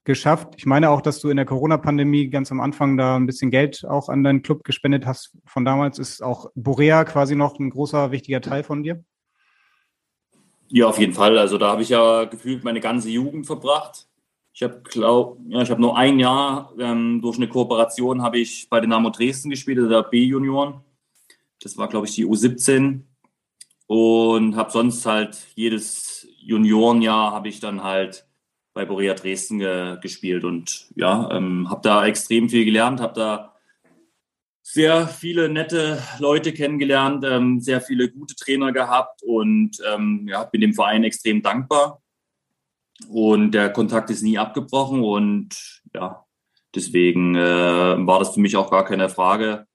geschafft. 0.04 0.54
Ich 0.56 0.66
meine 0.66 0.90
auch, 0.90 1.00
dass 1.00 1.20
du 1.20 1.30
in 1.30 1.36
der 1.36 1.46
Corona-Pandemie 1.46 2.28
ganz 2.28 2.50
am 2.50 2.60
Anfang 2.60 2.96
da 2.96 3.16
ein 3.16 3.26
bisschen 3.26 3.50
Geld 3.50 3.84
auch 3.88 4.08
an 4.08 4.24
deinen 4.24 4.42
Club 4.42 4.64
gespendet 4.64 5.06
hast. 5.06 5.32
Von 5.46 5.64
damals 5.64 5.98
ist 5.98 6.22
auch 6.22 6.50
Borea 6.54 7.04
quasi 7.04 7.36
noch 7.36 7.58
ein 7.58 7.70
großer, 7.70 8.10
wichtiger 8.10 8.40
Teil 8.40 8.64
von 8.64 8.82
dir. 8.82 9.02
Ja, 10.68 10.86
auf 10.86 10.98
jeden 10.98 11.12
Fall. 11.12 11.38
Also 11.38 11.56
da 11.58 11.70
habe 11.70 11.82
ich 11.82 11.90
ja 11.90 12.24
gefühlt 12.24 12.64
meine 12.64 12.80
ganze 12.80 13.08
Jugend 13.08 13.46
verbracht. 13.46 14.08
Ich 14.54 14.62
habe 14.62 14.82
ja, 14.94 15.62
ich 15.62 15.70
habe 15.70 15.80
nur 15.80 15.96
ein 15.96 16.18
Jahr 16.18 16.72
ähm, 16.78 17.20
durch 17.22 17.36
eine 17.36 17.48
Kooperation 17.48 18.22
habe 18.22 18.38
ich 18.38 18.68
bei 18.68 18.80
Dynamo 18.80 19.08
Dresden 19.08 19.48
gespielt, 19.48 19.78
also 19.78 19.88
der 19.88 20.02
B-Junioren. 20.02 20.80
Das 21.62 21.76
war, 21.76 21.88
glaube 21.88 22.06
ich, 22.06 22.14
die 22.14 22.26
U17. 22.26 23.02
Und 23.86 24.56
habe 24.56 24.70
sonst 24.70 25.06
halt 25.06 25.46
jedes 25.54 26.26
Juniorenjahr 26.38 27.32
habe 27.32 27.48
ich 27.48 27.60
dann 27.60 27.82
halt 27.82 28.26
bei 28.74 28.84
Borea 28.84 29.14
Dresden 29.14 29.58
ge 29.58 29.98
gespielt 30.00 30.44
und 30.44 30.88
ja, 30.96 31.30
ähm, 31.30 31.68
habe 31.68 31.82
da 31.82 32.06
extrem 32.06 32.48
viel 32.48 32.64
gelernt, 32.64 33.00
habe 33.00 33.12
da 33.14 33.52
sehr 34.62 35.08
viele 35.08 35.48
nette 35.48 36.02
Leute 36.18 36.52
kennengelernt, 36.52 37.24
ähm, 37.28 37.60
sehr 37.60 37.80
viele 37.80 38.08
gute 38.10 38.34
Trainer 38.34 38.72
gehabt 38.72 39.22
und 39.22 39.76
ähm, 39.92 40.26
ja, 40.28 40.44
bin 40.44 40.60
dem 40.60 40.72
Verein 40.74 41.04
extrem 41.04 41.42
dankbar. 41.42 42.00
Und 43.08 43.50
der 43.50 43.70
Kontakt 43.70 44.10
ist 44.10 44.22
nie 44.22 44.38
abgebrochen 44.38 45.02
und 45.02 45.82
ja, 45.92 46.24
deswegen 46.74 47.34
äh, 47.34 48.06
war 48.06 48.20
das 48.20 48.34
für 48.34 48.40
mich 48.40 48.56
auch 48.56 48.70
gar 48.70 48.84
keine 48.84 49.08
Frage, 49.08 49.66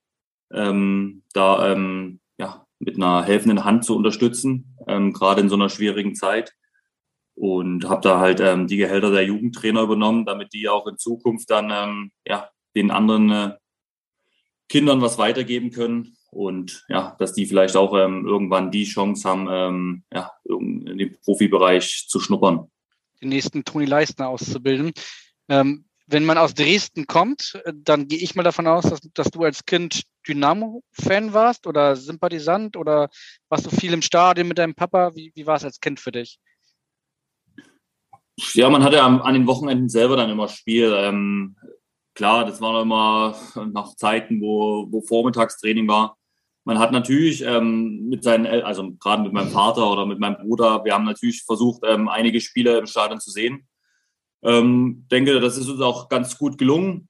ähm, 0.52 1.24
da 1.34 1.72
ähm, 1.72 2.20
ja, 2.38 2.66
mit 2.80 2.96
einer 2.96 3.24
helfenden 3.24 3.66
Hand 3.66 3.86
zu 3.86 3.96
unterstützen, 3.96 4.78
ähm, 4.88 5.14
gerade 5.14 5.42
in 5.42 5.50
so 5.50 5.56
einer 5.56 5.70
schwierigen 5.70 6.16
Zeit. 6.16 6.54
Und 7.36 7.88
habe 7.88 8.02
da 8.02 8.20
halt 8.20 8.40
ähm, 8.40 8.66
die 8.66 8.78
Gehälter 8.78 9.12
der 9.12 9.24
Jugendtrainer 9.24 9.84
übernommen, 9.84 10.26
damit 10.26 10.54
die 10.54 10.68
auch 10.70 10.88
in 10.88 10.98
Zukunft 10.98 11.52
dann 11.52 11.70
ähm, 11.72 12.12
ja, 12.26 12.50
den 12.76 12.90
anderen 12.90 13.32
äh, 13.32 13.52
Kindern 14.70 15.02
was 15.02 15.20
weitergeben 15.20 15.72
können 15.72 16.18
und 16.32 16.86
ja, 16.90 17.16
dass 17.20 17.34
die 17.34 17.46
vielleicht 17.46 17.76
auch 17.76 17.96
ähm, 17.96 18.26
irgendwann 18.26 18.72
die 18.72 18.86
Chance 18.86 19.28
haben, 19.28 19.48
ähm, 19.50 20.04
ja, 20.12 20.32
in 20.46 20.98
den 20.98 21.18
Profibereich 21.22 22.06
zu 22.08 22.20
schnuppern. 22.20 22.70
Den 23.22 23.30
nächsten 23.30 23.64
Toni 23.64 23.86
Leistner 23.86 24.30
auszubilden. 24.30 24.92
Ähm, 25.50 25.86
wenn 26.06 26.26
man 26.26 26.38
aus 26.38 26.54
Dresden 26.54 27.08
kommt, 27.08 27.62
dann 27.74 28.08
gehe 28.08 28.20
ich 28.20 28.36
mal 28.36 28.44
davon 28.44 28.68
aus, 28.68 28.86
dass, 28.86 29.00
dass 29.14 29.32
du 29.32 29.44
als 29.44 29.66
Kind 29.66 30.04
Dynamo-Fan 30.28 31.34
warst 31.34 31.68
oder 31.68 31.96
Sympathisant 31.96 32.78
oder 32.78 33.10
warst 33.50 33.66
du 33.66 33.70
viel 33.70 33.94
im 33.94 34.02
Stadion 34.02 34.48
mit 34.48 34.58
deinem 34.58 34.76
Papa? 34.76 35.16
Wie, 35.16 35.32
wie 35.36 35.46
war 35.46 35.56
es 35.56 35.64
als 35.64 35.80
Kind 35.80 36.00
für 36.00 36.12
dich? 36.12 36.40
Ja, 38.54 38.70
man 38.70 38.84
hatte 38.84 39.02
an, 39.02 39.34
den 39.34 39.48
Wochenenden 39.48 39.90
selber 39.90 40.16
dann 40.16 40.30
immer 40.30 40.48
Spiel. 40.48 40.94
Ähm, 40.96 41.56
klar, 42.14 42.46
das 42.46 42.62
waren 42.62 42.84
immer 42.84 43.36
nach 43.74 43.96
Zeiten, 43.96 44.42
wo, 44.42 44.88
wo 44.92 45.02
Vormittagstraining 45.02 45.88
war. 45.88 46.18
Man 46.64 46.80
hat 46.80 46.92
natürlich 46.92 47.42
ähm, 47.44 48.10
mit 48.10 48.24
seinen, 48.24 48.46
El 48.46 48.62
also 48.62 48.92
gerade 49.00 49.24
mit 49.24 49.32
meinem 49.32 49.50
Vater 49.50 49.90
oder 49.90 50.06
mit 50.06 50.20
meinem 50.20 50.36
Bruder, 50.36 50.84
wir 50.84 50.94
haben 50.94 51.06
natürlich 51.06 51.44
versucht, 51.44 51.82
ähm, 51.86 52.10
einige 52.10 52.42
Spiele 52.42 52.78
im 52.78 52.88
Stadion 52.88 53.22
zu 53.22 53.32
sehen. 53.32 53.68
Ähm, 54.44 55.06
denke, 55.10 55.40
das 55.40 55.58
ist 55.58 55.70
uns 55.70 55.82
auch 55.82 56.10
ganz 56.10 56.38
gut 56.38 56.58
gelungen, 56.58 57.08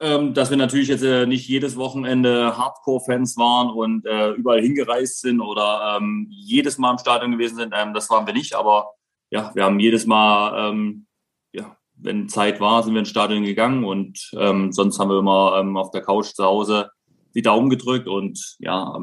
ähm, 0.00 0.34
dass 0.34 0.50
wir 0.50 0.56
natürlich 0.56 0.88
jetzt 0.88 1.02
äh, 1.02 1.26
nicht 1.26 1.48
jedes 1.48 1.76
Wochenende 1.76 2.56
Hardcore-Fans 2.56 3.36
waren 3.36 3.70
und 3.70 4.06
äh, 4.06 4.30
überall 4.30 4.60
hingereist 4.60 5.20
sind 5.20 5.40
oder 5.40 5.96
ähm, 5.96 6.28
jedes 6.30 6.78
Mal 6.78 6.92
im 6.92 6.98
Stadion 6.98 7.32
gewesen 7.32 7.56
sind. 7.56 7.74
Ähm, 7.76 7.94
das 7.94 8.08
waren 8.10 8.26
wir 8.26 8.34
nicht, 8.34 8.54
aber 8.54 8.92
ja, 9.30 9.50
wir 9.54 9.64
haben 9.64 9.80
jedes 9.80 10.06
Mal 10.06 10.70
ähm, 10.70 11.06
ja, 11.52 11.76
wenn 11.94 12.28
Zeit 12.28 12.60
war, 12.60 12.82
sind 12.82 12.94
wir 12.94 13.00
ins 13.00 13.08
Stadion 13.08 13.42
gegangen 13.42 13.84
und 13.84 14.30
ähm, 14.36 14.72
sonst 14.72 14.98
haben 15.00 15.10
wir 15.10 15.18
immer 15.18 15.58
ähm, 15.58 15.76
auf 15.76 15.90
der 15.90 16.02
Couch 16.02 16.28
zu 16.28 16.44
Hause 16.44 16.90
die 17.34 17.42
Daumen 17.42 17.68
gedrückt 17.68 18.06
und 18.06 18.56
ja, 18.58 18.98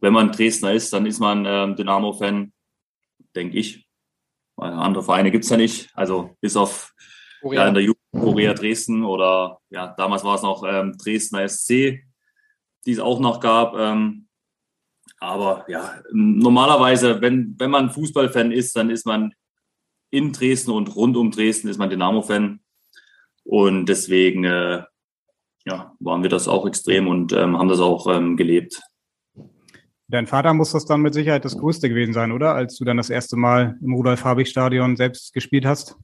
wenn 0.00 0.12
man 0.12 0.32
Dresdner 0.32 0.72
ist, 0.72 0.92
dann 0.92 1.06
ist 1.06 1.20
man 1.20 1.44
Dynamo-Fan, 1.76 2.52
denke 3.36 3.56
ich. 3.56 3.86
Weil 4.56 4.72
andere 4.72 5.04
Vereine 5.04 5.30
gibt's 5.30 5.50
ja 5.50 5.56
nicht. 5.56 5.88
Also 5.94 6.36
bis 6.40 6.56
auf 6.56 6.92
ja, 7.42 7.68
in 7.68 7.74
der 7.74 7.82
Jugend 7.82 7.99
Korea 8.12 8.54
Dresden 8.54 9.04
oder 9.04 9.60
ja, 9.70 9.94
damals 9.96 10.24
war 10.24 10.34
es 10.34 10.42
noch 10.42 10.64
ähm, 10.66 10.96
Dresdner 10.98 11.48
SC, 11.48 12.02
die 12.86 12.92
es 12.92 12.98
auch 12.98 13.20
noch 13.20 13.40
gab. 13.40 13.76
Ähm, 13.76 14.26
aber 15.18 15.64
ja, 15.68 16.00
normalerweise, 16.12 17.20
wenn, 17.20 17.54
wenn 17.58 17.70
man 17.70 17.90
Fußballfan 17.90 18.52
ist, 18.52 18.74
dann 18.76 18.90
ist 18.90 19.06
man 19.06 19.34
in 20.10 20.32
Dresden 20.32 20.72
und 20.72 20.94
rund 20.96 21.16
um 21.16 21.30
Dresden 21.30 21.68
ist 21.68 21.78
man 21.78 21.90
Dynamo-Fan. 21.90 22.60
Und 23.44 23.86
deswegen 23.86 24.44
äh, 24.44 24.82
ja, 25.66 25.94
waren 26.00 26.22
wir 26.22 26.30
das 26.30 26.48
auch 26.48 26.66
extrem 26.66 27.06
und 27.06 27.32
ähm, 27.32 27.58
haben 27.58 27.68
das 27.68 27.80
auch 27.80 28.06
ähm, 28.12 28.36
gelebt. 28.36 28.80
Dein 30.08 30.26
Vater 30.26 30.52
muss 30.54 30.72
das 30.72 30.86
dann 30.86 31.02
mit 31.02 31.14
Sicherheit 31.14 31.44
das 31.44 31.56
Größte 31.56 31.88
gewesen 31.88 32.12
sein, 32.12 32.32
oder? 32.32 32.54
Als 32.54 32.76
du 32.76 32.84
dann 32.84 32.96
das 32.96 33.10
erste 33.10 33.36
Mal 33.36 33.78
im 33.80 33.94
Rudolf-Habich-Stadion 33.94 34.96
selbst 34.96 35.32
gespielt 35.32 35.64
hast. 35.64 35.96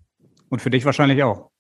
Und 0.48 0.62
für 0.62 0.70
dich 0.70 0.84
wahrscheinlich 0.84 1.24
auch. 1.24 1.50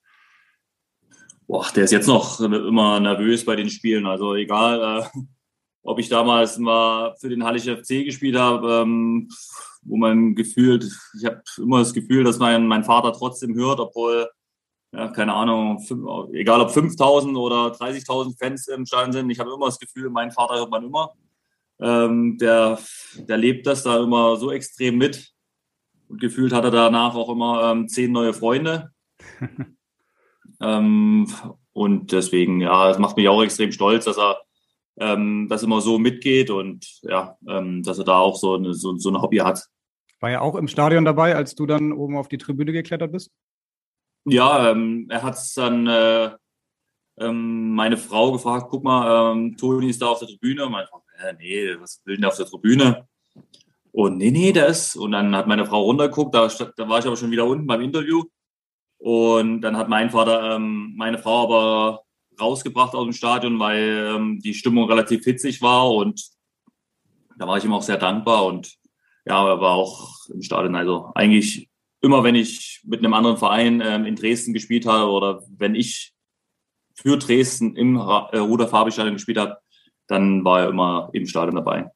Boah, 1.46 1.66
der 1.74 1.84
ist 1.84 1.92
jetzt 1.92 2.08
noch 2.08 2.40
immer 2.40 2.98
nervös 2.98 3.44
bei 3.44 3.54
den 3.54 3.70
Spielen. 3.70 4.06
Also 4.06 4.34
egal, 4.34 5.00
äh, 5.00 5.18
ob 5.82 6.00
ich 6.00 6.08
damals 6.08 6.58
mal 6.58 7.14
für 7.20 7.28
den 7.28 7.44
Hallische 7.44 7.76
FC 7.76 8.04
gespielt 8.04 8.36
habe, 8.36 8.82
ähm, 8.82 9.28
wo 9.82 9.96
man 9.96 10.34
gefühlt, 10.34 10.84
ich 11.16 11.24
habe 11.24 11.42
immer 11.58 11.78
das 11.78 11.94
Gefühl, 11.94 12.24
dass 12.24 12.38
mein, 12.38 12.66
mein 12.66 12.82
Vater 12.82 13.12
trotzdem 13.12 13.54
hört, 13.54 13.78
obwohl, 13.78 14.28
ja, 14.92 15.08
keine 15.08 15.34
Ahnung, 15.34 15.78
fünf, 15.80 16.04
egal 16.32 16.60
ob 16.60 16.72
5000 16.72 17.36
oder 17.36 17.68
30.000 17.68 18.36
Fans 18.36 18.66
im 18.66 18.84
Stadion 18.84 19.12
sind, 19.12 19.30
ich 19.30 19.38
habe 19.38 19.52
immer 19.52 19.66
das 19.66 19.78
Gefühl, 19.78 20.10
mein 20.10 20.32
Vater 20.32 20.56
hört 20.56 20.70
man 20.70 20.84
immer. 20.84 21.12
Ähm, 21.80 22.38
der, 22.38 22.80
der 23.16 23.36
lebt 23.36 23.66
das 23.68 23.84
da 23.84 24.02
immer 24.02 24.36
so 24.36 24.50
extrem 24.50 24.98
mit. 24.98 25.32
Und 26.08 26.20
gefühlt 26.20 26.52
hat 26.52 26.64
er 26.64 26.70
danach 26.72 27.14
auch 27.14 27.28
immer 27.28 27.70
ähm, 27.70 27.88
zehn 27.88 28.10
neue 28.10 28.34
Freunde. 28.34 28.90
ähm, 30.60 31.26
und 31.72 32.12
deswegen, 32.12 32.60
ja, 32.60 32.90
es 32.90 32.98
macht 32.98 33.16
mich 33.16 33.28
auch 33.28 33.42
extrem 33.42 33.72
stolz, 33.72 34.04
dass 34.06 34.18
er 34.18 34.40
ähm, 34.98 35.46
das 35.48 35.62
immer 35.62 35.80
so 35.80 35.98
mitgeht 35.98 36.50
und 36.50 36.86
ja, 37.02 37.36
ähm, 37.48 37.82
dass 37.82 37.98
er 37.98 38.04
da 38.04 38.18
auch 38.18 38.36
so 38.36 38.54
eine, 38.54 38.74
so, 38.74 38.96
so 38.96 39.10
ein 39.10 39.20
Hobby 39.20 39.38
hat. 39.38 39.66
War 40.20 40.30
er 40.30 40.42
auch 40.42 40.54
im 40.54 40.68
Stadion 40.68 41.04
dabei, 41.04 41.36
als 41.36 41.54
du 41.54 41.66
dann 41.66 41.92
oben 41.92 42.16
auf 42.16 42.28
die 42.28 42.38
Tribüne 42.38 42.72
geklettert 42.72 43.12
bist? 43.12 43.30
Ja, 44.24 44.70
ähm, 44.70 45.06
er 45.10 45.22
hat 45.22 45.38
dann 45.56 45.86
äh, 45.86 46.30
ähm, 47.18 47.74
meine 47.74 47.96
Frau 47.96 48.32
gefragt, 48.32 48.66
guck 48.70 48.82
mal, 48.82 49.32
ähm, 49.32 49.56
Toni 49.56 49.90
ist 49.90 50.02
da 50.02 50.06
auf 50.06 50.18
der 50.18 50.28
Tribüne. 50.28 50.66
Und 50.66 50.72
meine 50.72 50.86
Frau, 50.86 51.02
äh, 51.22 51.34
nee, 51.34 51.74
was 51.78 52.02
will 52.04 52.16
denn 52.16 52.22
der 52.22 52.30
auf 52.30 52.36
der 52.36 52.46
Tribüne? 52.46 53.06
Und 53.92 54.18
nee, 54.18 54.30
nee, 54.30 54.52
der 54.52 54.66
ist. 54.66 54.96
Und 54.96 55.12
dann 55.12 55.34
hat 55.34 55.46
meine 55.46 55.64
Frau 55.66 55.82
runtergeguckt, 55.82 56.34
da, 56.34 56.48
da 56.48 56.88
war 56.88 56.98
ich 56.98 57.06
aber 57.06 57.16
schon 57.16 57.30
wieder 57.30 57.46
unten 57.46 57.66
beim 57.66 57.80
Interview. 57.80 58.24
Und 58.98 59.60
dann 59.60 59.76
hat 59.76 59.88
mein 59.88 60.10
Vater 60.10 60.56
ähm, 60.56 60.94
meine 60.96 61.18
Frau 61.18 61.44
aber 61.44 62.02
rausgebracht 62.40 62.94
aus 62.94 63.04
dem 63.04 63.12
Stadion, 63.12 63.58
weil 63.58 64.12
ähm, 64.14 64.40
die 64.40 64.54
Stimmung 64.54 64.88
relativ 64.88 65.24
hitzig 65.24 65.62
war 65.62 65.90
und 65.90 66.22
da 67.38 67.46
war 67.46 67.58
ich 67.58 67.64
ihm 67.64 67.72
auch 67.72 67.82
sehr 67.82 67.98
dankbar 67.98 68.46
und 68.46 68.74
ja, 69.26 69.46
er 69.46 69.60
war 69.60 69.72
auch 69.72 70.26
im 70.28 70.42
Stadion. 70.42 70.74
Also 70.76 71.10
eigentlich 71.14 71.68
immer, 72.00 72.24
wenn 72.24 72.34
ich 72.34 72.80
mit 72.84 73.00
einem 73.00 73.14
anderen 73.14 73.36
Verein 73.36 73.82
ähm, 73.84 74.06
in 74.06 74.16
Dresden 74.16 74.52
gespielt 74.52 74.86
habe 74.86 75.10
oder 75.10 75.42
wenn 75.56 75.74
ich 75.74 76.14
für 76.94 77.18
Dresden 77.18 77.76
im 77.76 77.96
äh, 77.96 78.38
Ruder-Fabi-Stadion 78.38 79.14
gespielt 79.14 79.38
habe, 79.38 79.58
dann 80.06 80.44
war 80.44 80.60
er 80.60 80.68
immer 80.68 81.10
im 81.12 81.26
Stadion 81.26 81.56
dabei. 81.56 81.90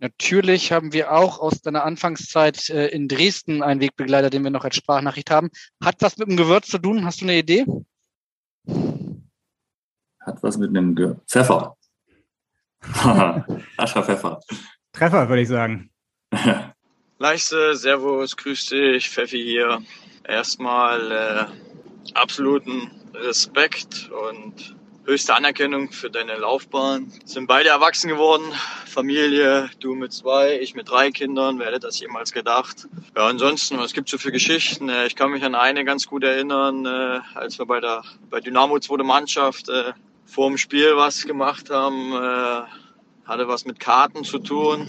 Natürlich 0.00 0.72
haben 0.72 0.94
wir 0.94 1.12
auch 1.12 1.38
aus 1.38 1.60
deiner 1.60 1.84
Anfangszeit 1.84 2.70
äh, 2.70 2.88
in 2.88 3.06
Dresden 3.06 3.62
einen 3.62 3.80
Wegbegleiter, 3.82 4.30
den 4.30 4.42
wir 4.42 4.50
noch 4.50 4.64
als 4.64 4.76
Sprachnachricht 4.76 5.30
haben. 5.30 5.50
Hat 5.84 5.96
was 6.00 6.16
mit 6.16 6.28
dem 6.28 6.38
Gewürz 6.38 6.68
zu 6.68 6.78
tun? 6.78 7.04
Hast 7.04 7.20
du 7.20 7.26
eine 7.26 7.38
Idee? 7.38 7.66
Hat 10.20 10.42
was 10.42 10.56
mit 10.56 10.70
einem 10.70 10.94
Ge 10.94 11.16
Pfeffer. 11.28 11.76
Ascher 13.76 14.02
Pfeffer. 14.02 14.40
Treffer, 14.92 15.28
würde 15.28 15.42
ich 15.42 15.48
sagen. 15.48 15.90
Leichte, 17.18 17.76
Servus, 17.76 18.38
grüß 18.38 18.70
dich, 18.70 19.10
Pfeffi 19.10 19.42
hier. 19.42 19.82
Erstmal 20.24 21.12
äh, 21.12 21.46
absoluten 22.14 22.90
Respekt 23.12 24.10
und 24.10 24.79
höchste 25.10 25.34
Anerkennung 25.34 25.90
für 25.90 26.08
deine 26.08 26.36
Laufbahn. 26.36 27.12
Sind 27.24 27.48
beide 27.48 27.70
erwachsen 27.70 28.06
geworden, 28.06 28.44
Familie, 28.86 29.68
du 29.80 29.96
mit 29.96 30.12
zwei, 30.12 30.60
ich 30.60 30.76
mit 30.76 30.88
drei 30.88 31.10
Kindern, 31.10 31.58
wer 31.58 31.66
hätte 31.66 31.80
das 31.80 31.98
jemals 31.98 32.30
gedacht? 32.30 32.86
Ja, 33.16 33.26
ansonsten, 33.26 33.76
was 33.78 33.92
gibt's 33.92 34.12
so 34.12 34.18
für 34.18 34.30
Geschichten? 34.30 34.88
Äh, 34.88 35.06
ich 35.08 35.16
kann 35.16 35.32
mich 35.32 35.42
an 35.42 35.56
eine 35.56 35.84
ganz 35.84 36.06
gut 36.06 36.22
erinnern, 36.22 36.86
äh, 36.86 37.20
als 37.34 37.58
wir 37.58 37.66
bei 37.66 37.80
der 37.80 38.04
bei 38.30 38.38
Dynamo 38.38 38.78
zweite 38.78 39.02
Mannschaft 39.02 39.68
äh, 39.68 39.94
vor 40.26 40.48
dem 40.48 40.58
Spiel 40.58 40.96
was 40.96 41.24
gemacht 41.24 41.70
haben, 41.70 42.14
hatte 43.24 43.48
was 43.48 43.64
mit 43.64 43.80
Karten 43.80 44.22
zu 44.22 44.38
tun 44.38 44.86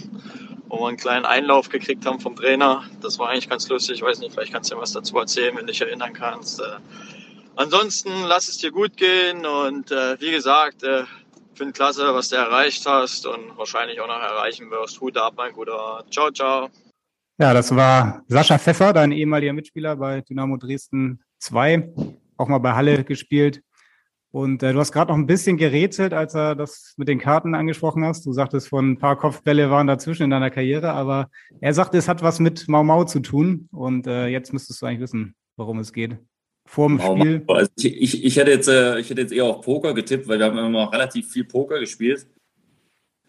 wo 0.68 0.78
wir 0.78 0.88
einen 0.88 0.96
kleinen 0.96 1.26
Einlauf 1.26 1.68
gekriegt 1.68 2.06
haben 2.06 2.20
vom 2.20 2.34
Trainer. 2.34 2.84
Das 3.02 3.18
war 3.18 3.28
eigentlich 3.28 3.50
ganz 3.50 3.68
lustig. 3.68 3.96
Ich 3.96 4.02
weiß 4.02 4.20
nicht, 4.20 4.32
vielleicht 4.32 4.54
kannst 4.54 4.70
du 4.70 4.76
dir 4.76 4.80
was 4.80 4.92
dazu 4.92 5.18
erzählen, 5.18 5.54
wenn 5.54 5.66
du 5.66 5.72
dich 5.72 5.82
erinnern 5.82 6.14
kannst. 6.14 6.62
Ansonsten 7.56 8.10
lass 8.24 8.48
es 8.48 8.58
dir 8.58 8.70
gut 8.70 8.96
gehen 8.96 9.44
und 9.44 9.90
äh, 9.90 10.20
wie 10.20 10.30
gesagt, 10.30 10.82
äh, 10.82 11.04
finde 11.54 11.72
klasse, 11.72 12.14
was 12.14 12.30
du 12.30 12.36
erreicht 12.36 12.84
hast 12.86 13.26
und 13.26 13.56
wahrscheinlich 13.56 14.00
auch 14.00 14.06
noch 14.06 14.20
erreichen 14.20 14.70
wirst. 14.70 15.00
Hut 15.00 15.16
ab, 15.16 15.34
mein 15.36 15.52
Guter. 15.52 16.04
Ciao, 16.10 16.30
ciao. 16.30 16.68
Ja, 17.38 17.52
das 17.52 17.74
war 17.74 18.22
Sascha 18.28 18.58
Pfeffer, 18.58 18.92
dein 18.92 19.12
ehemaliger 19.12 19.52
Mitspieler 19.52 19.96
bei 19.96 20.22
Dynamo 20.22 20.56
Dresden 20.56 21.22
2, 21.40 21.92
auch 22.36 22.48
mal 22.48 22.58
bei 22.58 22.72
Halle 22.72 23.04
gespielt. 23.04 23.62
Und 24.30 24.62
äh, 24.62 24.72
du 24.72 24.78
hast 24.78 24.92
gerade 24.92 25.10
noch 25.10 25.18
ein 25.18 25.26
bisschen 25.26 25.58
gerätselt, 25.58 26.14
als 26.14 26.34
er 26.34 26.54
das 26.54 26.94
mit 26.96 27.06
den 27.08 27.18
Karten 27.18 27.54
angesprochen 27.54 28.04
hast. 28.04 28.24
Du 28.24 28.32
sagtest, 28.32 28.68
von 28.68 28.92
ein 28.92 28.98
paar 28.98 29.16
Kopfbälle 29.16 29.70
waren 29.70 29.86
dazwischen 29.86 30.22
in 30.22 30.30
deiner 30.30 30.50
Karriere, 30.50 30.92
aber 30.92 31.28
er 31.60 31.74
sagte, 31.74 31.98
es 31.98 32.08
hat 32.08 32.22
was 32.22 32.40
mit 32.40 32.66
Mau 32.66 32.82
Mau 32.82 33.04
zu 33.04 33.20
tun. 33.20 33.68
Und 33.72 34.06
äh, 34.06 34.28
jetzt 34.28 34.54
müsstest 34.54 34.80
du 34.80 34.86
eigentlich 34.86 35.00
wissen, 35.00 35.34
worum 35.56 35.80
es 35.80 35.92
geht. 35.92 36.18
Vor 36.64 36.88
dem 36.88 36.96
Mau 36.96 37.16
Spiel. 37.16 37.44
Also 37.48 37.70
ich, 37.76 38.24
ich, 38.24 38.36
hätte 38.36 38.50
jetzt, 38.50 38.68
äh, 38.68 38.98
ich 38.98 39.10
hätte 39.10 39.20
jetzt 39.20 39.32
eher 39.32 39.44
auf 39.44 39.62
Poker 39.62 39.94
getippt, 39.94 40.28
weil 40.28 40.38
wir 40.38 40.46
haben 40.46 40.58
immer 40.58 40.92
relativ 40.92 41.30
viel 41.30 41.44
Poker 41.44 41.78
gespielt. 41.78 42.26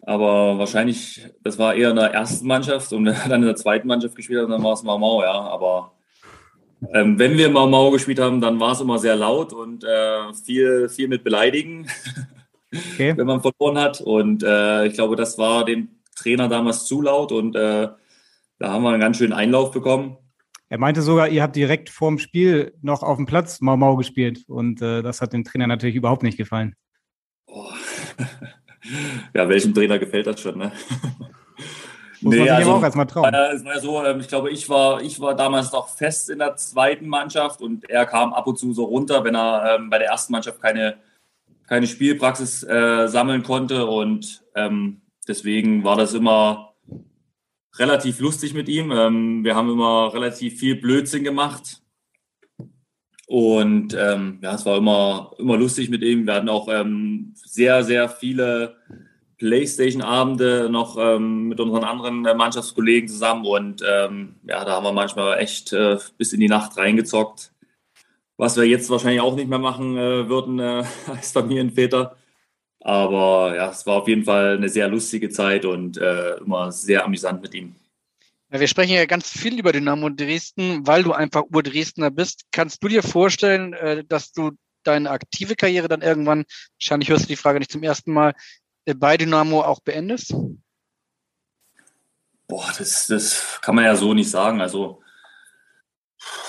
Aber 0.06 0.58
wahrscheinlich, 0.58 1.22
das 1.42 1.58
war 1.58 1.74
eher 1.74 1.90
in 1.90 1.96
der 1.96 2.12
ersten 2.12 2.46
Mannschaft 2.46 2.92
und 2.92 3.04
dann 3.28 3.42
in 3.42 3.46
der 3.46 3.56
zweiten 3.56 3.88
Mannschaft 3.88 4.16
gespielt 4.16 4.42
haben, 4.42 4.50
dann 4.50 4.62
war 4.62 4.74
es 4.74 4.82
Mau 4.82 4.98
Mau, 4.98 5.22
ja. 5.22 5.32
Aber 5.32 5.92
ähm, 6.92 7.18
wenn 7.18 7.38
wir 7.38 7.48
Mau 7.48 7.66
Mau 7.66 7.90
gespielt 7.90 8.20
haben, 8.20 8.40
dann 8.40 8.60
war 8.60 8.72
es 8.72 8.80
immer 8.80 8.98
sehr 8.98 9.16
laut 9.16 9.52
und 9.52 9.84
äh, 9.84 10.32
viel, 10.34 10.88
viel 10.88 11.08
mit 11.08 11.24
Beleidigen, 11.24 11.86
okay. 12.72 13.14
wenn 13.16 13.26
man 13.26 13.40
verloren 13.40 13.78
hat. 13.78 14.00
Und 14.00 14.42
äh, 14.42 14.86
ich 14.86 14.94
glaube, 14.94 15.16
das 15.16 15.38
war 15.38 15.64
dem 15.64 15.88
Trainer 16.16 16.48
damals 16.48 16.84
zu 16.84 17.00
laut 17.00 17.32
und 17.32 17.56
äh, 17.56 17.88
da 18.58 18.70
haben 18.70 18.82
wir 18.82 18.90
einen 18.90 19.00
ganz 19.00 19.16
schönen 19.16 19.32
Einlauf 19.32 19.70
bekommen. 19.70 20.18
Er 20.74 20.80
meinte 20.80 21.02
sogar, 21.02 21.28
ihr 21.28 21.40
habt 21.40 21.54
direkt 21.54 21.88
vorm 21.88 22.18
Spiel 22.18 22.74
noch 22.82 23.04
auf 23.04 23.16
dem 23.16 23.26
Platz 23.26 23.60
Mau 23.60 23.76
Mau 23.76 23.94
gespielt 23.94 24.40
und 24.48 24.82
äh, 24.82 25.02
das 25.02 25.20
hat 25.20 25.32
dem 25.32 25.44
Trainer 25.44 25.68
natürlich 25.68 25.94
überhaupt 25.94 26.24
nicht 26.24 26.36
gefallen. 26.36 26.74
Oh. 27.46 27.68
ja, 29.34 29.48
welchem 29.48 29.72
Trainer 29.72 30.00
gefällt 30.00 30.26
das 30.26 30.40
schon, 30.40 30.58
ne? 30.58 30.72
Muss 32.22 32.34
nee, 32.34 32.40
man 32.40 32.48
also, 32.48 32.72
auch 32.72 32.82
erstmal 32.82 33.06
trauen. 33.06 33.32
Äh, 33.32 33.52
es 33.52 33.64
war 33.64 33.74
ja 33.74 33.80
so, 33.80 34.04
ähm, 34.04 34.18
ich 34.18 34.26
glaube, 34.26 34.50
ich 34.50 34.68
war, 34.68 35.00
ich 35.00 35.20
war 35.20 35.36
damals 35.36 35.70
noch 35.70 35.90
fest 35.90 36.28
in 36.28 36.40
der 36.40 36.56
zweiten 36.56 37.06
Mannschaft 37.06 37.62
und 37.62 37.88
er 37.88 38.04
kam 38.04 38.32
ab 38.34 38.48
und 38.48 38.58
zu 38.58 38.74
so 38.74 38.82
runter, 38.82 39.22
wenn 39.22 39.36
er 39.36 39.76
ähm, 39.76 39.90
bei 39.90 39.98
der 39.98 40.08
ersten 40.08 40.32
Mannschaft 40.32 40.60
keine, 40.60 40.96
keine 41.68 41.86
Spielpraxis 41.86 42.64
äh, 42.64 43.06
sammeln 43.06 43.44
konnte. 43.44 43.86
Und 43.86 44.42
ähm, 44.56 45.02
deswegen 45.28 45.84
war 45.84 45.94
das 45.94 46.14
immer 46.14 46.73
relativ 47.78 48.20
lustig 48.20 48.54
mit 48.54 48.68
ihm. 48.68 48.90
Ähm, 48.90 49.44
wir 49.44 49.54
haben 49.54 49.70
immer 49.70 50.12
relativ 50.12 50.58
viel 50.58 50.76
Blödsinn 50.76 51.24
gemacht. 51.24 51.80
Und 53.26 53.96
ähm, 53.98 54.38
ja, 54.42 54.54
es 54.54 54.66
war 54.66 54.76
immer, 54.76 55.32
immer 55.38 55.56
lustig 55.56 55.88
mit 55.88 56.02
ihm. 56.02 56.26
Wir 56.26 56.34
hatten 56.34 56.48
auch 56.48 56.68
ähm, 56.68 57.32
sehr, 57.34 57.82
sehr 57.82 58.08
viele 58.08 58.76
Playstation-Abende 59.38 60.68
noch 60.70 60.96
ähm, 60.98 61.48
mit 61.48 61.60
unseren 61.60 61.84
anderen 61.84 62.24
äh, 62.26 62.34
Mannschaftskollegen 62.34 63.08
zusammen 63.08 63.44
und 63.44 63.82
ähm, 63.86 64.36
ja, 64.48 64.64
da 64.64 64.72
haben 64.72 64.84
wir 64.84 64.92
manchmal 64.92 65.38
echt 65.38 65.72
äh, 65.72 65.98
bis 66.16 66.32
in 66.32 66.40
die 66.40 66.48
Nacht 66.48 66.76
reingezockt. 66.76 67.52
Was 68.36 68.56
wir 68.56 68.64
jetzt 68.64 68.90
wahrscheinlich 68.90 69.20
auch 69.20 69.34
nicht 69.34 69.48
mehr 69.48 69.58
machen 69.58 69.96
äh, 69.96 70.28
würden 70.28 70.58
äh, 70.58 70.84
als 71.08 71.32
Familienväter. 71.32 72.16
Aber 72.84 73.56
ja, 73.56 73.70
es 73.70 73.86
war 73.86 73.96
auf 73.96 74.08
jeden 74.08 74.24
Fall 74.24 74.58
eine 74.58 74.68
sehr 74.68 74.88
lustige 74.88 75.30
Zeit 75.30 75.64
und 75.64 75.96
äh, 75.96 76.36
immer 76.36 76.70
sehr 76.70 77.02
amüsant 77.02 77.40
mit 77.40 77.54
ihm. 77.54 77.74
Ja, 78.52 78.60
wir 78.60 78.68
sprechen 78.68 78.92
ja 78.92 79.06
ganz 79.06 79.30
viel 79.30 79.58
über 79.58 79.72
Dynamo 79.72 80.10
Dresden, 80.10 80.86
weil 80.86 81.02
du 81.02 81.12
einfach 81.12 81.44
Ur-Dresdner 81.50 82.10
bist. 82.10 82.44
Kannst 82.52 82.84
du 82.84 82.88
dir 82.88 83.02
vorstellen, 83.02 83.72
äh, 83.72 84.04
dass 84.04 84.32
du 84.32 84.50
deine 84.82 85.10
aktive 85.10 85.56
Karriere 85.56 85.88
dann 85.88 86.02
irgendwann, 86.02 86.44
wahrscheinlich 86.78 87.08
hörst 87.08 87.24
du 87.24 87.28
die 87.28 87.36
Frage 87.36 87.58
nicht 87.58 87.72
zum 87.72 87.82
ersten 87.82 88.12
Mal, 88.12 88.34
bei 88.96 89.16
Dynamo 89.16 89.62
auch 89.62 89.80
beendest? 89.80 90.34
Boah, 92.46 92.70
das, 92.76 93.06
das 93.06 93.60
kann 93.62 93.76
man 93.76 93.84
ja 93.84 93.96
so 93.96 94.12
nicht 94.12 94.28
sagen. 94.30 94.60
Also, 94.60 95.02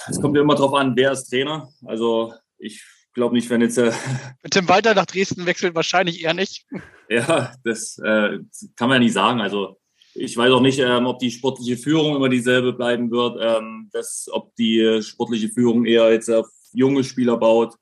es 0.10 0.20
kommt 0.20 0.36
ja 0.36 0.42
immer 0.42 0.56
darauf 0.56 0.74
an, 0.74 0.98
wer 0.98 1.14
ist 1.14 1.30
Trainer. 1.30 1.70
Also, 1.86 2.34
ich 2.58 2.84
glaube 3.16 3.34
nicht, 3.34 3.50
wenn 3.50 3.62
jetzt. 3.62 3.80
Äh, 3.80 3.92
Tim 4.52 4.70
Walter 4.70 4.94
nach 4.94 5.08
Dresden 5.08 5.48
wechselt, 5.48 5.74
wahrscheinlich 5.74 6.24
eher 6.24 6.36
nicht. 6.36 6.66
Ja, 7.10 7.54
das 7.64 7.98
äh, 7.98 8.40
kann 8.76 8.90
man 8.90 8.94
ja 8.94 9.00
nicht 9.00 9.14
sagen. 9.14 9.42
Also, 9.42 9.78
ich 10.14 10.38
weiß 10.38 10.52
auch 10.52 10.62
nicht, 10.62 10.80
ähm, 10.80 11.08
ob 11.08 11.20
die 11.20 11.32
sportliche 11.32 11.78
Führung 11.78 12.16
immer 12.16 12.30
dieselbe 12.30 12.74
bleiben 12.74 13.10
wird, 13.10 13.40
ähm, 13.42 13.90
dass, 13.92 14.28
ob 14.32 14.56
die 14.56 15.02
sportliche 15.02 15.50
Führung 15.50 15.86
eher 15.86 16.12
jetzt 16.12 16.30
auf 16.30 16.48
junge 16.72 17.04
Spieler 17.04 17.38
baut. 17.38 17.76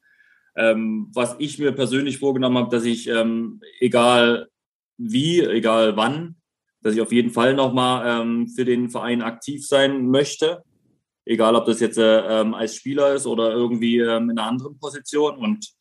Ähm, 0.56 1.10
was 1.14 1.36
ich 1.40 1.60
mir 1.60 1.72
persönlich 1.72 2.20
vorgenommen 2.20 2.58
habe, 2.58 2.70
dass 2.70 2.86
ich, 2.86 3.08
ähm, 3.08 3.60
egal 3.80 4.48
wie, 4.98 5.42
egal 5.42 5.98
wann, 5.98 6.36
dass 6.82 6.94
ich 6.94 7.02
auf 7.02 7.12
jeden 7.12 7.32
Fall 7.32 7.56
nochmal 7.56 8.22
ähm, 8.22 8.48
für 8.48 8.66
den 8.66 8.90
Verein 8.90 9.22
aktiv 9.22 9.66
sein 9.66 10.08
möchte. 10.10 10.64
Egal, 11.26 11.56
ob 11.56 11.66
das 11.66 11.80
jetzt 11.80 11.98
äh, 11.98 12.42
ähm, 12.42 12.54
als 12.54 12.76
Spieler 12.76 13.14
ist 13.14 13.26
oder 13.26 13.52
irgendwie 13.52 14.00
ähm, 14.00 14.30
in 14.30 14.38
einer 14.38 14.50
anderen 14.50 14.78
Position. 14.78 15.38
Und 15.38 15.74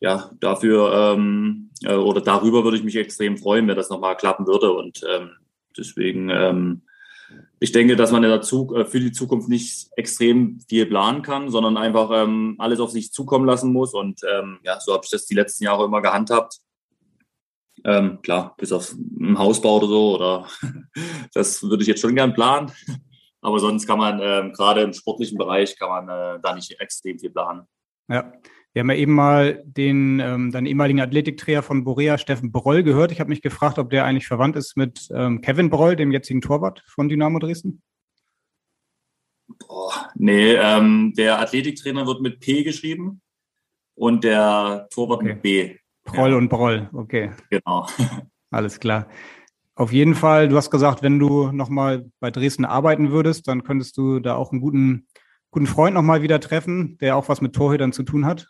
ja, 0.00 0.30
dafür 0.40 0.92
ähm, 1.14 1.70
äh, 1.82 1.94
oder 1.94 2.20
darüber 2.20 2.64
würde 2.64 2.78
ich 2.78 2.84
mich 2.84 2.96
extrem 2.96 3.36
freuen, 3.36 3.68
wenn 3.68 3.76
das 3.76 3.90
nochmal 3.90 4.16
klappen 4.16 4.46
würde. 4.46 4.72
Und 4.72 5.04
ähm, 5.08 5.30
deswegen 5.76 6.30
ähm, 6.30 6.82
ich 7.60 7.72
denke, 7.72 7.96
dass 7.96 8.12
man 8.12 8.22
dazu 8.22 8.74
äh, 8.74 8.86
für 8.86 9.00
die 9.00 9.12
Zukunft 9.12 9.48
nicht 9.48 9.88
extrem 9.96 10.60
viel 10.68 10.86
planen 10.86 11.20
kann, 11.20 11.50
sondern 11.50 11.76
einfach 11.76 12.10
ähm, 12.14 12.54
alles 12.58 12.80
auf 12.80 12.90
sich 12.90 13.12
zukommen 13.12 13.44
lassen 13.44 13.72
muss. 13.72 13.92
Und 13.92 14.22
ja, 14.62 14.80
so 14.80 14.94
habe 14.94 15.04
ich 15.04 15.10
das 15.10 15.26
die 15.26 15.34
letzten 15.34 15.64
Jahre 15.64 15.84
immer 15.84 16.00
gehandhabt. 16.00 16.60
Klar, 17.84 18.54
bis 18.58 18.72
auf 18.72 18.92
einen 19.20 19.38
Hausbau 19.38 19.76
oder 19.76 19.86
so, 19.86 20.14
oder 20.16 20.46
das 21.32 21.62
würde 21.62 21.82
ich 21.82 21.88
jetzt 21.88 22.00
schon 22.00 22.16
gern 22.16 22.34
planen. 22.34 22.72
Aber 23.40 23.60
sonst 23.60 23.86
kann 23.86 23.98
man 23.98 24.20
ähm, 24.22 24.52
gerade 24.52 24.82
im 24.82 24.92
sportlichen 24.92 25.38
Bereich 25.38 25.78
kann 25.78 25.88
man 25.88 26.08
äh, 26.08 26.40
da 26.42 26.54
nicht 26.54 26.80
extrem 26.80 27.18
viel 27.18 27.30
planen. 27.30 27.66
Ja, 28.08 28.32
wir 28.72 28.80
haben 28.80 28.90
ja 28.90 28.96
eben 28.96 29.12
mal 29.12 29.62
den 29.64 30.20
ähm, 30.20 30.52
deinen 30.52 30.66
ehemaligen 30.66 31.00
Athletiktrainer 31.00 31.62
von 31.62 31.84
Borea, 31.84 32.18
Steffen 32.18 32.52
Broll, 32.52 32.82
gehört. 32.82 33.12
Ich 33.12 33.20
habe 33.20 33.30
mich 33.30 33.42
gefragt, 33.42 33.78
ob 33.78 33.90
der 33.90 34.04
eigentlich 34.04 34.26
verwandt 34.26 34.56
ist 34.56 34.76
mit 34.76 35.08
ähm, 35.12 35.40
Kevin 35.40 35.70
Broll, 35.70 35.96
dem 35.96 36.12
jetzigen 36.12 36.40
Torwart 36.40 36.82
von 36.86 37.08
Dynamo 37.08 37.38
Dresden. 37.38 37.82
Boah, 39.66 40.10
nee, 40.14 40.52
ähm, 40.54 41.14
der 41.16 41.40
Athletiktrainer 41.40 42.06
wird 42.06 42.20
mit 42.20 42.40
P 42.40 42.62
geschrieben 42.62 43.22
und 43.94 44.24
der 44.24 44.86
Torwart 44.90 45.22
okay. 45.22 45.32
mit 45.32 45.42
B. 45.42 45.76
Broll 46.04 46.30
ja. 46.30 46.36
und 46.36 46.48
Broll, 46.48 46.88
okay. 46.92 47.32
Genau. 47.50 47.86
Alles 48.50 48.78
klar. 48.78 49.08
Auf 49.78 49.92
jeden 49.92 50.16
Fall, 50.16 50.48
du 50.48 50.56
hast 50.56 50.72
gesagt, 50.72 51.04
wenn 51.04 51.20
du 51.20 51.52
nochmal 51.52 52.10
bei 52.18 52.32
Dresden 52.32 52.64
arbeiten 52.64 53.12
würdest, 53.12 53.46
dann 53.46 53.62
könntest 53.62 53.96
du 53.96 54.18
da 54.18 54.34
auch 54.34 54.50
einen 54.50 54.60
guten, 54.60 55.06
guten 55.52 55.68
Freund 55.68 55.94
nochmal 55.94 56.20
wieder 56.20 56.40
treffen, 56.40 56.98
der 56.98 57.16
auch 57.16 57.28
was 57.28 57.40
mit 57.40 57.54
Torhütern 57.54 57.92
zu 57.92 58.02
tun 58.02 58.26
hat. 58.26 58.48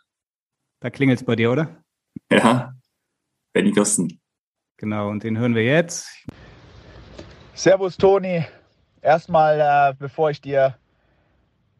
Da 0.79 0.89
klingelt 0.89 1.19
es 1.19 1.25
bei 1.27 1.35
dir, 1.35 1.51
oder? 1.51 1.83
Ja, 2.31 2.73
Benny 3.53 3.71
Kirsten. 3.71 4.19
Genau, 4.77 5.09
und 5.09 5.23
den 5.23 5.37
hören 5.37 5.53
wir 5.53 5.63
jetzt. 5.63 6.09
Servus, 7.53 7.95
Toni. 7.97 8.43
Erstmal, 8.99 9.59
äh, 9.59 9.93
bevor 9.99 10.31
ich 10.31 10.41
dir 10.41 10.79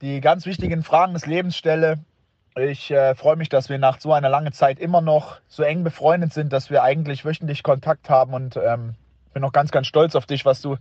die 0.03 0.21
ganz 0.21 0.45
wichtigen 0.45 0.83
Fragen 0.83 1.15
des 1.15 1.25
Lebens 1.25 1.57
stelle, 1.57 1.97
ich 2.55 2.91
äh, 2.91 3.15
freue 3.15 3.35
mich, 3.35 3.49
dass 3.49 3.67
wir 3.67 3.79
nach 3.79 3.99
so 3.99 4.13
einer 4.13 4.29
langen 4.29 4.53
Zeit 4.53 4.77
immer 4.77 5.01
noch 5.01 5.41
so 5.47 5.63
eng 5.63 5.83
befreundet 5.83 6.33
sind, 6.33 6.53
dass 6.53 6.69
wir 6.69 6.83
eigentlich 6.83 7.25
wöchentlich 7.25 7.63
Kontakt 7.63 8.11
haben 8.11 8.35
und 8.35 8.55
ähm, 8.57 8.93
bin 9.33 9.41
noch 9.41 9.51
ganz, 9.51 9.71
ganz 9.71 9.87
stolz 9.87 10.15
auf 10.15 10.25
dich, 10.25 10.45
was 10.45 10.61
du 10.61 10.77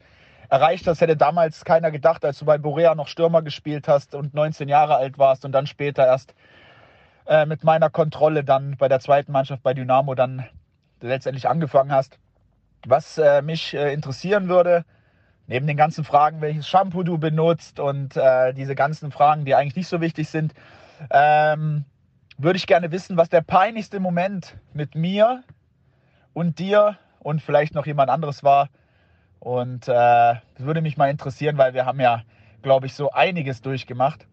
erreicht 0.49 0.87
hast. 0.87 1.01
Hätte 1.01 1.17
damals 1.17 1.65
keiner 1.65 1.91
gedacht, 1.91 2.25
als 2.25 2.39
du 2.39 2.45
bei 2.45 2.59
Borea 2.59 2.95
noch 2.95 3.09
Stürmer 3.09 3.43
gespielt 3.43 3.89
hast 3.89 4.15
und 4.15 4.35
19 4.35 4.69
Jahre 4.69 4.97
alt 4.97 5.19
warst 5.19 5.45
und 5.45 5.53
dann 5.53 5.67
später 5.67 6.07
erst 6.07 6.35
äh, 7.27 7.47
mit 7.47 7.65
meiner 7.65 7.91
Kontrolle 7.91 8.45
dann 8.45 8.77
bei 8.77 8.89
der 8.89 9.01
zweiten 9.01 9.33
Mannschaft 9.33 9.63
bei 9.63 9.75
Dynamo 9.75 10.15
dann 10.15 10.47
letztendlich 11.01 11.49
angefangen 11.49 11.93
hast. 11.93 12.19
Was 12.87 13.19
äh, 13.19 13.43
mich 13.43 13.75
äh, 13.75 13.93
interessieren 13.93 14.49
würde, 14.49 14.85
neben 15.47 15.67
den 15.67 15.77
ganzen 15.77 16.05
Fragen, 16.05 16.41
welches 16.41 16.69
Shampoo 16.69 17.03
du 17.03 17.19
benutzt 17.19 17.81
und 17.81 18.17
äh, 18.17 18.55
diese 18.55 18.75
ganzen 18.75 19.11
Fragen, 19.11 19.45
die 19.45 19.55
eigentlich 19.55 19.77
nicht 19.77 19.89
so 19.89 20.01
wichtig 20.01 20.29
sind, 20.29 20.55
ähm, 21.11 21.85
würde 22.37 22.57
ich 22.57 22.67
gerne 22.67 22.93
wissen, 22.93 23.17
was 23.17 23.29
der 23.29 23.41
peinlichste 23.41 23.99
Moment 23.99 24.57
mit 24.73 24.95
mir 24.95 25.43
und 26.35 26.59
dir 26.59 26.97
und 27.29 27.43
vielleicht 27.43 27.75
noch 27.75 27.85
jemand 27.85 28.09
anderes 28.09 28.43
war. 28.43 28.71
Und 29.39 29.87
äh, 29.87 29.93
das 29.93 30.41
würde 30.57 30.81
mich 30.81 30.97
mal 30.97 31.11
interessieren, 31.11 31.59
weil 31.59 31.75
wir 31.75 31.85
haben 31.85 32.01
ja, 32.01 32.23
glaube 32.63 32.87
ich, 32.87 32.95
so 32.95 33.11
einiges 33.11 33.61
durchgemacht. 33.61 34.27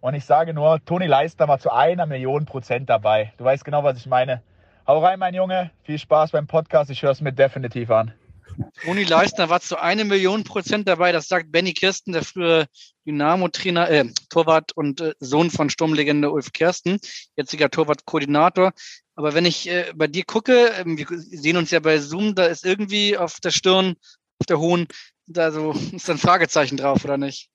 Und 0.00 0.14
ich 0.14 0.24
sage 0.24 0.54
nur, 0.54 0.82
Toni 0.86 1.06
Leister 1.06 1.48
war 1.48 1.58
zu 1.58 1.70
einer 1.70 2.06
Million 2.06 2.46
Prozent 2.46 2.88
dabei. 2.88 3.34
Du 3.36 3.44
weißt 3.44 3.62
genau, 3.62 3.84
was 3.84 3.98
ich 3.98 4.06
meine. 4.06 4.40
Hau 4.86 5.00
rein, 5.00 5.18
mein 5.18 5.34
Junge. 5.34 5.70
Viel 5.82 5.98
Spaß 5.98 6.30
beim 6.30 6.46
Podcast. 6.46 6.90
Ich 6.90 7.02
höre 7.02 7.10
es 7.10 7.20
mir 7.20 7.34
definitiv 7.34 7.90
an. 7.90 8.14
Toni 8.84 9.04
Leistner 9.04 9.48
war 9.48 9.60
zu 9.60 9.80
einer 9.80 10.04
Million 10.04 10.44
Prozent 10.44 10.88
dabei. 10.88 11.12
Das 11.12 11.28
sagt 11.28 11.52
Benny 11.52 11.72
Kirsten, 11.72 12.12
der 12.12 12.24
frühere 12.24 12.66
Dynamo-Trainer, 13.06 13.90
äh, 13.90 14.06
Torwart 14.28 14.72
und 14.72 15.00
äh, 15.00 15.14
Sohn 15.20 15.50
von 15.50 15.70
Sturmlegende 15.70 16.30
Ulf 16.30 16.52
Kirsten, 16.52 16.98
jetziger 17.36 17.70
Torwart-Koordinator. 17.70 18.72
Aber 19.14 19.34
wenn 19.34 19.44
ich 19.44 19.68
äh, 19.68 19.92
bei 19.94 20.06
dir 20.06 20.24
gucke, 20.24 20.72
äh, 20.72 20.84
wir 20.86 21.06
sehen 21.10 21.56
uns 21.56 21.70
ja 21.70 21.80
bei 21.80 21.98
Zoom, 21.98 22.34
da 22.34 22.46
ist 22.46 22.64
irgendwie 22.64 23.16
auf 23.16 23.40
der 23.40 23.50
Stirn, 23.50 23.96
auf 24.38 24.46
der 24.46 24.58
hohen, 24.58 24.86
da 25.26 25.50
so 25.50 25.72
ist 25.92 26.08
ein 26.08 26.18
Fragezeichen 26.18 26.76
drauf, 26.76 27.04
oder 27.04 27.18
nicht? 27.18 27.50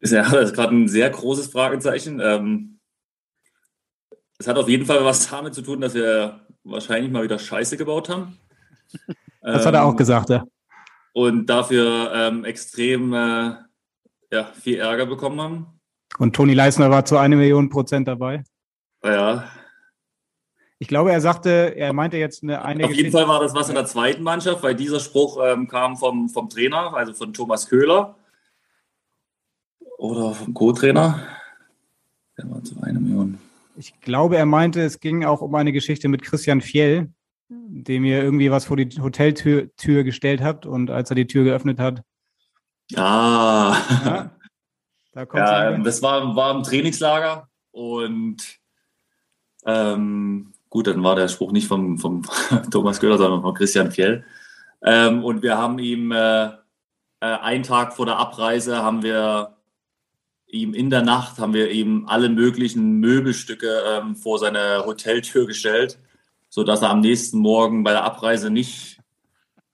Ja, 0.00 0.22
das 0.30 0.50
ist 0.50 0.54
gerade 0.54 0.74
ein 0.74 0.88
sehr 0.88 1.10
großes 1.10 1.48
Fragezeichen. 1.48 2.20
Ähm, 2.20 2.80
es 4.38 4.46
hat 4.46 4.58
auf 4.58 4.68
jeden 4.68 4.86
Fall 4.86 5.04
was 5.04 5.28
damit 5.28 5.54
zu 5.54 5.62
tun, 5.62 5.80
dass 5.80 5.94
wir 5.94 6.46
wahrscheinlich 6.64 7.10
mal 7.10 7.22
wieder 7.22 7.38
Scheiße 7.38 7.76
gebaut 7.76 8.08
haben. 8.08 8.38
Das 9.52 9.64
hat 9.64 9.74
er 9.74 9.84
auch 9.84 9.92
ähm, 9.92 9.96
gesagt, 9.96 10.30
ja. 10.30 10.44
Und 11.12 11.46
dafür 11.46 12.12
ähm, 12.14 12.44
extrem 12.44 13.12
äh, 13.12 13.54
ja, 14.32 14.44
viel 14.60 14.78
Ärger 14.78 15.06
bekommen 15.06 15.40
haben. 15.40 15.66
Und 16.18 16.34
Toni 16.34 16.52
Leisner 16.52 16.90
war 16.90 17.04
zu 17.04 17.16
einer 17.16 17.36
Million 17.36 17.68
Prozent 17.68 18.08
dabei. 18.08 18.42
Ja. 19.04 19.48
Ich 20.78 20.88
glaube, 20.88 21.12
er 21.12 21.20
sagte, 21.20 21.74
er 21.76 21.92
meinte 21.92 22.16
jetzt 22.16 22.42
eine, 22.42 22.62
eine 22.62 22.84
Auf 22.84 22.92
jeden 22.92 23.12
Fall 23.12 23.28
war 23.28 23.40
das 23.40 23.54
was 23.54 23.68
in 23.68 23.76
der 23.76 23.86
zweiten 23.86 24.22
Mannschaft, 24.22 24.62
weil 24.62 24.74
dieser 24.74 25.00
Spruch 25.00 25.38
ähm, 25.42 25.68
kam 25.68 25.96
vom, 25.96 26.28
vom 26.28 26.50
Trainer, 26.50 26.92
also 26.94 27.14
von 27.14 27.32
Thomas 27.32 27.68
Köhler 27.68 28.16
oder 29.96 30.34
vom 30.34 30.52
Co-Trainer. 30.52 31.20
Der 32.36 32.50
war 32.50 32.62
zu 32.64 32.74
einer 32.82 33.00
Million. 33.00 33.38
Ich 33.76 33.98
glaube, 34.00 34.36
er 34.36 34.46
meinte, 34.46 34.82
es 34.82 35.00
ging 35.00 35.24
auch 35.24 35.40
um 35.40 35.54
eine 35.54 35.72
Geschichte 35.72 36.08
mit 36.08 36.22
Christian 36.22 36.60
Fjell, 36.60 37.10
dem 37.48 38.04
ihr 38.04 38.22
irgendwie 38.22 38.50
was 38.50 38.64
vor 38.64 38.76
die 38.76 39.00
Hoteltür 39.00 39.74
Tür 39.76 40.04
gestellt 40.04 40.42
habt 40.42 40.66
und 40.66 40.90
als 40.90 41.10
er 41.10 41.16
die 41.16 41.26
Tür 41.26 41.44
geöffnet 41.44 41.78
hat. 41.78 42.02
Ah. 42.94 43.76
Ja, 44.04 44.30
da 45.12 45.26
kommt 45.26 45.42
Ja, 45.42 45.70
ähm, 45.70 45.84
das 45.84 46.02
war, 46.02 46.34
war 46.36 46.54
im 46.54 46.62
Trainingslager 46.62 47.48
und 47.70 48.58
ähm, 49.64 50.52
gut, 50.70 50.86
dann 50.86 51.02
war 51.02 51.16
der 51.16 51.28
Spruch 51.28 51.52
nicht 51.52 51.68
vom, 51.68 51.98
vom 51.98 52.22
Thomas 52.70 53.00
Göller, 53.00 53.18
sondern 53.18 53.42
von 53.42 53.54
Christian 53.54 53.90
Fjell. 53.90 54.24
Ähm, 54.82 55.24
und 55.24 55.42
wir 55.42 55.56
haben 55.56 55.78
ihm 55.78 56.12
äh, 56.12 56.46
äh, 56.46 56.50
einen 57.20 57.62
Tag 57.62 57.94
vor 57.94 58.06
der 58.06 58.18
Abreise 58.18 58.78
haben 58.78 59.02
wir 59.02 59.56
ihm 60.48 60.74
in 60.74 60.90
der 60.90 61.02
Nacht 61.02 61.38
haben 61.38 61.54
wir 61.54 61.70
ihm 61.70 62.06
alle 62.06 62.28
möglichen 62.28 63.00
Möbelstücke 63.00 63.82
ähm, 63.84 64.14
vor 64.14 64.38
seine 64.38 64.84
Hoteltür 64.86 65.46
gestellt, 65.46 65.98
sodass 66.56 66.80
er 66.80 66.88
am 66.88 67.00
nächsten 67.00 67.38
Morgen 67.38 67.84
bei 67.84 67.90
der 67.90 68.04
Abreise 68.04 68.48
nicht 68.48 68.98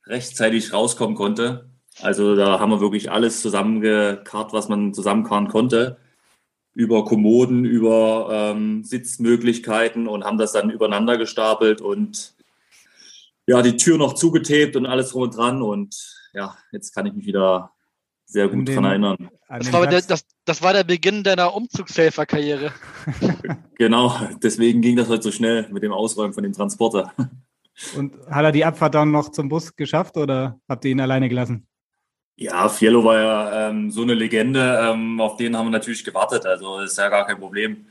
rechtzeitig 0.04 0.72
rauskommen 0.72 1.14
konnte. 1.14 1.70
Also 2.00 2.34
da 2.34 2.58
haben 2.58 2.72
wir 2.72 2.80
wirklich 2.80 3.08
alles 3.08 3.40
zusammengekarrt, 3.40 4.52
was 4.52 4.68
man 4.68 4.92
zusammenkarren 4.92 5.46
konnte. 5.46 5.98
Über 6.74 7.04
Kommoden, 7.04 7.64
über 7.64 8.30
ähm, 8.32 8.82
Sitzmöglichkeiten 8.82 10.08
und 10.08 10.24
haben 10.24 10.38
das 10.38 10.50
dann 10.50 10.70
übereinander 10.70 11.18
gestapelt 11.18 11.80
und 11.80 12.34
ja, 13.46 13.62
die 13.62 13.76
Tür 13.76 13.96
noch 13.96 14.14
zugetaped 14.14 14.74
und 14.74 14.86
alles 14.86 15.10
drum 15.10 15.22
und 15.22 15.36
dran. 15.36 15.62
Und 15.62 16.16
ja, 16.32 16.56
jetzt 16.72 16.92
kann 16.92 17.06
ich 17.06 17.12
mich 17.12 17.26
wieder 17.26 17.70
sehr 18.26 18.48
gut 18.48 18.68
dran 18.68 18.86
erinnern. 18.86 19.30
An 19.52 19.60
Das 19.60 19.72
war, 19.72 19.86
der, 19.86 20.00
das, 20.00 20.24
das 20.46 20.62
war 20.62 20.72
der 20.72 20.84
Beginn 20.84 21.22
deiner 21.22 21.54
Umzugshelferkarriere. 21.54 22.72
Genau, 23.78 24.16
deswegen 24.40 24.80
ging 24.80 24.94
das 24.94 25.08
heute 25.08 25.24
so 25.24 25.32
schnell 25.32 25.66
mit 25.72 25.82
dem 25.82 25.92
Ausräumen 25.92 26.32
von 26.32 26.44
dem 26.44 26.52
Transporter. 26.52 27.12
Und 27.96 28.14
hat 28.30 28.44
er 28.44 28.52
die 28.52 28.64
Abfahrt 28.64 28.94
dann 28.94 29.10
noch 29.10 29.30
zum 29.30 29.48
Bus 29.48 29.74
geschafft 29.74 30.16
oder 30.16 30.60
habt 30.68 30.84
ihr 30.84 30.92
ihn 30.92 31.00
alleine 31.00 31.28
gelassen? 31.28 31.66
Ja, 32.36 32.68
Fiello 32.68 33.02
war 33.02 33.18
ja 33.18 33.70
ähm, 33.70 33.90
so 33.90 34.02
eine 34.02 34.14
Legende, 34.14 34.88
ähm, 34.88 35.20
auf 35.20 35.36
den 35.36 35.56
haben 35.56 35.66
wir 35.66 35.72
natürlich 35.72 36.04
gewartet, 36.04 36.46
also 36.46 36.78
ist 36.78 36.96
ja 36.96 37.08
gar 37.08 37.26
kein 37.26 37.40
Problem. 37.40 37.86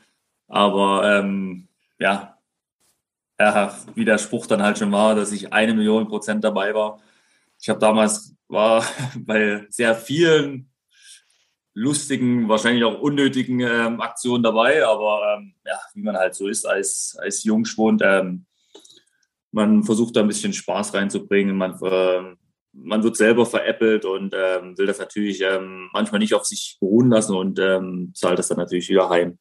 Aber 0.48 1.20
ähm, 1.20 1.68
ja, 2.00 2.38
ja, 3.38 3.78
wie 3.94 4.06
der 4.06 4.18
Spruch 4.18 4.48
dann 4.48 4.64
halt 4.64 4.78
schon 4.78 4.94
war, 4.94 5.16
dass 5.16 5.34
ich 5.34 5.52
eine 5.52 5.74
Million 5.74 6.08
Prozent 6.08 6.42
dabei 6.46 6.74
war. 6.74 7.00
Ich 7.60 7.68
habe 7.68 7.80
damals 7.80 8.34
war 8.48 8.86
bei 9.18 9.66
sehr 9.70 9.94
vielen 9.94 10.71
lustigen, 11.74 12.50
wahrscheinlich 12.50 12.84
auch 12.84 13.00
unnötigen 13.00 13.62
ähm, 13.62 14.02
Aktionen 14.02 14.44
dabei, 14.44 14.86
aber 14.86 15.38
ähm, 15.38 15.54
ja, 15.66 15.80
wie 15.94 16.02
man 16.02 16.18
halt 16.18 16.36
so 16.36 16.48
ist 16.48 16.66
als, 16.66 17.18
als 17.20 17.44
Jungspund, 17.44 18.02
ähm, 18.04 18.46
man 19.52 19.84
versucht 19.84 20.16
da 20.16 20.22
ein 20.22 20.28
bisschen 20.28 20.54
Spaß 20.54 20.94
reinzubringen, 20.94 21.58
man, 21.58 21.78
ähm, 21.84 22.38
man 22.74 23.04
wird 23.04 23.18
selber 23.18 23.46
veräppelt 23.46 24.06
und 24.06 24.34
ähm, 24.36 24.78
will 24.78 24.86
das 24.86 25.00
natürlich 25.00 25.42
ähm, 25.42 25.90
manchmal 25.94 26.20
nicht 26.20 26.34
auf 26.34 26.46
sich 26.46 26.78
beruhen 26.80 27.10
lassen 27.10 27.36
und 27.36 27.60
ähm, 27.60 28.12
zahlt 28.16 28.40
das 28.40 28.50
dann 28.50 28.58
natürlich 28.58 28.90
wieder 28.90 29.10
heim. 29.10 29.38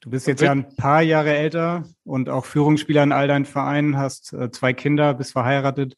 Du 0.00 0.10
bist 0.10 0.26
jetzt 0.26 0.42
ja 0.42 0.52
ein 0.52 0.76
paar 0.76 1.00
Jahre 1.00 1.34
älter 1.34 1.88
und 2.04 2.28
auch 2.28 2.44
Führungsspieler 2.44 3.02
in 3.02 3.12
all 3.12 3.26
deinen 3.26 3.46
Vereinen, 3.46 3.96
hast 3.96 4.32
äh, 4.32 4.50
zwei 4.50 4.74
Kinder, 4.74 5.14
bist 5.14 5.32
verheiratet. 5.32 5.96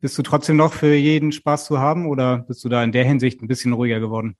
Bist 0.00 0.18
du 0.18 0.22
trotzdem 0.22 0.56
noch 0.56 0.72
für 0.72 0.94
jeden 0.94 1.32
Spaß 1.32 1.66
zu 1.66 1.78
haben 1.78 2.06
oder 2.06 2.38
bist 2.38 2.64
du 2.64 2.68
da 2.68 2.82
in 2.82 2.92
der 2.92 3.04
Hinsicht 3.04 3.40
ein 3.40 3.48
bisschen 3.48 3.72
ruhiger 3.72 4.00
geworden? 4.00 4.36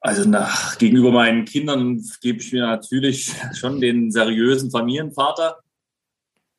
Also 0.00 0.28
nach, 0.28 0.78
gegenüber 0.78 1.10
meinen 1.10 1.44
Kindern 1.44 2.00
gebe 2.20 2.38
ich 2.38 2.52
mir 2.52 2.66
natürlich 2.66 3.34
schon 3.54 3.80
den 3.80 4.10
seriösen 4.10 4.70
Familienvater. 4.70 5.58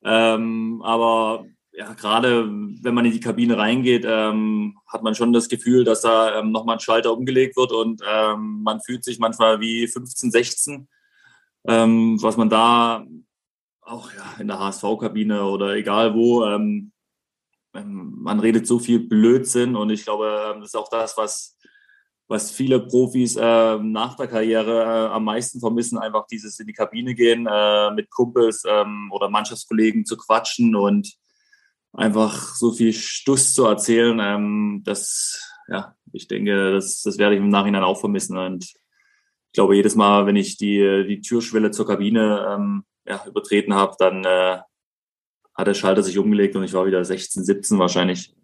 Ähm, 0.03 0.81
aber 0.83 1.45
ja, 1.71 1.93
gerade 1.93 2.47
wenn 2.49 2.93
man 2.93 3.05
in 3.05 3.13
die 3.13 3.19
Kabine 3.19 3.57
reingeht, 3.57 4.03
ähm, 4.05 4.79
hat 4.87 5.03
man 5.03 5.15
schon 5.15 5.31
das 5.31 5.47
Gefühl, 5.47 5.83
dass 5.83 6.01
da 6.01 6.39
ähm, 6.39 6.51
nochmal 6.51 6.77
ein 6.77 6.79
Schalter 6.79 7.13
umgelegt 7.13 7.55
wird 7.55 7.71
und 7.71 8.01
ähm, 8.05 8.63
man 8.63 8.81
fühlt 8.81 9.03
sich 9.03 9.19
manchmal 9.19 9.59
wie 9.59 9.87
15, 9.87 10.31
16. 10.31 10.87
Ähm, 11.67 12.17
was 12.21 12.35
man 12.35 12.49
da 12.49 13.05
auch 13.81 14.11
ja, 14.13 14.39
in 14.39 14.47
der 14.47 14.59
HSV-Kabine 14.59 15.45
oder 15.45 15.75
egal 15.75 16.15
wo, 16.15 16.45
ähm, 16.45 16.91
ähm, 17.73 18.15
man 18.17 18.39
redet 18.39 18.65
so 18.65 18.79
viel 18.79 18.99
Blödsinn 18.99 19.75
und 19.75 19.89
ich 19.89 20.03
glaube, 20.03 20.55
das 20.59 20.69
ist 20.69 20.75
auch 20.75 20.89
das, 20.89 21.15
was, 21.17 21.56
was 22.27 22.51
viele 22.51 22.79
Profis 22.81 23.37
äh, 23.37 23.77
nach 23.77 24.15
der 24.15 24.27
Karriere 24.27 24.83
äh, 24.83 25.13
am 25.13 25.23
meisten 25.23 25.59
vermissen, 25.59 25.97
einfach 25.97 26.27
dieses 26.27 26.59
in 26.59 26.67
die 26.67 26.73
Kabine 26.73 27.15
gehen, 27.15 27.47
äh, 27.49 27.91
mit 27.91 28.09
Kumpels 28.09 28.63
ähm, 28.67 29.09
oder 29.13 29.29
Mannschaftskollegen 29.29 30.05
zu 30.05 30.17
quatschen 30.17 30.75
und 30.75 31.13
einfach 31.93 32.55
so 32.55 32.73
viel 32.73 32.91
Stuss 32.91 33.53
zu 33.53 33.65
erzählen. 33.65 34.19
Ähm, 34.21 34.81
das, 34.83 35.41
ja, 35.69 35.95
ich 36.11 36.27
denke, 36.27 36.73
das, 36.73 37.01
das 37.01 37.17
werde 37.17 37.35
ich 37.35 37.41
im 37.41 37.49
Nachhinein 37.49 37.83
auch 37.83 37.99
vermissen. 37.99 38.37
Und 38.37 38.65
ich 38.65 39.53
glaube, 39.53 39.77
jedes 39.77 39.95
Mal, 39.95 40.25
wenn 40.25 40.35
ich 40.35 40.57
die, 40.57 41.05
die 41.07 41.21
Türschwelle 41.21 41.71
zur 41.71 41.87
Kabine 41.87 42.45
ähm, 42.49 42.83
ja, 43.05 43.23
übertreten 43.25 43.73
habe, 43.73 43.95
dann 43.99 44.25
äh, 44.25 44.59
hat 45.55 45.67
der 45.67 45.73
Schalter 45.73 46.03
sich 46.03 46.17
umgelegt 46.17 46.55
und 46.55 46.63
ich 46.63 46.73
war 46.73 46.85
wieder 46.85 47.03
16, 47.03 47.43
17 47.43 47.79
wahrscheinlich. 47.79 48.36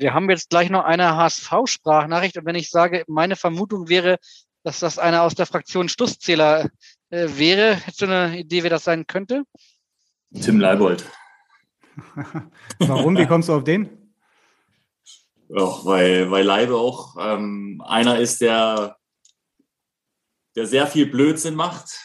Wir 0.00 0.14
haben 0.14 0.30
jetzt 0.30 0.48
gleich 0.48 0.70
noch 0.70 0.84
eine 0.84 1.14
HSV-Sprachnachricht 1.14 2.38
und 2.38 2.46
wenn 2.46 2.54
ich 2.54 2.70
sage, 2.70 3.04
meine 3.06 3.36
Vermutung 3.36 3.90
wäre, 3.90 4.18
dass 4.62 4.80
das 4.80 4.98
einer 4.98 5.22
aus 5.22 5.34
der 5.34 5.44
Fraktion 5.44 5.90
Stusszähler 5.90 6.70
äh, 7.10 7.28
wäre, 7.36 7.74
hättest 7.74 8.00
du 8.00 8.06
eine 8.06 8.38
Idee, 8.38 8.62
wer 8.62 8.70
das 8.70 8.84
sein 8.84 9.06
könnte? 9.06 9.44
Tim 10.42 10.58
Leibold. 10.58 11.04
Warum? 12.78 13.18
Wie 13.18 13.26
kommst 13.26 13.50
du 13.50 13.52
auf 13.52 13.64
den? 13.64 14.14
Ja, 15.50 15.84
weil, 15.84 16.30
weil 16.30 16.46
Leibe 16.46 16.76
auch 16.76 17.16
ähm, 17.20 17.82
einer 17.86 18.18
ist, 18.18 18.40
der, 18.40 18.96
der 20.56 20.64
sehr 20.64 20.86
viel 20.86 21.10
Blödsinn 21.10 21.54
macht 21.54 22.00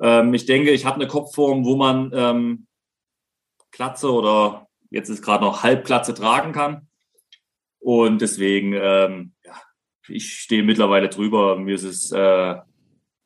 Ähm, 0.00 0.34
ich 0.34 0.46
denke, 0.46 0.70
ich 0.70 0.86
habe 0.86 0.96
eine 0.96 1.06
Kopfform, 1.06 1.64
wo 1.64 1.76
man 1.76 2.10
ähm, 2.14 2.66
Klatze 3.70 4.10
oder 4.12 4.66
jetzt 4.90 5.08
ist 5.08 5.22
gerade 5.22 5.44
noch 5.44 5.62
Halbklatze 5.62 6.14
tragen 6.14 6.52
kann. 6.52 6.88
Und 7.78 8.22
deswegen, 8.22 8.72
ähm, 8.74 9.34
ja, 9.44 9.60
ich 10.08 10.34
stehe 10.34 10.62
mittlerweile 10.62 11.08
drüber. 11.08 11.56
Mir 11.56 11.74
ist 11.74 11.84
es 11.84 12.12
äh, 12.12 12.56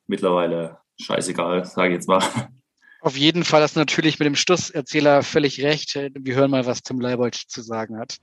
mittlerweile 0.05 0.79
scheißegal, 0.99 1.63
sage 1.65 1.89
ich 1.89 1.95
jetzt 1.95 2.07
mal. 2.07 2.21
Auf 3.01 3.15
jeden 3.15 3.43
Fall 3.43 3.61
hast 3.61 3.75
du 3.75 3.79
natürlich 3.79 4.17
mit 4.19 4.25
dem 4.25 4.35
Stusserzähler 4.35 5.21
völlig 5.21 5.63
recht. 5.63 5.95
Wir 5.95 6.35
hören 6.35 6.51
mal, 6.51 6.65
was 6.65 6.81
Tim 6.81 6.99
Leibold 6.99 7.35
zu 7.35 7.61
sagen 7.61 7.97
hat. 7.97 8.17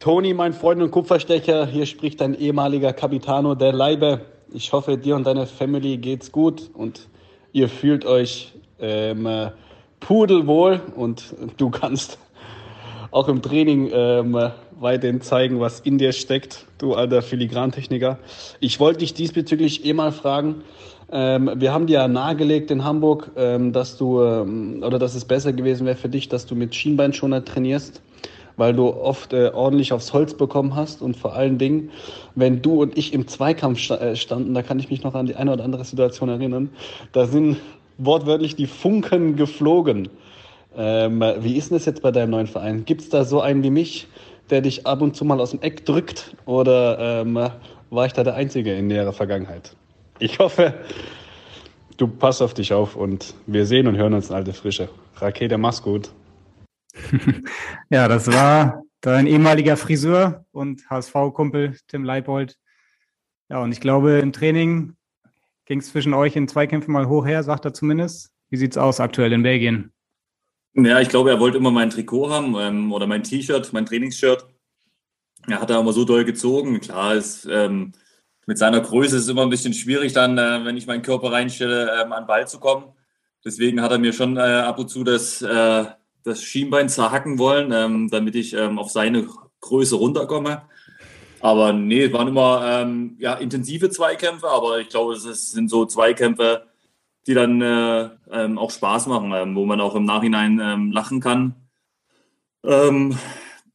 Toni, 0.00 0.34
mein 0.34 0.52
Freund 0.52 0.82
und 0.82 0.90
Kupferstecher, 0.90 1.66
hier 1.66 1.86
spricht 1.86 2.20
dein 2.20 2.34
ehemaliger 2.34 2.92
Capitano 2.92 3.54
der 3.54 3.72
Leibe. 3.72 4.20
Ich 4.52 4.72
hoffe, 4.72 4.98
dir 4.98 5.16
und 5.16 5.26
deiner 5.26 5.46
Family 5.46 5.96
geht's 5.96 6.30
gut 6.30 6.70
und 6.74 7.08
ihr 7.52 7.70
fühlt 7.70 8.04
euch 8.04 8.52
ähm, 8.80 9.24
äh, 9.24 9.50
pudelwohl 10.00 10.82
und 10.94 11.34
du 11.56 11.70
kannst 11.70 12.18
auch 13.10 13.28
im 13.28 13.40
Training 13.40 13.90
ähm, 13.92 14.52
weiterhin 14.78 15.22
zeigen, 15.22 15.60
was 15.60 15.80
in 15.80 15.96
dir 15.98 16.12
steckt, 16.12 16.66
du 16.78 16.94
alter 16.94 17.22
Filigrantechniker. 17.22 18.18
Ich 18.60 18.80
wollte 18.80 18.98
dich 18.98 19.14
diesbezüglich 19.14 19.86
eh 19.86 19.94
mal 19.94 20.12
fragen, 20.12 20.64
ähm, 21.14 21.50
wir 21.54 21.72
haben 21.72 21.86
dir 21.86 22.00
ja 22.00 22.08
nahegelegt 22.08 22.70
in 22.70 22.84
Hamburg, 22.84 23.30
ähm, 23.36 23.72
dass 23.72 23.96
du 23.96 24.20
ähm, 24.20 24.82
oder 24.84 24.98
dass 24.98 25.14
es 25.14 25.24
besser 25.24 25.52
gewesen 25.52 25.86
wäre 25.86 25.96
für 25.96 26.08
dich, 26.08 26.28
dass 26.28 26.44
du 26.44 26.56
mit 26.56 26.74
Schienbeinschoner 26.74 27.44
trainierst. 27.44 28.02
weil 28.56 28.72
du 28.74 28.88
oft 28.88 29.32
äh, 29.32 29.50
ordentlich 29.52 29.92
aufs 29.92 30.12
Holz 30.12 30.34
bekommen 30.34 30.76
hast 30.76 31.02
und 31.02 31.16
vor 31.16 31.34
allen 31.34 31.58
Dingen, 31.58 31.90
wenn 32.34 32.62
du 32.62 32.82
und 32.82 32.96
ich 32.96 33.12
im 33.12 33.26
Zweikampf 33.26 33.78
sta 33.78 33.96
äh, 33.96 34.16
standen, 34.16 34.54
da 34.54 34.62
kann 34.62 34.78
ich 34.78 34.90
mich 34.90 35.02
noch 35.02 35.14
an 35.14 35.26
die 35.26 35.34
eine 35.34 35.52
oder 35.52 35.64
andere 35.64 35.84
Situation 35.84 36.28
erinnern, 36.28 36.70
da 37.12 37.26
sind 37.26 37.56
wortwörtlich 37.98 38.56
die 38.56 38.66
Funken 38.66 39.36
geflogen. 39.36 40.08
Ähm, 40.76 41.22
wie 41.40 41.56
ist 41.56 41.70
denn 41.70 41.78
das 41.78 41.84
jetzt 41.86 42.02
bei 42.02 42.10
deinem 42.10 42.30
neuen 42.30 42.46
Verein? 42.46 42.84
Gibt 42.84 43.02
es 43.02 43.08
da 43.08 43.24
so 43.24 43.40
einen 43.40 43.62
wie 43.62 43.70
mich, 43.70 44.08
der 44.50 44.60
dich 44.60 44.86
ab 44.86 45.02
und 45.02 45.16
zu 45.16 45.24
mal 45.24 45.40
aus 45.40 45.50
dem 45.50 45.60
Eck 45.62 45.84
drückt 45.86 46.34
oder 46.46 47.22
ähm, 47.22 47.34
war 47.90 48.06
ich 48.06 48.12
da 48.12 48.24
der 48.24 48.34
Einzige 48.34 48.74
in 48.74 48.88
näherer 48.88 49.12
Vergangenheit? 49.12 49.74
Ich 50.20 50.38
hoffe, 50.38 50.74
du 51.96 52.06
passt 52.06 52.40
auf 52.40 52.54
dich 52.54 52.72
auf 52.72 52.94
und 52.94 53.34
wir 53.46 53.66
sehen 53.66 53.88
und 53.88 53.96
hören 53.96 54.14
uns 54.14 54.30
in 54.30 54.36
alte 54.36 54.52
Frische. 54.52 54.88
Rakete, 55.16 55.58
mach's 55.58 55.82
gut. 55.82 56.10
ja, 57.90 58.06
das 58.06 58.28
war 58.28 58.82
dein 59.00 59.26
ehemaliger 59.26 59.76
Friseur 59.76 60.44
und 60.52 60.88
HSV-Kumpel 60.88 61.76
Tim 61.88 62.04
Leibold. 62.04 62.56
Ja, 63.48 63.60
und 63.60 63.72
ich 63.72 63.80
glaube, 63.80 64.18
im 64.18 64.32
Training 64.32 64.96
ging 65.66 65.80
es 65.80 65.90
zwischen 65.90 66.14
euch 66.14 66.36
in 66.36 66.46
Zweikämpfen 66.46 66.92
mal 66.92 67.08
hoch 67.08 67.26
her, 67.26 67.42
sagt 67.42 67.64
er 67.64 67.74
zumindest. 67.74 68.30
Wie 68.50 68.56
sieht's 68.56 68.78
aus 68.78 69.00
aktuell 69.00 69.32
in 69.32 69.42
Belgien? 69.42 69.92
Ja, 70.74 71.00
ich 71.00 71.08
glaube, 71.08 71.30
er 71.30 71.40
wollte 71.40 71.58
immer 71.58 71.70
mein 71.70 71.90
Trikot 71.90 72.30
haben 72.30 72.54
ähm, 72.56 72.92
oder 72.92 73.06
mein 73.06 73.22
T-Shirt, 73.24 73.72
mein 73.72 73.86
Trainingsshirt. 73.86 74.46
Er 75.48 75.60
hat 75.60 75.70
da 75.70 75.80
immer 75.80 75.92
so 75.92 76.04
doll 76.04 76.24
gezogen. 76.24 76.80
Klar, 76.80 77.14
ist, 77.16 77.46
ähm, 77.50 77.92
mit 78.46 78.58
seiner 78.58 78.80
Größe 78.80 79.16
ist 79.16 79.22
es 79.22 79.28
immer 79.28 79.42
ein 79.42 79.50
bisschen 79.50 79.74
schwierig, 79.74 80.12
dann, 80.12 80.38
äh, 80.38 80.64
wenn 80.64 80.76
ich 80.76 80.86
meinen 80.86 81.02
Körper 81.02 81.32
reinstelle, 81.32 81.90
ähm, 82.02 82.12
an 82.12 82.24
den 82.24 82.26
Ball 82.26 82.46
zu 82.46 82.58
kommen. 82.58 82.84
Deswegen 83.44 83.82
hat 83.82 83.90
er 83.90 83.98
mir 83.98 84.12
schon 84.12 84.36
äh, 84.36 84.40
ab 84.40 84.78
und 84.78 84.88
zu 84.88 85.04
das, 85.04 85.42
äh, 85.42 85.84
das 86.22 86.42
Schienbein 86.42 86.88
zerhacken 86.88 87.38
wollen, 87.38 87.72
ähm, 87.72 88.08
damit 88.10 88.34
ich 88.34 88.54
ähm, 88.54 88.78
auf 88.78 88.90
seine 88.90 89.26
Größe 89.60 89.96
runterkomme. 89.96 90.62
Aber 91.40 91.74
nee, 91.74 92.04
es 92.04 92.12
waren 92.12 92.28
immer 92.28 92.62
ähm, 92.64 93.16
ja, 93.18 93.34
intensive 93.34 93.90
Zweikämpfe, 93.90 94.48
aber 94.48 94.78
ich 94.78 94.88
glaube, 94.88 95.12
es 95.12 95.50
sind 95.50 95.68
so 95.68 95.84
Zweikämpfe, 95.84 96.64
die 97.26 97.34
dann 97.34 97.60
äh, 97.60 98.08
ähm, 98.30 98.56
auch 98.58 98.70
Spaß 98.70 99.06
machen, 99.08 99.32
ähm, 99.34 99.54
wo 99.54 99.66
man 99.66 99.80
auch 99.80 99.94
im 99.94 100.04
Nachhinein 100.04 100.90
lachen 100.92 101.20
kann. 101.20 101.54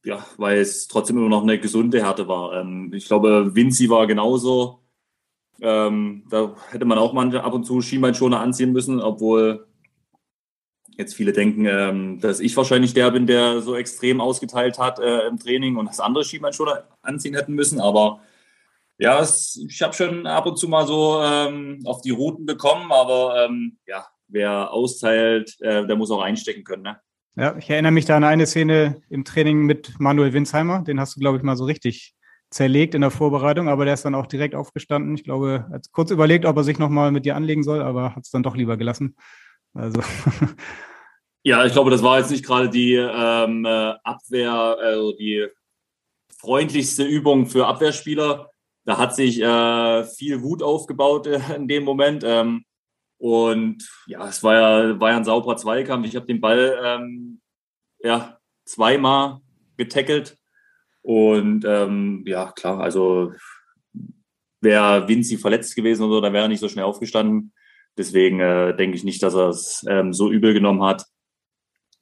Ähm, 0.04 0.10
ja, 0.10 0.26
weil 0.36 0.58
es 0.58 0.88
trotzdem 0.88 1.18
immer 1.18 1.28
noch 1.28 1.42
eine 1.42 1.58
gesunde 1.58 2.02
Härte 2.02 2.28
war. 2.28 2.60
Ähm, 2.60 2.92
ich 2.94 3.06
glaube, 3.06 3.54
Vinci 3.54 3.88
war 3.90 4.06
genauso. 4.06 4.80
Ähm, 5.60 6.24
da 6.30 6.54
hätte 6.70 6.84
man 6.84 6.98
auch 6.98 7.12
manche 7.12 7.44
ab 7.44 7.52
und 7.52 7.64
zu 7.64 7.80
Schienbeinschoner 7.82 8.40
anziehen 8.40 8.72
müssen, 8.72 9.00
obwohl 9.00 9.66
jetzt 10.96 11.14
viele 11.14 11.32
denken, 11.32 12.20
dass 12.20 12.40
ich 12.40 12.56
wahrscheinlich 12.56 12.92
der 12.92 13.10
bin, 13.10 13.26
der 13.26 13.62
so 13.62 13.74
extrem 13.74 14.20
ausgeteilt 14.20 14.78
hat 14.78 14.98
äh, 14.98 15.26
im 15.28 15.38
Training 15.38 15.76
und 15.76 15.88
das 15.88 16.00
andere 16.00 16.24
Schienbeinschoner 16.24 16.88
anziehen 17.00 17.34
hätten 17.34 17.54
müssen. 17.54 17.80
Aber 17.80 18.20
ja, 18.98 19.18
es, 19.20 19.64
ich 19.66 19.80
habe 19.80 19.94
schon 19.94 20.26
ab 20.26 20.44
und 20.44 20.58
zu 20.58 20.68
mal 20.68 20.86
so 20.86 21.22
ähm, 21.22 21.80
auf 21.86 22.02
die 22.02 22.10
Routen 22.10 22.44
bekommen, 22.44 22.92
aber 22.92 23.46
ähm, 23.46 23.78
ja, 23.86 24.06
wer 24.28 24.72
austeilt, 24.72 25.58
äh, 25.60 25.86
der 25.86 25.96
muss 25.96 26.10
auch 26.10 26.20
einstecken 26.20 26.64
können. 26.64 26.82
Ne? 26.82 27.00
Ja, 27.36 27.56
ich 27.56 27.70
erinnere 27.70 27.92
mich 27.92 28.04
da 28.04 28.16
an 28.16 28.24
eine 28.24 28.46
Szene 28.46 29.02
im 29.08 29.24
Training 29.24 29.64
mit 29.64 29.98
Manuel 29.98 30.32
Winsheimer. 30.32 30.82
Den 30.82 31.00
hast 31.00 31.16
du, 31.16 31.20
glaube 31.20 31.38
ich, 31.38 31.42
mal 31.42 31.56
so 31.56 31.64
richtig 31.64 32.14
zerlegt 32.50 32.94
in 32.94 33.00
der 33.00 33.10
Vorbereitung, 33.10 33.68
aber 33.68 33.84
der 33.84 33.94
ist 33.94 34.04
dann 34.04 34.16
auch 34.16 34.26
direkt 34.26 34.54
aufgestanden. 34.54 35.14
Ich 35.14 35.24
glaube, 35.24 35.66
er 35.68 35.76
hat 35.76 35.86
kurz 35.92 36.10
überlegt, 36.10 36.44
ob 36.44 36.56
er 36.56 36.64
sich 36.64 36.78
nochmal 36.78 37.12
mit 37.12 37.24
dir 37.24 37.36
anlegen 37.36 37.62
soll, 37.62 37.80
aber 37.82 38.16
hat 38.16 38.24
es 38.24 38.30
dann 38.30 38.42
doch 38.42 38.56
lieber 38.56 38.76
gelassen. 38.76 39.16
Also. 39.74 40.00
Ja, 41.42 41.64
ich 41.64 41.72
glaube, 41.72 41.90
das 41.90 42.02
war 42.02 42.18
jetzt 42.18 42.30
nicht 42.30 42.44
gerade 42.44 42.68
die 42.68 42.96
ähm, 42.96 43.64
äh, 43.64 43.94
Abwehr, 44.04 44.52
also 44.52 45.16
die 45.16 45.46
freundlichste 46.38 47.02
Übung 47.02 47.46
für 47.46 47.66
Abwehrspieler 47.66 48.50
da 48.84 48.98
hat 48.98 49.14
sich 49.14 49.40
äh, 49.40 50.04
viel 50.04 50.42
Wut 50.42 50.62
aufgebaut 50.62 51.26
äh, 51.26 51.40
in 51.54 51.68
dem 51.68 51.84
Moment. 51.84 52.24
Ähm, 52.26 52.64
und 53.20 53.86
ja, 54.06 54.26
es 54.26 54.42
war 54.42 54.54
ja, 54.54 54.98
war 54.98 55.10
ja 55.10 55.18
ein 55.18 55.24
sauberer 55.24 55.58
Zweikampf. 55.58 56.06
Ich 56.06 56.16
habe 56.16 56.24
den 56.24 56.40
Ball 56.40 56.80
ähm, 56.82 57.42
ja, 57.98 58.38
zweimal 58.64 59.40
getackelt. 59.76 60.38
Und 61.02 61.66
ähm, 61.66 62.24
ja, 62.26 62.50
klar, 62.52 62.80
also 62.80 63.34
wäre 64.62 65.06
Vinci 65.06 65.36
verletzt 65.36 65.76
gewesen 65.76 66.04
oder 66.04 66.14
so, 66.14 66.20
dann 66.22 66.32
wäre 66.32 66.46
er 66.46 66.48
nicht 66.48 66.60
so 66.60 66.68
schnell 66.70 66.86
aufgestanden. 66.86 67.52
Deswegen 67.98 68.40
äh, 68.40 68.74
denke 68.74 68.96
ich 68.96 69.04
nicht, 69.04 69.22
dass 69.22 69.34
er 69.34 69.50
es 69.50 69.84
ähm, 69.86 70.14
so 70.14 70.30
übel 70.30 70.54
genommen 70.54 70.82
hat. 70.82 71.04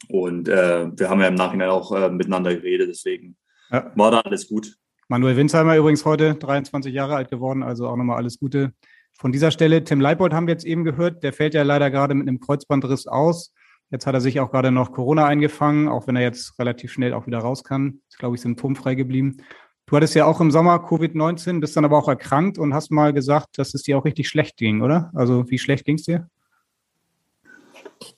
Und 0.08 0.48
äh, 0.48 0.86
wir 0.96 1.10
haben 1.10 1.20
ja 1.20 1.26
im 1.26 1.34
Nachhinein 1.34 1.70
auch 1.70 1.90
äh, 1.90 2.10
miteinander 2.10 2.54
geredet, 2.54 2.90
deswegen 2.90 3.36
ja. 3.70 3.90
war 3.96 4.12
da 4.12 4.20
alles 4.20 4.48
gut. 4.48 4.76
Manuel 5.08 5.36
Winsheimer 5.36 5.76
übrigens 5.76 6.04
heute 6.04 6.36
23 6.36 6.94
Jahre 6.94 7.16
alt 7.16 7.28
geworden, 7.28 7.64
also 7.64 7.88
auch 7.88 7.96
nochmal 7.96 8.18
alles 8.18 8.38
Gute. 8.38 8.72
Von 9.20 9.32
dieser 9.32 9.50
Stelle, 9.50 9.82
Tim 9.82 10.00
Leibold 10.00 10.32
haben 10.32 10.46
wir 10.46 10.54
jetzt 10.54 10.64
eben 10.64 10.84
gehört, 10.84 11.24
der 11.24 11.32
fällt 11.32 11.52
ja 11.52 11.64
leider 11.64 11.90
gerade 11.90 12.14
mit 12.14 12.28
einem 12.28 12.38
Kreuzbandriss 12.38 13.08
aus. 13.08 13.52
Jetzt 13.90 14.06
hat 14.06 14.14
er 14.14 14.20
sich 14.20 14.38
auch 14.38 14.52
gerade 14.52 14.70
noch 14.70 14.92
Corona 14.92 15.26
eingefangen, 15.26 15.88
auch 15.88 16.06
wenn 16.06 16.14
er 16.14 16.22
jetzt 16.22 16.56
relativ 16.60 16.92
schnell 16.92 17.12
auch 17.12 17.26
wieder 17.26 17.38
raus 17.38 17.64
kann. 17.64 18.00
Ist, 18.08 18.20
glaube 18.20 18.36
ich, 18.36 18.42
symptomfrei 18.42 18.94
geblieben. 18.94 19.38
Du 19.86 19.96
hattest 19.96 20.14
ja 20.14 20.24
auch 20.24 20.40
im 20.40 20.52
Sommer 20.52 20.76
Covid-19, 20.76 21.58
bist 21.58 21.76
dann 21.76 21.84
aber 21.84 21.98
auch 21.98 22.06
erkrankt 22.06 22.58
und 22.58 22.74
hast 22.74 22.92
mal 22.92 23.12
gesagt, 23.12 23.58
dass 23.58 23.74
es 23.74 23.82
dir 23.82 23.98
auch 23.98 24.04
richtig 24.04 24.28
schlecht 24.28 24.56
ging, 24.56 24.82
oder? 24.82 25.10
Also 25.14 25.50
wie 25.50 25.58
schlecht 25.58 25.84
ging 25.84 25.96
es 25.96 26.04
dir? 26.04 26.28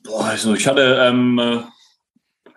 Boah, 0.03 0.24
also 0.26 0.53
ich 0.53 0.66
hatte, 0.66 0.98
ähm, 1.01 1.38
äh, 1.38 1.62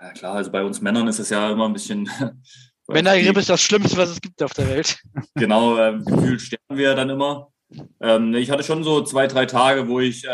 ja 0.02 0.12
klar, 0.16 0.36
also 0.36 0.52
bei 0.52 0.66
uns 0.66 0.82
Männern 0.82 1.08
ist 1.08 1.20
es 1.20 1.30
ja 1.30 1.50
immer 1.50 1.66
ein 1.66 1.74
bisschen 1.74 2.10
Männergrippe 2.90 3.40
ist 3.40 3.50
das 3.50 3.62
Schlimmste, 3.62 3.96
was 3.96 4.10
es 4.10 4.20
gibt 4.20 4.44
auf 4.44 4.54
der 4.54 4.68
Welt. 4.68 5.00
Genau, 5.36 5.78
ähm, 5.78 6.04
gefühlt 6.04 6.42
sterben 6.42 6.78
wir 6.78 6.94
dann 6.96 7.10
immer. 7.10 7.53
Ähm, 8.00 8.34
ich 8.36 8.52
hatte 8.52 8.64
schon 8.64 8.84
so 8.84 9.02
zwei, 9.04 9.28
drei 9.28 9.46
Tage, 9.46 9.88
wo 9.88 10.00
ich 10.00 10.26
äh, 10.26 10.30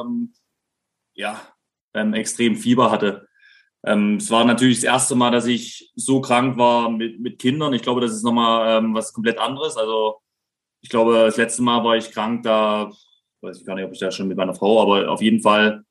ähm, 0.00 0.32
ja, 1.14 1.40
ähm, 1.94 2.14
extrem 2.14 2.56
Fieber 2.56 2.90
hatte. 2.90 3.28
Ähm, 3.84 4.16
es 4.16 4.30
war 4.30 4.44
natürlich 4.44 4.78
das 4.78 4.84
erste 4.84 5.14
Mal, 5.14 5.30
dass 5.30 5.46
ich 5.46 5.92
so 5.94 6.20
krank 6.20 6.56
war 6.56 6.90
mit, 6.90 7.20
mit 7.20 7.38
Kindern. 7.38 7.74
Ich 7.74 7.82
glaube, 7.82 8.00
das 8.00 8.12
ist 8.12 8.24
nochmal 8.24 8.78
ähm, 8.78 8.94
was 8.94 9.12
komplett 9.12 9.38
anderes. 9.38 9.76
Also 9.76 10.20
ich 10.80 10.88
glaube, 10.88 11.14
das 11.14 11.36
letzte 11.36 11.62
Mal 11.62 11.84
war 11.84 11.96
ich 11.96 12.10
krank, 12.10 12.42
da 12.42 12.90
weiß 13.42 13.58
ich 13.58 13.66
gar 13.66 13.74
nicht, 13.74 13.84
ob 13.84 13.92
ich 13.92 14.00
da 14.00 14.10
schon 14.10 14.28
mit 14.28 14.36
meiner 14.36 14.54
Frau, 14.54 14.82
aber 14.82 15.10
auf 15.10 15.20
jeden 15.22 15.42
Fall 15.42 15.84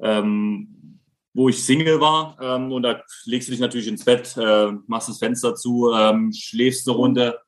ähm, 0.00 0.98
wo 1.32 1.48
ich 1.48 1.62
Single 1.62 2.00
war. 2.00 2.36
Ähm, 2.40 2.72
und 2.72 2.82
da 2.82 3.02
legst 3.24 3.48
du 3.48 3.52
dich 3.52 3.60
natürlich 3.60 3.88
ins 3.88 4.04
Bett, 4.04 4.36
äh, 4.36 4.72
machst 4.86 5.08
das 5.08 5.18
Fenster 5.18 5.54
zu, 5.54 5.92
schläfst 6.32 6.88
eine 6.88 6.96
Runde 6.96 7.40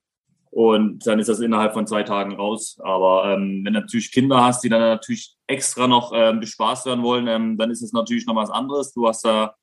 und 0.53 1.07
dann 1.07 1.19
ist 1.19 1.31
das 1.31 1.41
innerhalb 1.41 1.73
von 1.73 1.87
zwei 1.87 2.03
Tagen 2.03 2.35
raus. 2.35 2.79
Aber 2.83 3.33
ähm, 3.33 3.63
wenn 3.65 3.73
du 3.73 3.81
natürlich 3.81 4.13
Kinder 4.13 4.45
hast, 4.45 4.63
die 4.63 4.69
dann 4.69 4.81
natürlich 4.81 5.35
extra 5.47 5.87
noch 5.87 6.13
ähm, 6.15 6.41
bespaßt 6.41 6.85
werden 6.85 7.03
wollen, 7.03 7.27
ähm, 7.27 7.57
dann 7.57 7.71
ist 7.71 7.81
es 7.81 7.95
natürlich 7.95 8.27
noch 8.27 8.37
was 8.37 8.51
anderes. 8.51 8.93
Du 8.93 9.09
hast 9.09 9.25
da 9.25 9.55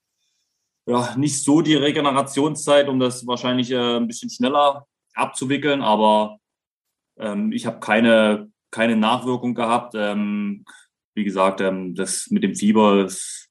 ja 0.87 1.15
nicht 1.15 1.43
so 1.43 1.61
die 1.61 1.75
Regenerationszeit, 1.75 2.89
um 2.89 2.99
das 2.99 3.27
wahrscheinlich 3.27 3.69
äh, 3.69 3.97
ein 3.97 4.07
bisschen 4.07 4.31
schneller 4.31 4.87
abzuwickeln. 5.13 5.83
Aber 5.83 6.39
ähm, 7.19 7.51
ich 7.51 7.67
habe 7.67 7.79
keine, 7.79 8.51
keine 8.71 8.95
Nachwirkung 8.95 9.53
gehabt. 9.53 9.93
Ähm, 9.95 10.65
wie 11.13 11.23
gesagt, 11.23 11.61
ähm, 11.61 11.93
das 11.93 12.31
mit 12.31 12.41
dem 12.41 12.55
Fieber 12.55 13.05
ist 13.05 13.49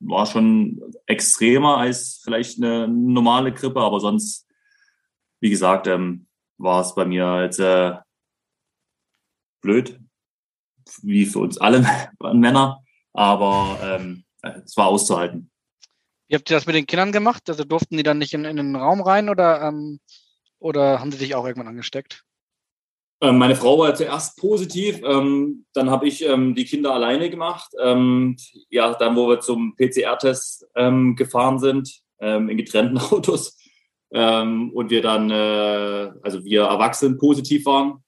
war 0.00 0.26
schon 0.26 0.80
extremer 1.06 1.76
als 1.76 2.20
vielleicht 2.24 2.62
eine 2.62 2.88
normale 2.88 3.52
Grippe, 3.52 3.80
aber 3.80 4.00
sonst, 4.00 4.46
wie 5.40 5.50
gesagt, 5.50 5.86
ähm, 5.86 6.26
war 6.58 6.80
es 6.80 6.94
bei 6.94 7.04
mir 7.04 7.42
jetzt 7.42 7.58
äh, 7.58 7.96
blöd, 9.62 9.98
wie 11.02 11.26
für 11.26 11.40
uns 11.40 11.58
alle 11.58 11.84
Männer, 12.32 12.82
aber 13.12 13.78
ähm, 13.82 14.24
es 14.42 14.76
war 14.76 14.86
auszuhalten. 14.86 15.50
Wie 16.28 16.36
habt 16.36 16.48
ihr 16.50 16.56
das 16.56 16.66
mit 16.66 16.76
den 16.76 16.86
Kindern 16.86 17.12
gemacht? 17.12 17.42
Also 17.48 17.64
durften 17.64 17.96
die 17.96 18.02
dann 18.02 18.18
nicht 18.18 18.34
in, 18.34 18.44
in 18.44 18.56
den 18.56 18.76
Raum 18.76 19.00
rein 19.00 19.28
oder, 19.28 19.62
ähm, 19.62 19.98
oder 20.58 21.00
haben 21.00 21.10
sie 21.10 21.18
sich 21.18 21.34
auch 21.34 21.44
irgendwann 21.44 21.68
angesteckt? 21.68 22.24
Ähm, 23.22 23.36
meine 23.36 23.56
Frau 23.56 23.78
war 23.78 23.94
zuerst 23.94 24.38
positiv, 24.38 25.02
ähm, 25.04 25.66
dann 25.74 25.90
habe 25.90 26.08
ich 26.08 26.24
ähm, 26.24 26.54
die 26.54 26.64
Kinder 26.64 26.94
alleine 26.94 27.28
gemacht. 27.28 27.70
Ähm, 27.82 28.36
ja, 28.70 28.94
dann, 28.94 29.14
wo 29.16 29.28
wir 29.28 29.40
zum 29.40 29.76
PCR-Test 29.76 30.66
ähm, 30.74 31.16
gefahren 31.16 31.58
sind, 31.58 32.00
ähm, 32.20 32.48
in 32.48 32.56
getrennten 32.56 32.98
Autos 33.10 33.58
und 34.12 34.90
wir 34.90 35.02
dann, 35.02 35.30
äh, 35.30 36.12
also 36.22 36.44
wir 36.44 36.62
Erwachsenen 36.62 37.18
positiv 37.18 37.64
waren. 37.66 38.02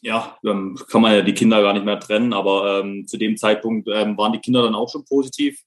ja, 0.00 0.36
dann 0.42 0.74
kann 0.88 1.02
man 1.02 1.14
ja 1.14 1.22
die 1.22 1.34
Kinder 1.34 1.62
gar 1.62 1.72
nicht 1.72 1.84
mehr 1.84 2.00
trennen, 2.00 2.32
aber 2.32 2.84
zu 3.06 3.16
dem 3.18 3.36
Zeitpunkt 3.36 3.86
waren 3.86 4.32
die 4.32 4.40
Kinder 4.40 4.62
dann 4.62 4.74
auch 4.74 4.88
schon 4.88 5.04
positiv. 5.04 5.62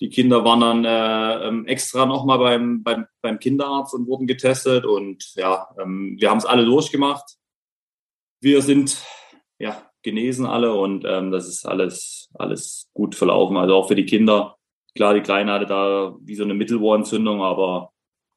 Die 0.00 0.10
Kinder 0.10 0.44
waren 0.44 0.60
dann 0.60 0.84
äh, 0.84 1.48
ähm, 1.48 1.66
extra 1.66 2.04
nochmal 2.04 2.38
beim, 2.38 2.82
beim, 2.82 3.06
beim 3.22 3.38
Kinderarzt 3.38 3.94
und 3.94 4.06
wurden 4.06 4.26
getestet. 4.26 4.84
Und 4.84 5.34
ja, 5.36 5.68
ähm, 5.80 6.16
wir 6.18 6.28
haben 6.28 6.38
es 6.38 6.44
alle 6.44 6.66
durchgemacht. 6.66 7.36
Wir 8.40 8.60
sind 8.60 9.02
ja 9.58 9.90
genesen 10.02 10.44
alle 10.44 10.74
und 10.74 11.04
ähm, 11.06 11.30
das 11.30 11.48
ist 11.48 11.66
alles, 11.66 12.28
alles 12.34 12.90
gut 12.92 13.14
verlaufen. 13.14 13.56
Also 13.56 13.74
auch 13.74 13.88
für 13.88 13.94
die 13.94 14.04
Kinder 14.04 14.55
Klar, 14.96 15.14
die 15.14 15.20
Kleine 15.20 15.52
hatte 15.52 15.66
da 15.66 16.16
wie 16.20 16.34
so 16.34 16.44
eine 16.44 16.54
Mittelohrentzündung, 16.54 17.42
aber 17.42 17.92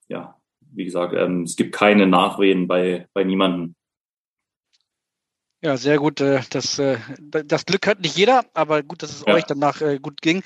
ja, 0.09 0.35
wie 0.71 0.85
gesagt, 0.85 1.13
ähm, 1.15 1.43
es 1.43 1.55
gibt 1.55 1.73
keine 1.73 2.05
Nachwehen 2.05 2.67
bei, 2.67 3.07
bei 3.13 3.23
niemandem. 3.23 3.75
Ja, 5.61 5.77
sehr 5.77 5.97
gut. 5.97 6.21
Äh, 6.21 6.41
das, 6.49 6.79
äh, 6.79 6.97
das 7.19 7.65
Glück 7.65 7.85
hat 7.87 8.01
nicht 8.01 8.17
jeder, 8.17 8.45
aber 8.53 8.83
gut, 8.83 9.03
dass 9.03 9.11
es 9.11 9.23
ja. 9.25 9.33
euch 9.33 9.43
danach 9.43 9.81
äh, 9.81 9.99
gut 9.99 10.21
ging. 10.21 10.41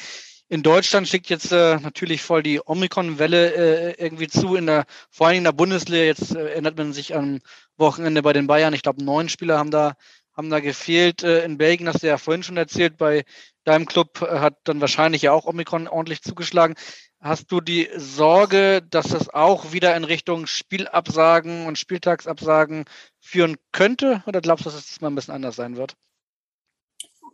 In 0.50 0.64
Deutschland 0.64 1.08
schickt 1.08 1.30
jetzt 1.30 1.52
natürlich 1.52 2.22
voll 2.22 2.44
die 2.44 2.62
Omikron-Welle 2.64 3.96
irgendwie 3.98 4.28
zu, 4.28 4.56
in 4.56 4.68
der, 4.68 4.86
vor 5.10 5.28
allem 5.28 5.38
in 5.38 5.46
der 5.46 5.52
Bundesliga. 5.52 6.04
Jetzt 6.04 6.36
erinnert 6.36 6.78
man 6.78 6.94
sich 6.94 7.16
am 7.16 7.40
Wochenende 7.78 8.22
bei 8.22 8.34
den 8.34 8.46
Bayern. 8.46 8.74
Ich 8.74 8.84
glaube, 8.84 9.04
neun 9.04 9.30
Spieler 9.30 9.58
haben 9.58 9.72
da, 9.72 9.94
haben 10.34 10.52
da 10.52 10.60
gefehlt. 10.60 11.24
in 11.24 11.58
Belgien 11.58 11.88
hast 11.88 12.04
du 12.04 12.08
ja 12.08 12.20
vorhin 12.20 12.44
schon 12.44 12.58
erzählt, 12.58 12.98
bei 12.98 13.24
deinem 13.64 13.86
Club 13.86 14.22
hat 14.22 14.58
dann 14.66 14.82
wahrscheinlich 14.82 15.22
ja 15.22 15.32
auch 15.32 15.46
Omikron 15.46 15.88
ordentlich 15.88 16.22
zugeschlagen. 16.22 16.76
Hast 17.20 17.52
du 17.52 17.62
die 17.62 17.90
Sorge, 17.96 18.82
dass 18.90 19.08
das 19.08 19.30
auch 19.30 19.72
wieder 19.72 19.96
in 19.96 20.04
Richtung 20.04 20.46
Spielabsagen 20.46 21.66
und 21.66 21.78
Spieltagsabsagen 21.78 22.86
führen 23.22 23.56
könnte? 23.72 24.24
Oder 24.28 24.42
glaubst 24.42 24.66
du, 24.66 24.70
dass 24.70 24.80
es 24.80 24.88
diesmal 24.88 25.12
ein 25.12 25.16
bisschen 25.16 25.34
anders 25.34 25.56
sein 25.56 25.78
wird? 25.78 25.96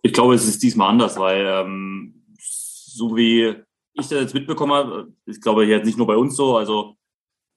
Ich 0.02 0.14
glaube, 0.14 0.36
es 0.36 0.48
ist 0.48 0.62
diesmal 0.64 0.90
anders, 0.90 1.18
weil 1.18 1.46
ähm, 1.46 2.24
so 2.40 3.16
wie 3.16 3.56
ich 3.94 4.08
das 4.08 4.22
jetzt 4.22 4.34
mitbekommen 4.34 4.74
habe, 4.74 5.14
ich 5.26 5.42
glaube 5.42 5.66
jetzt 5.66 5.86
nicht 5.86 5.98
nur 5.98 6.08
bei 6.08 6.16
uns 6.16 6.36
so, 6.36 6.58
also 6.58 6.96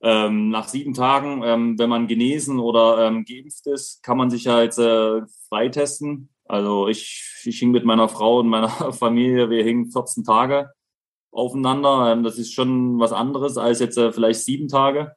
ähm, 0.02 0.48
nach 0.48 0.68
sieben 0.68 0.94
Tagen, 0.94 1.42
ähm, 1.44 1.78
wenn 1.78 1.88
man 1.88 2.08
genesen 2.08 2.58
oder 2.58 3.06
ähm, 3.06 3.24
geimpft 3.24 3.66
ist, 3.66 4.02
kann 4.02 4.16
man 4.16 4.30
sich 4.30 4.44
ja 4.44 4.62
jetzt 4.62 4.78
äh, 4.78 5.22
freitesten. 5.48 6.28
Also 6.44 6.88
ich, 6.88 7.31
ich 7.46 7.58
hing 7.58 7.70
mit 7.70 7.84
meiner 7.84 8.08
Frau 8.08 8.40
und 8.40 8.48
meiner 8.48 8.68
Familie, 8.92 9.50
wir 9.50 9.64
hingen 9.64 9.90
14 9.90 10.24
Tage 10.24 10.70
aufeinander. 11.30 12.12
Ähm, 12.12 12.22
das 12.22 12.38
ist 12.38 12.52
schon 12.52 12.98
was 12.98 13.12
anderes 13.12 13.56
als 13.56 13.80
jetzt 13.80 13.98
äh, 13.98 14.12
vielleicht 14.12 14.40
sieben 14.40 14.68
Tage. 14.68 15.14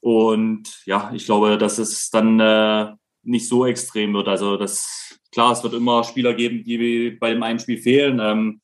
Und 0.00 0.82
ja, 0.86 1.10
ich 1.12 1.24
glaube, 1.26 1.58
dass 1.58 1.78
es 1.78 2.10
dann 2.10 2.40
äh, 2.40 2.94
nicht 3.22 3.48
so 3.48 3.66
extrem 3.66 4.14
wird. 4.14 4.28
Also 4.28 4.56
das 4.56 5.18
klar, 5.32 5.52
es 5.52 5.62
wird 5.62 5.74
immer 5.74 6.04
Spieler 6.04 6.34
geben, 6.34 6.64
die 6.64 7.10
bei 7.10 7.30
dem 7.30 7.42
einen 7.42 7.58
Spiel 7.58 7.78
fehlen. 7.78 8.18
Ähm, 8.20 8.60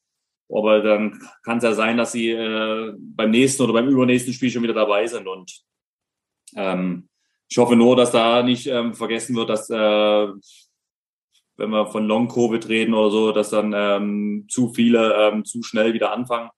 aber 0.48 0.80
dann 0.80 1.20
kann 1.42 1.58
es 1.58 1.64
ja 1.64 1.72
sein, 1.74 1.96
dass 1.96 2.12
sie 2.12 2.30
äh, 2.30 2.92
beim 2.98 3.30
nächsten 3.30 3.62
oder 3.62 3.72
beim 3.72 3.88
übernächsten 3.88 4.32
Spiel 4.32 4.50
schon 4.50 4.62
wieder 4.62 4.74
dabei 4.74 5.06
sind. 5.06 5.26
Und 5.26 5.62
ähm, 6.56 7.08
ich 7.48 7.58
hoffe 7.58 7.76
nur, 7.76 7.96
dass 7.96 8.12
da 8.12 8.42
nicht 8.42 8.66
ähm, 8.66 8.94
vergessen 8.94 9.34
wird, 9.36 9.50
dass 9.50 9.68
äh, 9.70 10.28
wenn 11.56 11.70
wir 11.70 11.86
von 11.86 12.06
Long-Covid 12.06 12.68
reden 12.68 12.94
oder 12.94 13.10
so, 13.10 13.32
dass 13.32 13.50
dann 13.50 13.72
ähm, 13.74 14.46
zu 14.48 14.72
viele 14.72 15.14
ähm, 15.14 15.44
zu 15.44 15.62
schnell 15.62 15.94
wieder 15.94 16.12
anfangen 16.12 16.50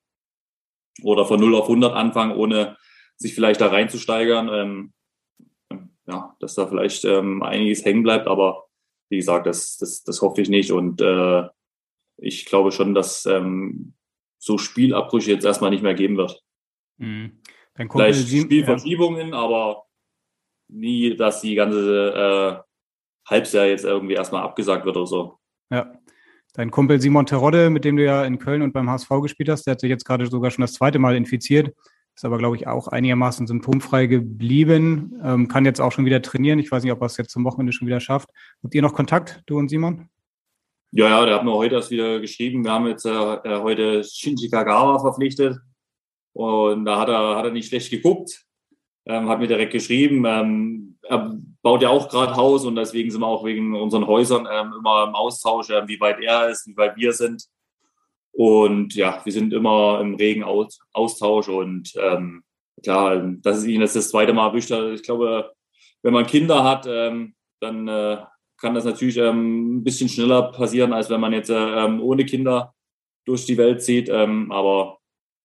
oder 1.02 1.26
von 1.26 1.40
0 1.40 1.54
auf 1.54 1.64
100 1.64 1.94
anfangen, 1.94 2.36
ohne 2.36 2.76
sich 3.16 3.34
vielleicht 3.34 3.60
da 3.60 3.68
reinzusteigern. 3.68 4.48
Ähm, 4.52 4.92
ja, 6.08 6.36
dass 6.40 6.54
da 6.54 6.66
vielleicht 6.66 7.04
ähm, 7.04 7.42
einiges 7.42 7.84
hängen 7.84 8.02
bleibt, 8.02 8.28
aber 8.28 8.66
wie 9.08 9.16
gesagt, 9.16 9.46
das, 9.46 9.76
das, 9.76 10.04
das 10.04 10.22
hoffe 10.22 10.40
ich 10.40 10.48
nicht 10.48 10.70
und 10.70 11.00
äh, 11.00 11.48
ich 12.16 12.46
glaube 12.46 12.72
schon, 12.72 12.94
dass 12.94 13.26
ähm, 13.26 13.94
so 14.38 14.58
Spielabbrüche 14.58 15.32
jetzt 15.32 15.44
erstmal 15.44 15.70
nicht 15.70 15.82
mehr 15.82 15.94
geben 15.94 16.16
wird. 16.16 16.42
Mhm. 16.98 17.42
Vielleicht 17.74 18.28
Spielverschiebungen, 18.28 19.30
ja. 19.30 19.38
aber 19.38 19.84
nie, 20.68 21.14
dass 21.16 21.42
die 21.42 21.54
ganze 21.54 22.64
äh, 22.64 22.65
Halbjahr 23.26 23.66
jetzt 23.66 23.84
irgendwie 23.84 24.14
erstmal 24.14 24.42
abgesagt 24.42 24.84
wird 24.84 24.96
oder 24.96 25.06
so. 25.06 25.38
Ja. 25.70 25.92
Dein 26.54 26.70
Kumpel 26.70 27.00
Simon 27.00 27.26
Terodde, 27.26 27.68
mit 27.68 27.84
dem 27.84 27.96
du 27.96 28.04
ja 28.04 28.24
in 28.24 28.38
Köln 28.38 28.62
und 28.62 28.72
beim 28.72 28.88
HSV 28.88 29.10
gespielt 29.20 29.50
hast, 29.50 29.66
der 29.66 29.72
hat 29.72 29.80
sich 29.80 29.90
jetzt 29.90 30.06
gerade 30.06 30.26
sogar 30.26 30.50
schon 30.50 30.62
das 30.62 30.72
zweite 30.72 30.98
Mal 30.98 31.14
infiziert, 31.14 31.74
ist 32.14 32.24
aber, 32.24 32.38
glaube 32.38 32.56
ich, 32.56 32.66
auch 32.66 32.88
einigermaßen 32.88 33.46
symptomfrei 33.46 34.06
geblieben, 34.06 35.20
ähm, 35.22 35.48
kann 35.48 35.66
jetzt 35.66 35.80
auch 35.80 35.92
schon 35.92 36.06
wieder 36.06 36.22
trainieren. 36.22 36.58
Ich 36.58 36.72
weiß 36.72 36.82
nicht, 36.82 36.92
ob 36.92 37.02
er 37.02 37.06
es 37.06 37.18
jetzt 37.18 37.30
zum 37.30 37.44
Wochenende 37.44 37.74
schon 37.74 37.86
wieder 37.86 38.00
schafft. 38.00 38.30
Habt 38.62 38.74
ihr 38.74 38.80
noch 38.80 38.94
Kontakt, 38.94 39.42
du 39.44 39.58
und 39.58 39.68
Simon? 39.68 40.08
Ja, 40.92 41.08
ja, 41.08 41.26
der 41.26 41.34
hat 41.34 41.44
mir 41.44 41.52
heute 41.52 41.74
erst 41.74 41.90
wieder 41.90 42.20
geschrieben. 42.20 42.64
Wir 42.64 42.72
haben 42.72 42.86
jetzt 42.86 43.04
äh, 43.04 43.10
äh 43.10 43.60
heute 43.60 44.02
Shinji 44.02 44.48
Kagawa 44.48 44.98
verpflichtet 44.98 45.58
und 46.32 46.86
da 46.86 47.00
hat 47.00 47.10
er, 47.10 47.36
hat 47.36 47.44
er 47.44 47.50
nicht 47.50 47.68
schlecht 47.68 47.90
geguckt 47.90 48.46
ähm, 49.06 49.28
hat 49.28 49.38
mir 49.38 49.46
direkt 49.46 49.72
geschrieben. 49.72 50.24
Ähm, 50.26 50.98
er 51.02 51.36
baut 51.62 51.82
ja 51.82 51.88
auch 51.88 52.08
gerade 52.08 52.36
Haus 52.36 52.64
und 52.64 52.76
deswegen 52.76 53.10
sind 53.10 53.20
wir 53.20 53.26
auch 53.26 53.44
wegen 53.44 53.74
unseren 53.74 54.06
Häusern 54.06 54.46
ähm, 54.50 54.74
immer 54.78 55.04
im 55.04 55.14
Austausch, 55.14 55.70
äh, 55.70 55.86
wie 55.86 56.00
weit 56.00 56.20
er 56.20 56.48
ist, 56.48 56.66
wie 56.66 56.76
weit 56.76 56.96
wir 56.96 57.12
sind. 57.12 57.44
Und 58.32 58.94
ja, 58.94 59.20
wir 59.24 59.32
sind 59.32 59.52
immer 59.52 60.00
im 60.00 60.14
regen 60.16 60.44
Aus 60.44 60.80
Austausch 60.92 61.48
und 61.48 61.94
ähm, 61.96 62.42
klar, 62.82 63.16
dass 63.16 63.58
es 63.58 63.64
ihn 63.64 63.80
jetzt 63.80 63.96
das 63.96 64.10
zweite 64.10 64.34
Mal 64.34 64.48
erwischt. 64.48 64.70
Ich 64.70 65.02
glaube, 65.02 65.52
wenn 66.02 66.12
man 66.12 66.26
Kinder 66.26 66.62
hat, 66.62 66.86
ähm, 66.86 67.34
dann 67.60 67.88
äh, 67.88 68.18
kann 68.60 68.74
das 68.74 68.84
natürlich 68.84 69.16
ähm, 69.16 69.78
ein 69.78 69.84
bisschen 69.84 70.08
schneller 70.08 70.52
passieren, 70.52 70.92
als 70.92 71.08
wenn 71.08 71.20
man 71.20 71.32
jetzt 71.32 71.50
äh, 71.50 71.84
ähm, 71.84 72.02
ohne 72.02 72.24
Kinder 72.24 72.74
durch 73.24 73.46
die 73.46 73.58
Welt 73.58 73.82
zieht. 73.82 74.08
Ähm, 74.08 74.52
aber 74.52 74.95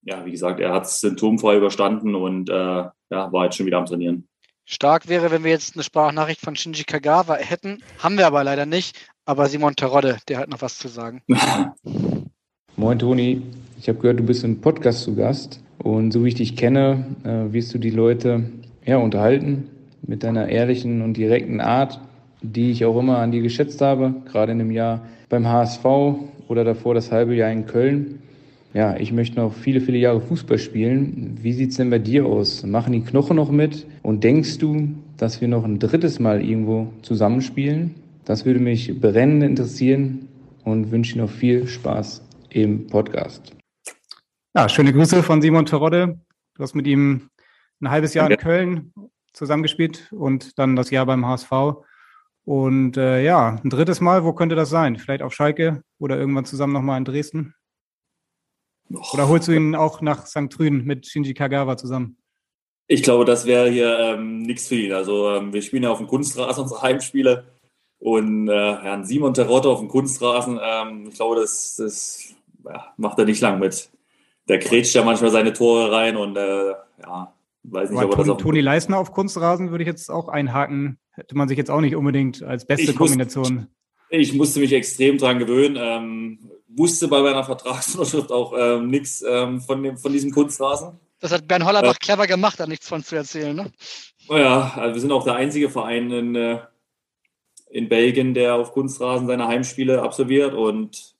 ja, 0.04 0.26
wie 0.26 0.32
gesagt, 0.32 0.60
er 0.60 0.74
hat 0.74 0.86
es 0.86 1.00
symptomfrei 1.00 1.58
überstanden 1.58 2.16
und 2.16 2.50
äh, 2.50 2.54
ja, 2.54 2.94
war 3.10 3.46
jetzt 3.46 3.58
schon 3.58 3.66
wieder 3.66 3.78
am 3.78 3.86
Trainieren. 3.86 4.28
Stark 4.66 5.10
wäre, 5.10 5.32
wenn 5.32 5.44
wir 5.44 5.52
jetzt 5.52 5.76
eine 5.76 5.84
Sprachnachricht 5.84 6.42
von 6.42 6.56
Shinji 6.56 6.84
Kagawa 6.84 7.36
hätten. 7.36 7.84
Haben 8.00 8.18
wir 8.18 8.28
aber 8.28 8.44
leider 8.44 8.66
nicht. 8.66 8.98
Aber 9.26 9.48
Simon 9.48 9.76
Terodde, 9.76 10.18
der 10.28 10.40
hat 10.40 10.50
noch 10.50 10.62
was 10.62 10.78
zu 10.78 10.88
sagen. 10.88 11.22
Moin 12.78 12.98
Toni, 12.98 13.42
ich 13.80 13.90
habe 13.90 14.00
gehört, 14.00 14.20
du 14.20 14.24
bist 14.24 14.44
im 14.44 14.62
Podcast 14.62 15.04
zu 15.04 15.16
Gast. 15.16 15.62
Und 15.78 16.12
so 16.12 16.24
wie 16.24 16.30
ich 16.30 16.36
dich 16.36 16.56
kenne, 16.56 17.06
äh, 17.24 17.52
wirst 17.54 17.74
du 17.74 17.80
die 17.80 17.90
Leute 17.90 18.50
ja, 18.86 18.98
unterhalten 18.98 19.70
mit 20.02 20.24
deiner 20.24 20.48
ehrlichen 20.48 21.02
und 21.02 21.18
direkten 21.18 21.60
Art, 21.60 22.00
die 22.42 22.72
ich 22.72 22.86
auch 22.86 22.98
immer 22.98 23.18
an 23.18 23.32
dir 23.32 23.42
geschätzt 23.42 23.82
habe, 23.82 24.16
gerade 24.32 24.52
in 24.54 24.60
dem 24.60 24.72
Jahr 24.72 25.02
beim 25.30 25.48
HSV 25.48 25.86
oder 26.48 26.64
davor 26.64 26.94
das 26.94 27.12
halbe 27.12 27.36
Jahr 27.36 27.52
in 27.52 27.66
Köln 27.66 28.22
ja, 28.74 28.96
ich 28.96 29.12
möchte 29.12 29.38
noch 29.38 29.54
viele, 29.54 29.82
viele 29.82 29.98
Jahre 29.98 30.22
Fußball 30.22 30.58
spielen. 30.58 31.38
Wie 31.42 31.52
sieht's 31.52 31.76
denn 31.76 31.90
bei 31.90 32.00
dir 32.00 32.26
aus? 32.26 32.64
Machen 32.64 32.94
die 32.94 33.02
Knochen 33.02 33.36
noch 33.36 33.52
mit? 33.52 33.86
Und 34.02 34.24
denkst 34.24 34.60
du, 34.60 34.96
dass 35.18 35.42
wir 35.42 35.50
noch 35.50 35.66
ein 35.66 35.78
drittes 35.78 36.20
Mal 36.20 36.42
irgendwo 36.42 36.92
zusammenspielen? 37.02 37.96
Das 38.24 38.46
würde 38.46 38.60
mich 38.60 39.00
brennend 39.02 39.44
interessieren 39.44 40.30
und 40.64 40.92
wünsche 40.92 41.16
dir 41.16 41.24
noch 41.24 41.30
viel 41.30 41.68
Spaß 41.68 42.26
im 42.50 42.88
Podcast. 42.88 43.54
Ja, 44.56 44.70
schöne 44.70 44.94
Grüße 44.94 45.22
von 45.22 45.42
Simon 45.42 45.66
Terodde. 45.66 46.20
Du 46.56 46.64
hast 46.64 46.74
mit 46.74 46.88
ihm 46.88 47.30
ein 47.82 47.90
halbes 47.90 48.14
Jahr 48.14 48.32
in 48.32 48.38
Köln 48.38 48.94
zusammengespielt 49.34 50.12
und 50.14 50.58
dann 50.60 50.78
das 50.78 50.92
Jahr 50.92 51.06
beim 51.06 51.26
HSV. 51.26 51.52
Und 52.46 52.96
äh, 52.96 53.22
ja, 53.24 53.60
ein 53.64 53.70
drittes 53.70 54.02
Mal, 54.02 54.24
wo 54.24 54.34
könnte 54.34 54.56
das 54.56 54.70
sein? 54.70 54.98
Vielleicht 54.98 55.24
auf 55.24 55.34
Schalke 55.34 55.84
oder 56.00 56.18
irgendwann 56.18 56.46
zusammen 56.46 56.74
nochmal 56.74 56.98
in 56.98 57.06
Dresden? 57.06 57.54
Oder 59.14 59.28
holst 59.28 59.48
du 59.48 59.52
ihn 59.54 59.76
auch 59.76 60.02
nach 60.02 60.26
St. 60.26 60.50
Trün 60.50 60.86
mit 60.86 61.08
Shinji 61.08 61.34
Kagawa 61.34 61.78
zusammen? 61.78 62.18
Ich 62.88 63.04
glaube, 63.04 63.26
das 63.26 63.46
wäre 63.46 63.70
hier 63.70 63.98
ähm, 64.00 64.42
nichts 64.42 64.68
für 64.68 64.76
ihn. 64.76 64.92
Also 64.92 65.30
ähm, 65.30 65.54
wir 65.54 65.62
spielen 65.62 65.84
ja 65.84 65.92
auf 65.92 66.00
dem 66.00 66.08
Kunstrasen 66.08 66.64
unsere 66.64 66.82
Heimspiele 66.82 67.46
und 68.00 68.50
äh, 68.50 68.52
Herrn 68.52 69.06
Simon 69.06 69.34
Terotte 69.34 69.70
auf 69.70 69.80
dem 69.80 69.88
Kunstrasen, 69.88 70.60
ähm, 70.62 71.06
ich 71.08 71.16
glaube, 71.16 71.36
das, 71.36 71.76
das 71.78 72.34
ja, 72.66 72.94
macht 72.98 73.20
er 73.20 73.26
nicht 73.26 73.42
lang 73.42 73.60
mit. 73.60 73.90
Der 74.50 74.60
krätscht 74.60 74.96
ja 74.96 75.04
manchmal 75.04 75.30
seine 75.30 75.54
Tore 75.54 75.92
rein 75.92 76.18
und 76.18 76.36
äh, 76.36 76.72
ja, 77.02 77.34
weiß 77.64 77.92
nicht, 77.92 78.00
Aber 78.00 78.12
ob 78.12 78.20
er 78.20 78.26
das 78.26 78.30
auch. 78.30 78.38
Toni 78.38 78.60
Leisner 78.60 78.98
auf 78.98 79.12
Kunstrasen 79.12 79.70
würde 79.70 79.84
ich 79.84 79.88
jetzt 79.88 80.10
auch 80.10 80.30
einhaken. 80.30 80.98
Hätte 81.12 81.38
man 81.38 81.48
sich 81.48 81.58
jetzt 81.58 81.70
auch 81.70 81.82
nicht 81.82 81.96
unbedingt 81.96 82.42
als 82.42 82.66
beste 82.66 82.92
ich 82.92 82.98
Kombination. 82.98 83.56
Muss, 83.56 83.66
ich 84.10 84.34
musste 84.34 84.60
mich 84.60 84.74
extrem 84.74 85.18
dran 85.18 85.40
gewöhnen. 85.40 85.78
Ähm, 85.80 86.40
wusste 86.76 87.08
bei 87.08 87.22
meiner 87.22 87.44
Vertragsunterschrift 87.44 88.32
auch 88.32 88.54
ähm, 88.58 88.90
nichts 88.90 89.24
ähm, 89.28 89.62
von, 89.62 89.98
von 89.98 90.12
diesem 90.12 90.32
Kunstrasen. 90.32 91.00
Das 91.20 91.32
hat 91.32 91.48
Bernd 91.48 91.66
Hollerbach 91.66 91.96
äh, 91.96 92.00
clever 92.00 92.28
gemacht, 92.28 92.60
da 92.60 92.66
nichts 92.66 92.88
von 92.88 93.04
zu 93.04 93.16
erzählen, 93.16 93.56
ne? 93.56 93.72
Oh 94.28 94.38
ja, 94.38 94.74
also 94.76 94.96
wir 94.96 95.02
sind 95.02 95.12
auch 95.12 95.24
der 95.24 95.36
einzige 95.36 95.70
Verein 95.70 96.12
in, 96.12 96.36
äh, 96.36 96.60
in 97.70 97.90
Belgien, 97.90 98.34
der 98.34 98.56
auf 98.56 98.72
Kunstrasen 98.72 99.28
seine 99.28 99.48
Heimspiele 99.48 100.02
absolviert. 100.02 100.54
Und 100.54 101.16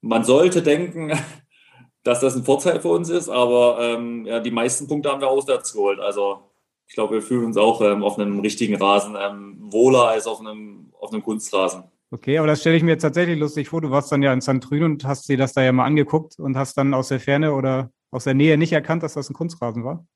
man 0.00 0.24
sollte 0.24 0.62
denken, 0.62 1.12
dass 2.02 2.20
das 2.20 2.36
ein 2.36 2.44
Vorteil 2.44 2.80
für 2.80 2.88
uns 2.88 3.08
ist, 3.08 3.28
aber 3.28 3.78
ähm, 3.80 4.26
ja, 4.26 4.40
die 4.40 4.50
meisten 4.50 4.86
Punkte 4.86 5.10
haben 5.10 5.20
wir 5.20 5.28
auswärts 5.28 5.72
geholt. 5.72 5.98
Also 5.98 6.40
ich 6.86 6.94
glaube, 6.94 7.14
wir 7.14 7.22
fühlen 7.22 7.46
uns 7.46 7.56
auch 7.56 7.80
ähm, 7.82 8.02
auf 8.02 8.18
einem 8.18 8.40
richtigen 8.40 8.76
Rasen 8.76 9.16
ähm, 9.18 9.56
wohler 9.60 10.08
als 10.08 10.26
auf 10.26 10.40
einem, 10.40 10.92
auf 10.98 11.12
einem 11.12 11.22
Kunstrasen. 11.22 11.84
Okay, 12.10 12.38
aber 12.38 12.46
das 12.46 12.60
stelle 12.60 12.76
ich 12.76 12.82
mir 12.82 12.92
jetzt 12.92 13.02
tatsächlich 13.02 13.38
lustig 13.38 13.68
vor. 13.68 13.80
Du 13.80 13.90
warst 13.90 14.10
dann 14.10 14.22
ja 14.22 14.32
in 14.32 14.40
St. 14.40 14.60
Trün 14.62 14.82
und 14.82 15.04
hast 15.04 15.28
dir 15.28 15.36
das 15.36 15.52
da 15.52 15.62
ja 15.62 15.72
mal 15.72 15.84
angeguckt 15.84 16.38
und 16.38 16.56
hast 16.56 16.78
dann 16.78 16.94
aus 16.94 17.08
der 17.08 17.20
Ferne 17.20 17.52
oder 17.52 17.90
aus 18.10 18.24
der 18.24 18.34
Nähe 18.34 18.56
nicht 18.56 18.72
erkannt, 18.72 19.02
dass 19.02 19.14
das 19.14 19.28
ein 19.28 19.34
Kunstrasen 19.34 19.84
war? 19.84 20.06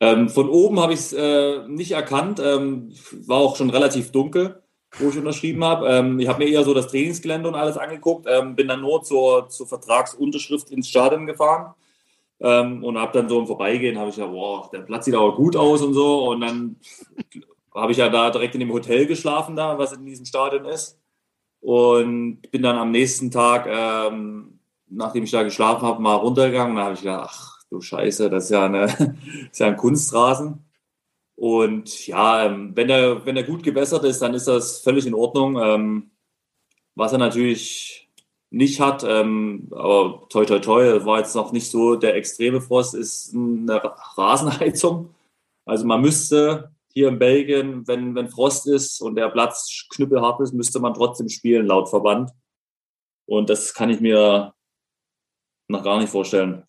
Ähm, 0.00 0.28
von 0.28 0.50
oben 0.50 0.78
habe 0.78 0.92
ich 0.92 1.00
es 1.00 1.12
äh, 1.14 1.66
nicht 1.68 1.92
erkannt. 1.92 2.40
Ähm, 2.44 2.92
war 3.26 3.38
auch 3.38 3.56
schon 3.56 3.70
relativ 3.70 4.12
dunkel. 4.12 4.62
wo 4.98 5.08
ich 5.08 5.18
unterschrieben 5.18 5.64
habe. 5.64 5.88
Ähm, 5.88 6.18
ich 6.20 6.28
habe 6.28 6.44
mir 6.44 6.50
eher 6.50 6.64
so 6.64 6.74
das 6.74 6.88
Trainingsgelände 6.88 7.48
und 7.48 7.54
alles 7.54 7.76
angeguckt, 7.76 8.26
ähm, 8.28 8.56
bin 8.56 8.68
dann 8.68 8.80
nur 8.80 9.02
zur, 9.02 9.48
zur 9.48 9.66
Vertragsunterschrift 9.66 10.70
ins 10.70 10.88
Stadion 10.88 11.26
gefahren 11.26 11.74
ähm, 12.40 12.82
und 12.84 12.98
habe 12.98 13.12
dann 13.12 13.28
so 13.28 13.38
im 13.40 13.46
Vorbeigehen, 13.46 13.98
habe 13.98 14.10
ich 14.10 14.16
ja, 14.16 14.26
boah, 14.26 14.68
der 14.72 14.80
Platz 14.80 15.04
sieht 15.04 15.14
aber 15.14 15.34
gut 15.34 15.56
aus 15.56 15.82
und 15.82 15.94
so. 15.94 16.30
Und 16.30 16.40
dann 16.40 16.76
habe 17.76 17.92
ich 17.92 17.98
ja 17.98 18.08
da 18.08 18.30
direkt 18.30 18.54
in 18.54 18.60
dem 18.60 18.72
Hotel 18.72 19.06
geschlafen, 19.06 19.56
da, 19.56 19.78
was 19.78 19.92
in 19.92 20.06
diesem 20.06 20.26
Stadion 20.26 20.64
ist. 20.64 20.98
Und 21.60 22.42
bin 22.50 22.62
dann 22.62 22.76
am 22.76 22.90
nächsten 22.90 23.30
Tag, 23.30 23.66
ähm, 23.68 24.60
nachdem 24.88 25.24
ich 25.24 25.30
da 25.30 25.42
geschlafen 25.42 25.82
habe, 25.82 26.02
mal 26.02 26.14
runtergegangen. 26.14 26.76
Da 26.76 26.84
habe 26.84 26.94
ich 26.94 27.00
gedacht, 27.00 27.30
ach 27.30 27.62
du 27.70 27.80
Scheiße, 27.80 28.30
das 28.30 28.44
ist 28.44 28.50
ja, 28.50 28.66
eine, 28.66 28.84
ist 29.50 29.60
ja 29.60 29.66
ein 29.66 29.76
Kunstrasen. 29.76 30.64
Und 31.34 32.06
ja, 32.06 32.46
ähm, 32.46 32.72
wenn 32.74 32.88
er, 32.88 33.26
wenn 33.26 33.36
er 33.36 33.42
gut 33.42 33.62
gewässert 33.62 34.04
ist, 34.04 34.22
dann 34.22 34.34
ist 34.34 34.48
das 34.48 34.80
völlig 34.80 35.06
in 35.06 35.14
Ordnung. 35.14 35.58
Ähm, 35.60 36.10
was 36.96 37.12
er 37.12 37.18
natürlich 37.18 38.08
nicht 38.50 38.80
hat. 38.80 39.04
Ähm, 39.04 39.68
aber 39.70 40.26
toi 40.28 40.44
toi 40.44 40.58
toi, 40.58 41.04
war 41.04 41.18
jetzt 41.18 41.36
noch 41.36 41.52
nicht 41.52 41.70
so 41.70 41.96
der 41.96 42.16
extreme 42.16 42.60
Frost, 42.60 42.94
ist 42.94 43.34
eine 43.34 43.80
Rasenheizung. 44.16 45.14
Also 45.64 45.86
man 45.86 46.00
müsste 46.00 46.72
hier 46.96 47.08
in 47.08 47.18
Belgien, 47.18 47.86
wenn, 47.86 48.14
wenn 48.14 48.30
Frost 48.30 48.66
ist 48.66 49.02
und 49.02 49.16
der 49.16 49.28
Platz 49.28 49.86
knüppelhart 49.90 50.40
ist, 50.40 50.54
müsste 50.54 50.80
man 50.80 50.94
trotzdem 50.94 51.28
spielen, 51.28 51.66
laut 51.66 51.90
Verband. 51.90 52.30
Und 53.26 53.50
das 53.50 53.74
kann 53.74 53.90
ich 53.90 54.00
mir 54.00 54.54
noch 55.68 55.84
gar 55.84 55.98
nicht 55.98 56.08
vorstellen, 56.08 56.64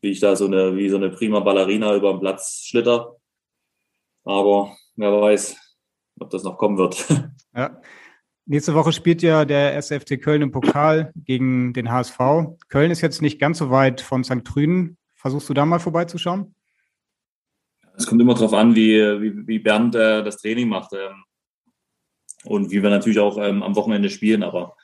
wie 0.00 0.10
ich 0.10 0.18
da 0.18 0.34
so 0.34 0.46
eine, 0.46 0.74
wie 0.74 0.88
so 0.88 0.96
eine 0.96 1.10
prima 1.10 1.38
Ballerina 1.38 1.94
über 1.94 2.10
den 2.12 2.18
Platz 2.18 2.64
schlitter. 2.66 3.18
Aber 4.24 4.76
wer 4.96 5.12
weiß, 5.12 5.56
ob 6.18 6.30
das 6.30 6.42
noch 6.42 6.58
kommen 6.58 6.76
wird. 6.76 7.06
Ja. 7.54 7.80
Nächste 8.46 8.74
Woche 8.74 8.92
spielt 8.92 9.22
ja 9.22 9.44
der 9.44 9.80
SFT 9.80 10.20
Köln 10.20 10.42
im 10.42 10.52
Pokal 10.52 11.12
gegen 11.16 11.72
den 11.72 11.90
HSV. 11.90 12.18
Köln 12.68 12.90
ist 12.90 13.00
jetzt 13.00 13.20
nicht 13.20 13.40
ganz 13.40 13.58
so 13.58 13.70
weit 13.70 14.00
von 14.00 14.22
St. 14.22 14.44
Trüden. 14.44 14.96
Versuchst 15.14 15.48
du 15.48 15.54
da 15.54 15.66
mal 15.66 15.80
vorbeizuschauen? 15.80 16.54
Es 17.98 18.06
kommt 18.06 18.22
immer 18.22 18.34
darauf 18.34 18.54
an, 18.54 18.76
wie, 18.76 18.96
wie, 19.20 19.46
wie 19.46 19.58
Bernd 19.58 19.96
äh, 19.96 20.22
das 20.22 20.36
Training 20.36 20.68
macht 20.68 20.92
ähm, 20.92 21.24
und 22.44 22.70
wie 22.70 22.80
wir 22.82 22.90
natürlich 22.90 23.18
auch 23.18 23.36
ähm, 23.38 23.62
am 23.62 23.74
Wochenende 23.74 24.08
spielen. 24.08 24.44
Aber 24.44 24.76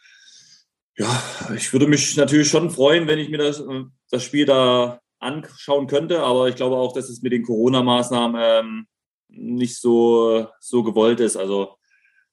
ja, 0.98 1.22
ich 1.54 1.72
würde 1.72 1.86
mich 1.86 2.16
natürlich 2.16 2.48
schon 2.48 2.70
freuen, 2.70 3.06
wenn 3.06 3.20
ich 3.20 3.28
mir 3.28 3.38
das, 3.38 3.60
äh, 3.60 3.84
das 4.10 4.24
Spiel 4.24 4.46
da 4.46 5.00
anschauen 5.20 5.86
könnte. 5.86 6.24
Aber 6.24 6.48
ich 6.48 6.56
glaube 6.56 6.76
auch, 6.76 6.92
dass 6.92 7.08
es 7.08 7.22
mit 7.22 7.32
den 7.32 7.44
Corona-Maßnahmen 7.44 8.42
ähm, 8.44 8.86
nicht 9.28 9.80
so, 9.80 10.48
so 10.58 10.82
gewollt 10.82 11.20
ist. 11.20 11.36
Also 11.36 11.76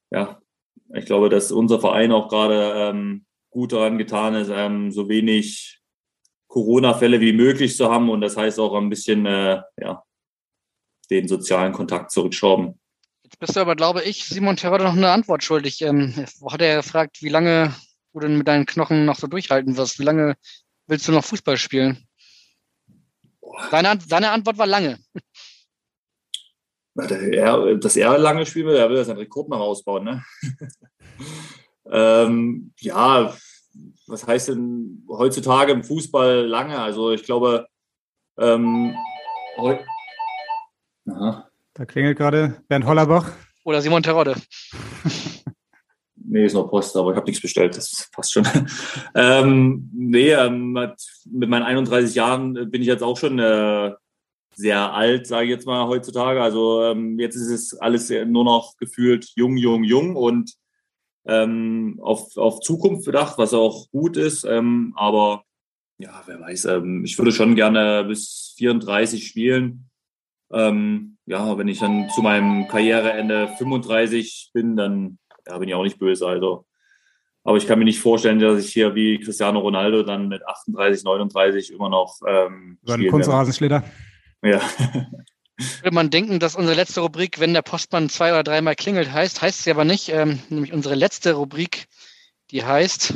ja, 0.09 0.41
ich 0.95 1.05
glaube, 1.05 1.29
dass 1.29 1.51
unser 1.51 1.79
Verein 1.79 2.11
auch 2.11 2.27
gerade 2.27 2.73
ähm, 2.75 3.25
gut 3.51 3.73
daran 3.73 3.99
getan 3.99 4.33
ist, 4.33 4.49
ähm, 4.51 4.91
so 4.91 5.09
wenig 5.09 5.79
Corona-Fälle 6.47 7.21
wie 7.21 7.33
möglich 7.33 7.77
zu 7.77 7.89
haben 7.89 8.09
und 8.09 8.21
das 8.21 8.35
heißt 8.35 8.59
auch 8.59 8.73
ein 8.73 8.89
bisschen 8.89 9.25
äh, 9.25 9.61
ja, 9.79 10.03
den 11.11 11.27
sozialen 11.27 11.73
Kontakt 11.73 12.11
zurückschrauben. 12.11 12.79
Jetzt 13.23 13.39
bist 13.39 13.55
du 13.55 13.59
aber, 13.59 13.75
glaube 13.75 14.01
ich, 14.03 14.25
Simon 14.25 14.55
Terodde 14.55 14.85
noch 14.85 14.95
eine 14.95 15.11
Antwort 15.11 15.43
schuldig. 15.43 15.81
Ähm, 15.81 16.25
hat 16.49 16.61
er 16.61 16.77
gefragt, 16.77 17.21
wie 17.21 17.29
lange 17.29 17.75
du 18.13 18.19
denn 18.21 18.37
mit 18.37 18.47
deinen 18.47 18.65
Knochen 18.65 19.05
noch 19.05 19.17
so 19.17 19.27
durchhalten 19.27 19.77
wirst? 19.77 19.99
Wie 19.99 20.03
lange 20.03 20.35
willst 20.87 21.07
du 21.07 21.11
noch 21.11 21.25
Fußball 21.25 21.57
spielen? 21.57 22.07
Deine, 23.69 23.97
deine 24.07 24.31
Antwort 24.31 24.57
war 24.57 24.67
lange. 24.67 24.99
Er, 26.95 27.75
dass 27.75 27.95
er 27.95 28.17
lange 28.17 28.45
spielen 28.45 28.67
will, 28.67 28.75
er 28.75 28.89
will 28.89 28.97
ja 28.97 29.03
seinen 29.03 29.17
Rekord 29.17 29.49
noch 29.49 29.59
ausbauen. 29.59 30.03
Ne? 30.03 30.23
ähm, 31.89 32.73
ja, 32.79 33.33
was 34.07 34.27
heißt 34.27 34.49
denn 34.49 35.05
heutzutage 35.07 35.71
im 35.71 35.83
Fußball 35.83 36.45
lange? 36.45 36.79
Also 36.79 37.11
ich 37.11 37.23
glaube, 37.23 37.67
ähm, 38.37 38.95
da 41.05 41.85
klingelt 41.85 42.17
gerade 42.17 42.61
Bernd 42.67 42.85
Hollerbach. 42.85 43.31
Oder 43.63 43.81
Simon 43.81 44.03
Terodde. 44.03 44.35
nee, 46.15 46.45
ist 46.45 46.53
noch 46.53 46.69
Post, 46.69 46.95
aber 46.95 47.11
ich 47.11 47.17
habe 47.17 47.25
nichts 47.25 47.41
bestellt, 47.41 47.77
das 47.77 48.09
passt 48.11 48.33
schon. 48.33 48.47
ähm, 49.15 49.89
nee, 49.93 50.31
ähm, 50.31 50.73
mit 50.73 51.49
meinen 51.49 51.63
31 51.63 52.15
Jahren 52.15 52.53
bin 52.71 52.81
ich 52.81 52.87
jetzt 52.87 53.03
auch 53.03 53.17
schon 53.17 53.39
äh, 53.39 53.91
sehr 54.55 54.93
alt, 54.93 55.27
sage 55.27 55.45
ich 55.45 55.51
jetzt 55.51 55.65
mal 55.65 55.87
heutzutage. 55.87 56.41
Also 56.41 56.83
ähm, 56.83 57.19
jetzt 57.19 57.35
ist 57.35 57.49
es 57.49 57.73
alles 57.79 58.09
nur 58.09 58.43
noch 58.43 58.77
gefühlt 58.77 59.31
jung, 59.35 59.57
jung, 59.57 59.83
jung 59.83 60.15
und 60.15 60.53
ähm, 61.25 61.99
auf, 62.01 62.35
auf 62.37 62.61
Zukunft 62.61 63.05
bedacht, 63.05 63.37
was 63.37 63.53
auch 63.53 63.89
gut 63.91 64.17
ist. 64.17 64.43
Ähm, 64.43 64.93
aber 64.95 65.43
ja, 65.97 66.23
wer 66.25 66.39
weiß, 66.39 66.65
ähm, 66.65 67.05
ich 67.05 67.17
würde 67.17 67.31
schon 67.31 67.55
gerne 67.55 68.03
bis 68.05 68.55
34 68.57 69.27
spielen. 69.27 69.90
Ähm, 70.53 71.17
ja, 71.25 71.57
wenn 71.57 71.67
ich 71.67 71.79
dann 71.79 72.09
zu 72.09 72.21
meinem 72.21 72.67
Karriereende 72.67 73.49
35 73.57 74.51
bin, 74.53 74.75
dann 74.75 75.17
ja, 75.47 75.57
bin 75.57 75.69
ich 75.69 75.75
auch 75.75 75.83
nicht 75.83 75.99
böse. 75.99 76.27
Also, 76.27 76.65
aber 77.43 77.57
ich 77.57 77.67
kann 77.67 77.79
mir 77.79 77.85
nicht 77.85 77.99
vorstellen, 77.99 78.39
dass 78.39 78.63
ich 78.63 78.73
hier 78.73 78.95
wie 78.95 79.19
Cristiano 79.19 79.59
Ronaldo 79.59 80.03
dann 80.03 80.27
mit 80.27 80.45
38, 80.45 81.03
39 81.03 81.71
immer 81.71 81.89
noch 81.89 82.19
ähm, 82.27 82.77
so 82.83 82.93
ein 82.93 83.07
Kunstrasenschlitter. 83.07 83.83
Ja. 84.43 84.61
Würde 85.81 85.93
man 85.93 86.09
denken, 86.09 86.39
dass 86.39 86.55
unsere 86.55 86.75
letzte 86.75 87.01
Rubrik, 87.01 87.39
wenn 87.39 87.53
der 87.53 87.61
Postmann 87.61 88.09
zwei 88.09 88.31
oder 88.31 88.43
dreimal 88.43 88.75
klingelt, 88.75 89.11
heißt, 89.11 89.41
heißt 89.41 89.63
sie 89.63 89.71
aber 89.71 89.85
nicht. 89.85 90.09
Ähm, 90.09 90.39
nämlich 90.49 90.73
unsere 90.73 90.95
letzte 90.95 91.33
Rubrik, 91.33 91.85
die 92.49 92.65
heißt 92.65 93.13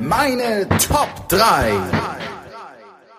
Meine 0.00 0.68
Top 0.78 1.28
3. 1.28 2.11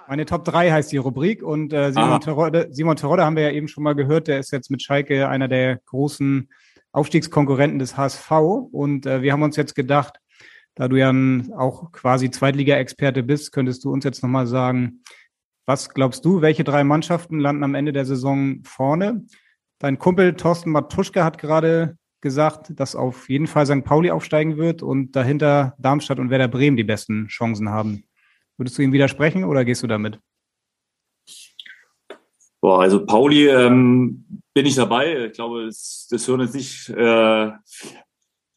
Meine 0.08 0.26
Top 0.26 0.44
3 0.46 0.72
heißt 0.72 0.92
die 0.92 0.98
Rubrik 0.98 1.44
und 1.44 1.72
äh, 1.72 1.92
Simon, 1.92 2.20
Terodde, 2.20 2.68
Simon 2.72 2.96
Terodde 2.96 3.26
haben 3.26 3.36
wir 3.36 3.44
ja 3.44 3.52
eben 3.52 3.68
schon 3.68 3.84
mal 3.84 3.96
gehört, 3.96 4.28
der 4.28 4.40
ist 4.40 4.52
jetzt 4.52 4.70
mit 4.70 4.82
Schalke 4.82 5.30
einer 5.30 5.48
der 5.48 5.78
großen 5.86 6.50
Aufstiegskonkurrenten 6.92 7.80
des 7.80 7.96
HSV 7.98 8.32
und 8.72 9.06
äh, 9.06 9.22
wir 9.22 9.32
haben 9.32 9.44
uns 9.44 9.56
jetzt 9.56 9.76
gedacht, 9.76 10.20
da 10.76 10.88
du 10.88 10.98
ja 10.98 11.14
auch 11.58 11.92
quasi 11.92 12.32
Zweitliga-Experte 12.32 13.24
bist, 13.24 13.52
könntest 13.52 13.84
du 13.84 13.92
uns 13.92 14.04
jetzt 14.04 14.24
nochmal 14.24 14.48
sagen, 14.48 15.04
was 15.66 15.90
glaubst 15.90 16.26
du, 16.26 16.42
welche 16.42 16.64
drei 16.64 16.84
Mannschaften 16.84 17.40
landen 17.40 17.64
am 17.64 17.76
Ende 17.76 17.94
der 17.94 18.06
Saison 18.06 18.62
vorne? 18.64 19.24
Dein 19.80 20.00
Kumpel 20.00 20.34
Thorsten 20.34 20.72
Matuschka 20.72 21.24
hat 21.24 21.38
gerade 21.38 21.98
gesagt, 22.22 22.72
dass 22.76 22.96
auf 22.96 23.30
jeden 23.30 23.48
Fall 23.48 23.66
St. 23.66 23.84
Pauli 23.84 24.12
aufsteigen 24.12 24.58
wird 24.58 24.82
und 24.82 25.16
dahinter 25.16 25.76
Darmstadt 25.78 26.20
und 26.20 26.30
Werder 26.30 26.48
Bremen 26.48 26.78
die 26.78 26.84
besten 26.84 27.28
Chancen 27.28 27.70
haben. 27.70 28.04
Würdest 28.64 28.78
du 28.78 28.82
ihm 28.82 28.94
widersprechen 28.94 29.44
oder 29.44 29.66
gehst 29.66 29.84
du 29.84 29.88
damit? 29.88 30.22
Boah, 32.62 32.80
also 32.80 33.06
Pauli 33.06 33.50
ähm, 33.50 34.42
bin 34.54 34.66
ich 34.66 34.76
dabei. 34.76 35.26
Ich 35.26 35.34
glaube, 35.34 35.66
das, 35.66 36.08
das 36.10 36.26
hören 36.26 36.40
jetzt 36.40 36.56
nicht 36.56 36.88
äh, 36.88 37.52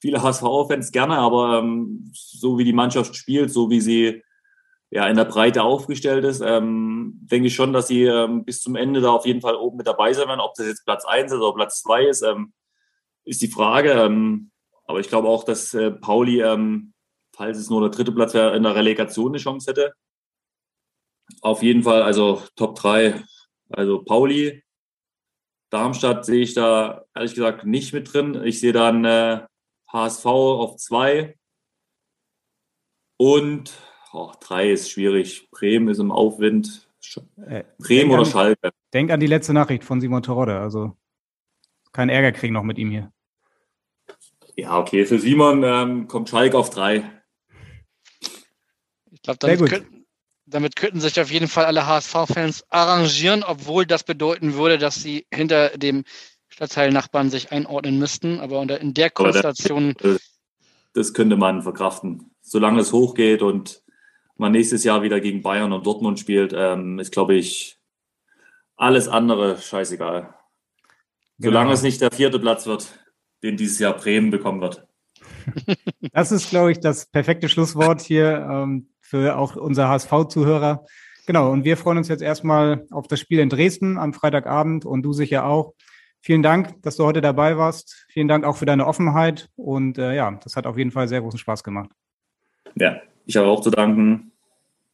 viele 0.00 0.22
HSV-Fans 0.22 0.92
gerne, 0.92 1.18
aber 1.18 1.58
ähm, 1.58 2.12
so 2.14 2.56
wie 2.56 2.62
die 2.62 2.72
Mannschaft 2.72 3.16
spielt, 3.16 3.50
so 3.50 3.68
wie 3.68 3.80
sie 3.80 4.22
ja, 4.90 5.08
in 5.08 5.16
der 5.16 5.24
Breite 5.24 5.64
aufgestellt 5.64 6.24
ist, 6.24 6.40
ähm, 6.40 7.18
denke 7.22 7.48
ich 7.48 7.56
schon, 7.56 7.72
dass 7.72 7.88
sie 7.88 8.04
ähm, 8.04 8.44
bis 8.44 8.60
zum 8.60 8.76
Ende 8.76 9.00
da 9.00 9.10
auf 9.10 9.26
jeden 9.26 9.40
Fall 9.40 9.56
oben 9.56 9.78
mit 9.78 9.88
dabei 9.88 10.12
sein 10.12 10.28
werden. 10.28 10.38
Ob 10.38 10.54
das 10.54 10.68
jetzt 10.68 10.84
Platz 10.84 11.04
1 11.04 11.32
ist 11.32 11.40
oder 11.40 11.52
Platz 11.52 11.82
2 11.82 12.04
ist, 12.04 12.22
ähm, 12.22 12.52
ist 13.24 13.42
die 13.42 13.50
Frage. 13.50 13.90
Ähm, 13.90 14.52
aber 14.84 15.00
ich 15.00 15.08
glaube 15.08 15.26
auch, 15.26 15.42
dass 15.42 15.74
äh, 15.74 15.90
Pauli, 15.90 16.42
falls 17.36 17.58
es 17.58 17.70
nur 17.70 17.82
der 17.82 17.90
dritte 17.90 18.12
Platz 18.12 18.34
wäre, 18.34 18.56
in 18.56 18.62
der 18.62 18.74
Relegation 18.74 19.30
eine 19.30 19.38
Chance 19.38 19.70
hätte. 19.70 19.92
Auf 21.42 21.62
jeden 21.62 21.82
Fall, 21.82 22.02
also 22.02 22.42
Top 22.56 22.76
3, 22.76 23.22
also 23.70 24.02
Pauli, 24.02 24.62
Darmstadt 25.70 26.24
sehe 26.24 26.42
ich 26.42 26.54
da 26.54 27.04
ehrlich 27.14 27.34
gesagt 27.34 27.66
nicht 27.66 27.92
mit 27.92 28.12
drin. 28.12 28.40
Ich 28.44 28.60
sehe 28.60 28.72
dann 28.72 29.04
äh, 29.04 29.44
HSV 29.92 30.26
auf 30.26 30.76
2 30.76 31.36
und 33.18 33.72
3 34.12 34.70
oh, 34.70 34.72
ist 34.72 34.90
schwierig. 34.90 35.50
Bremen 35.50 35.88
ist 35.88 35.98
im 35.98 36.12
Aufwind. 36.12 36.88
Sch 37.00 37.20
äh, 37.44 37.64
Bremen 37.78 38.10
oder 38.10 38.20
an, 38.20 38.26
Schalke. 38.26 38.70
Denk 38.94 39.10
an 39.10 39.20
die 39.20 39.26
letzte 39.26 39.52
Nachricht 39.52 39.84
von 39.84 40.00
Simon 40.00 40.22
Torodde. 40.22 40.58
Also 40.58 40.96
keinen 41.92 42.10
Ärger 42.10 42.32
kriegen 42.32 42.54
noch 42.54 42.62
mit 42.62 42.78
ihm 42.78 42.90
hier. 42.90 43.12
Ja, 44.54 44.78
okay. 44.78 45.04
Für 45.04 45.18
Simon 45.18 45.62
ähm, 45.64 46.08
kommt 46.08 46.28
Schalke 46.28 46.56
auf 46.56 46.70
3 46.70 47.15
glaube, 49.26 49.38
damit, 49.38 49.70
könnten, 49.70 50.06
damit 50.46 50.76
könnten 50.76 51.00
sich 51.00 51.20
auf 51.20 51.30
jeden 51.30 51.48
Fall 51.48 51.64
alle 51.64 51.86
HSV-Fans 51.86 52.64
arrangieren, 52.70 53.42
obwohl 53.42 53.86
das 53.86 54.04
bedeuten 54.04 54.54
würde, 54.54 54.78
dass 54.78 55.02
sie 55.02 55.26
hinter 55.32 55.70
dem 55.76 56.04
Stadtteilnachbarn 56.48 57.30
sich 57.30 57.52
einordnen 57.52 57.98
müssten. 57.98 58.40
Aber 58.40 58.62
in 58.62 58.94
der 58.94 59.10
Konstellation. 59.10 59.94
Das, 59.98 60.20
das 60.94 61.14
könnte 61.14 61.36
man 61.36 61.62
verkraften. 61.62 62.30
Solange 62.40 62.80
es 62.80 62.92
hochgeht 62.92 63.42
und 63.42 63.82
man 64.36 64.52
nächstes 64.52 64.84
Jahr 64.84 65.02
wieder 65.02 65.20
gegen 65.20 65.42
Bayern 65.42 65.72
und 65.72 65.86
Dortmund 65.86 66.18
spielt, 66.18 66.52
ähm, 66.54 66.98
ist, 66.98 67.12
glaube 67.12 67.34
ich, 67.34 67.78
alles 68.76 69.08
andere 69.08 69.58
scheißegal. 69.58 70.34
Solange 71.38 71.66
Genau. 71.66 71.74
es 71.74 71.82
nicht 71.82 72.00
der 72.00 72.10
vierte 72.10 72.38
Platz 72.38 72.66
wird, 72.66 72.88
den 73.42 73.56
dieses 73.56 73.78
Jahr 73.78 73.96
Bremen 73.96 74.30
bekommen 74.30 74.60
wird. 74.60 74.86
Das 76.12 76.32
ist, 76.32 76.50
glaube 76.50 76.72
ich, 76.72 76.80
das 76.80 77.06
perfekte 77.06 77.48
Schlusswort 77.48 78.00
hier 78.00 78.46
ähm, 78.50 78.88
für 79.08 79.38
auch 79.38 79.56
unser 79.56 79.88
HSV-Zuhörer. 79.88 80.84
Genau, 81.26 81.50
und 81.50 81.64
wir 81.64 81.76
freuen 81.76 81.98
uns 81.98 82.08
jetzt 82.08 82.22
erstmal 82.22 82.86
auf 82.90 83.08
das 83.08 83.20
Spiel 83.20 83.40
in 83.40 83.48
Dresden 83.48 83.98
am 83.98 84.12
Freitagabend 84.12 84.84
und 84.84 85.02
du 85.02 85.12
sicher 85.12 85.46
auch. 85.46 85.74
Vielen 86.20 86.42
Dank, 86.42 86.82
dass 86.82 86.96
du 86.96 87.04
heute 87.04 87.20
dabei 87.20 87.56
warst. 87.56 88.06
Vielen 88.08 88.28
Dank 88.28 88.44
auch 88.44 88.56
für 88.56 88.66
deine 88.66 88.86
Offenheit 88.86 89.48
und 89.56 89.98
äh, 89.98 90.14
ja, 90.14 90.38
das 90.42 90.56
hat 90.56 90.66
auf 90.66 90.76
jeden 90.76 90.90
Fall 90.90 91.08
sehr 91.08 91.20
großen 91.20 91.38
Spaß 91.38 91.62
gemacht. 91.62 91.90
Ja, 92.74 93.00
ich 93.26 93.36
habe 93.36 93.48
auch 93.48 93.60
zu 93.60 93.70
danken. 93.70 94.32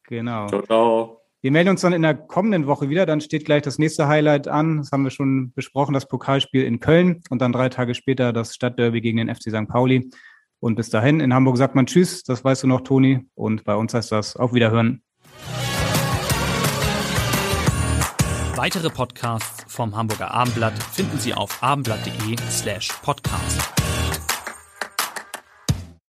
Genau. 0.08 0.46
Ciao, 0.48 0.62
ciao. 0.62 1.22
Wir 1.40 1.50
melden 1.50 1.70
uns 1.70 1.80
dann 1.80 1.92
in 1.92 2.02
der 2.02 2.14
kommenden 2.14 2.66
Woche 2.66 2.88
wieder. 2.88 3.04
Dann 3.04 3.20
steht 3.20 3.44
gleich 3.44 3.62
das 3.62 3.78
nächste 3.78 4.06
Highlight 4.06 4.46
an. 4.46 4.78
Das 4.78 4.92
haben 4.92 5.04
wir 5.04 5.10
schon 5.10 5.52
besprochen, 5.54 5.92
das 5.92 6.06
Pokalspiel 6.06 6.64
in 6.64 6.78
Köln 6.78 7.22
und 7.30 7.42
dann 7.42 7.52
drei 7.52 7.68
Tage 7.68 7.94
später 7.94 8.32
das 8.32 8.54
Stadtderby 8.54 9.00
gegen 9.00 9.16
den 9.16 9.34
FC 9.34 9.50
St. 9.50 9.68
Pauli. 9.68 10.08
Und 10.62 10.76
bis 10.76 10.90
dahin, 10.90 11.18
in 11.18 11.34
Hamburg 11.34 11.56
sagt 11.56 11.74
man 11.74 11.86
Tschüss, 11.86 12.22
das 12.22 12.44
weißt 12.44 12.62
du 12.62 12.68
noch, 12.68 12.82
Toni. 12.82 13.26
Und 13.34 13.64
bei 13.64 13.74
uns 13.74 13.94
heißt 13.94 14.12
das 14.12 14.36
auf 14.36 14.54
Wiederhören. 14.54 15.02
Weitere 18.54 18.88
Podcasts 18.90 19.64
vom 19.66 19.96
Hamburger 19.96 20.30
Abendblatt 20.30 20.80
finden 20.80 21.18
Sie 21.18 21.34
auf 21.34 21.60
abendblatt.de 21.64 22.36
slash 22.48 22.92
podcast. 23.02 23.81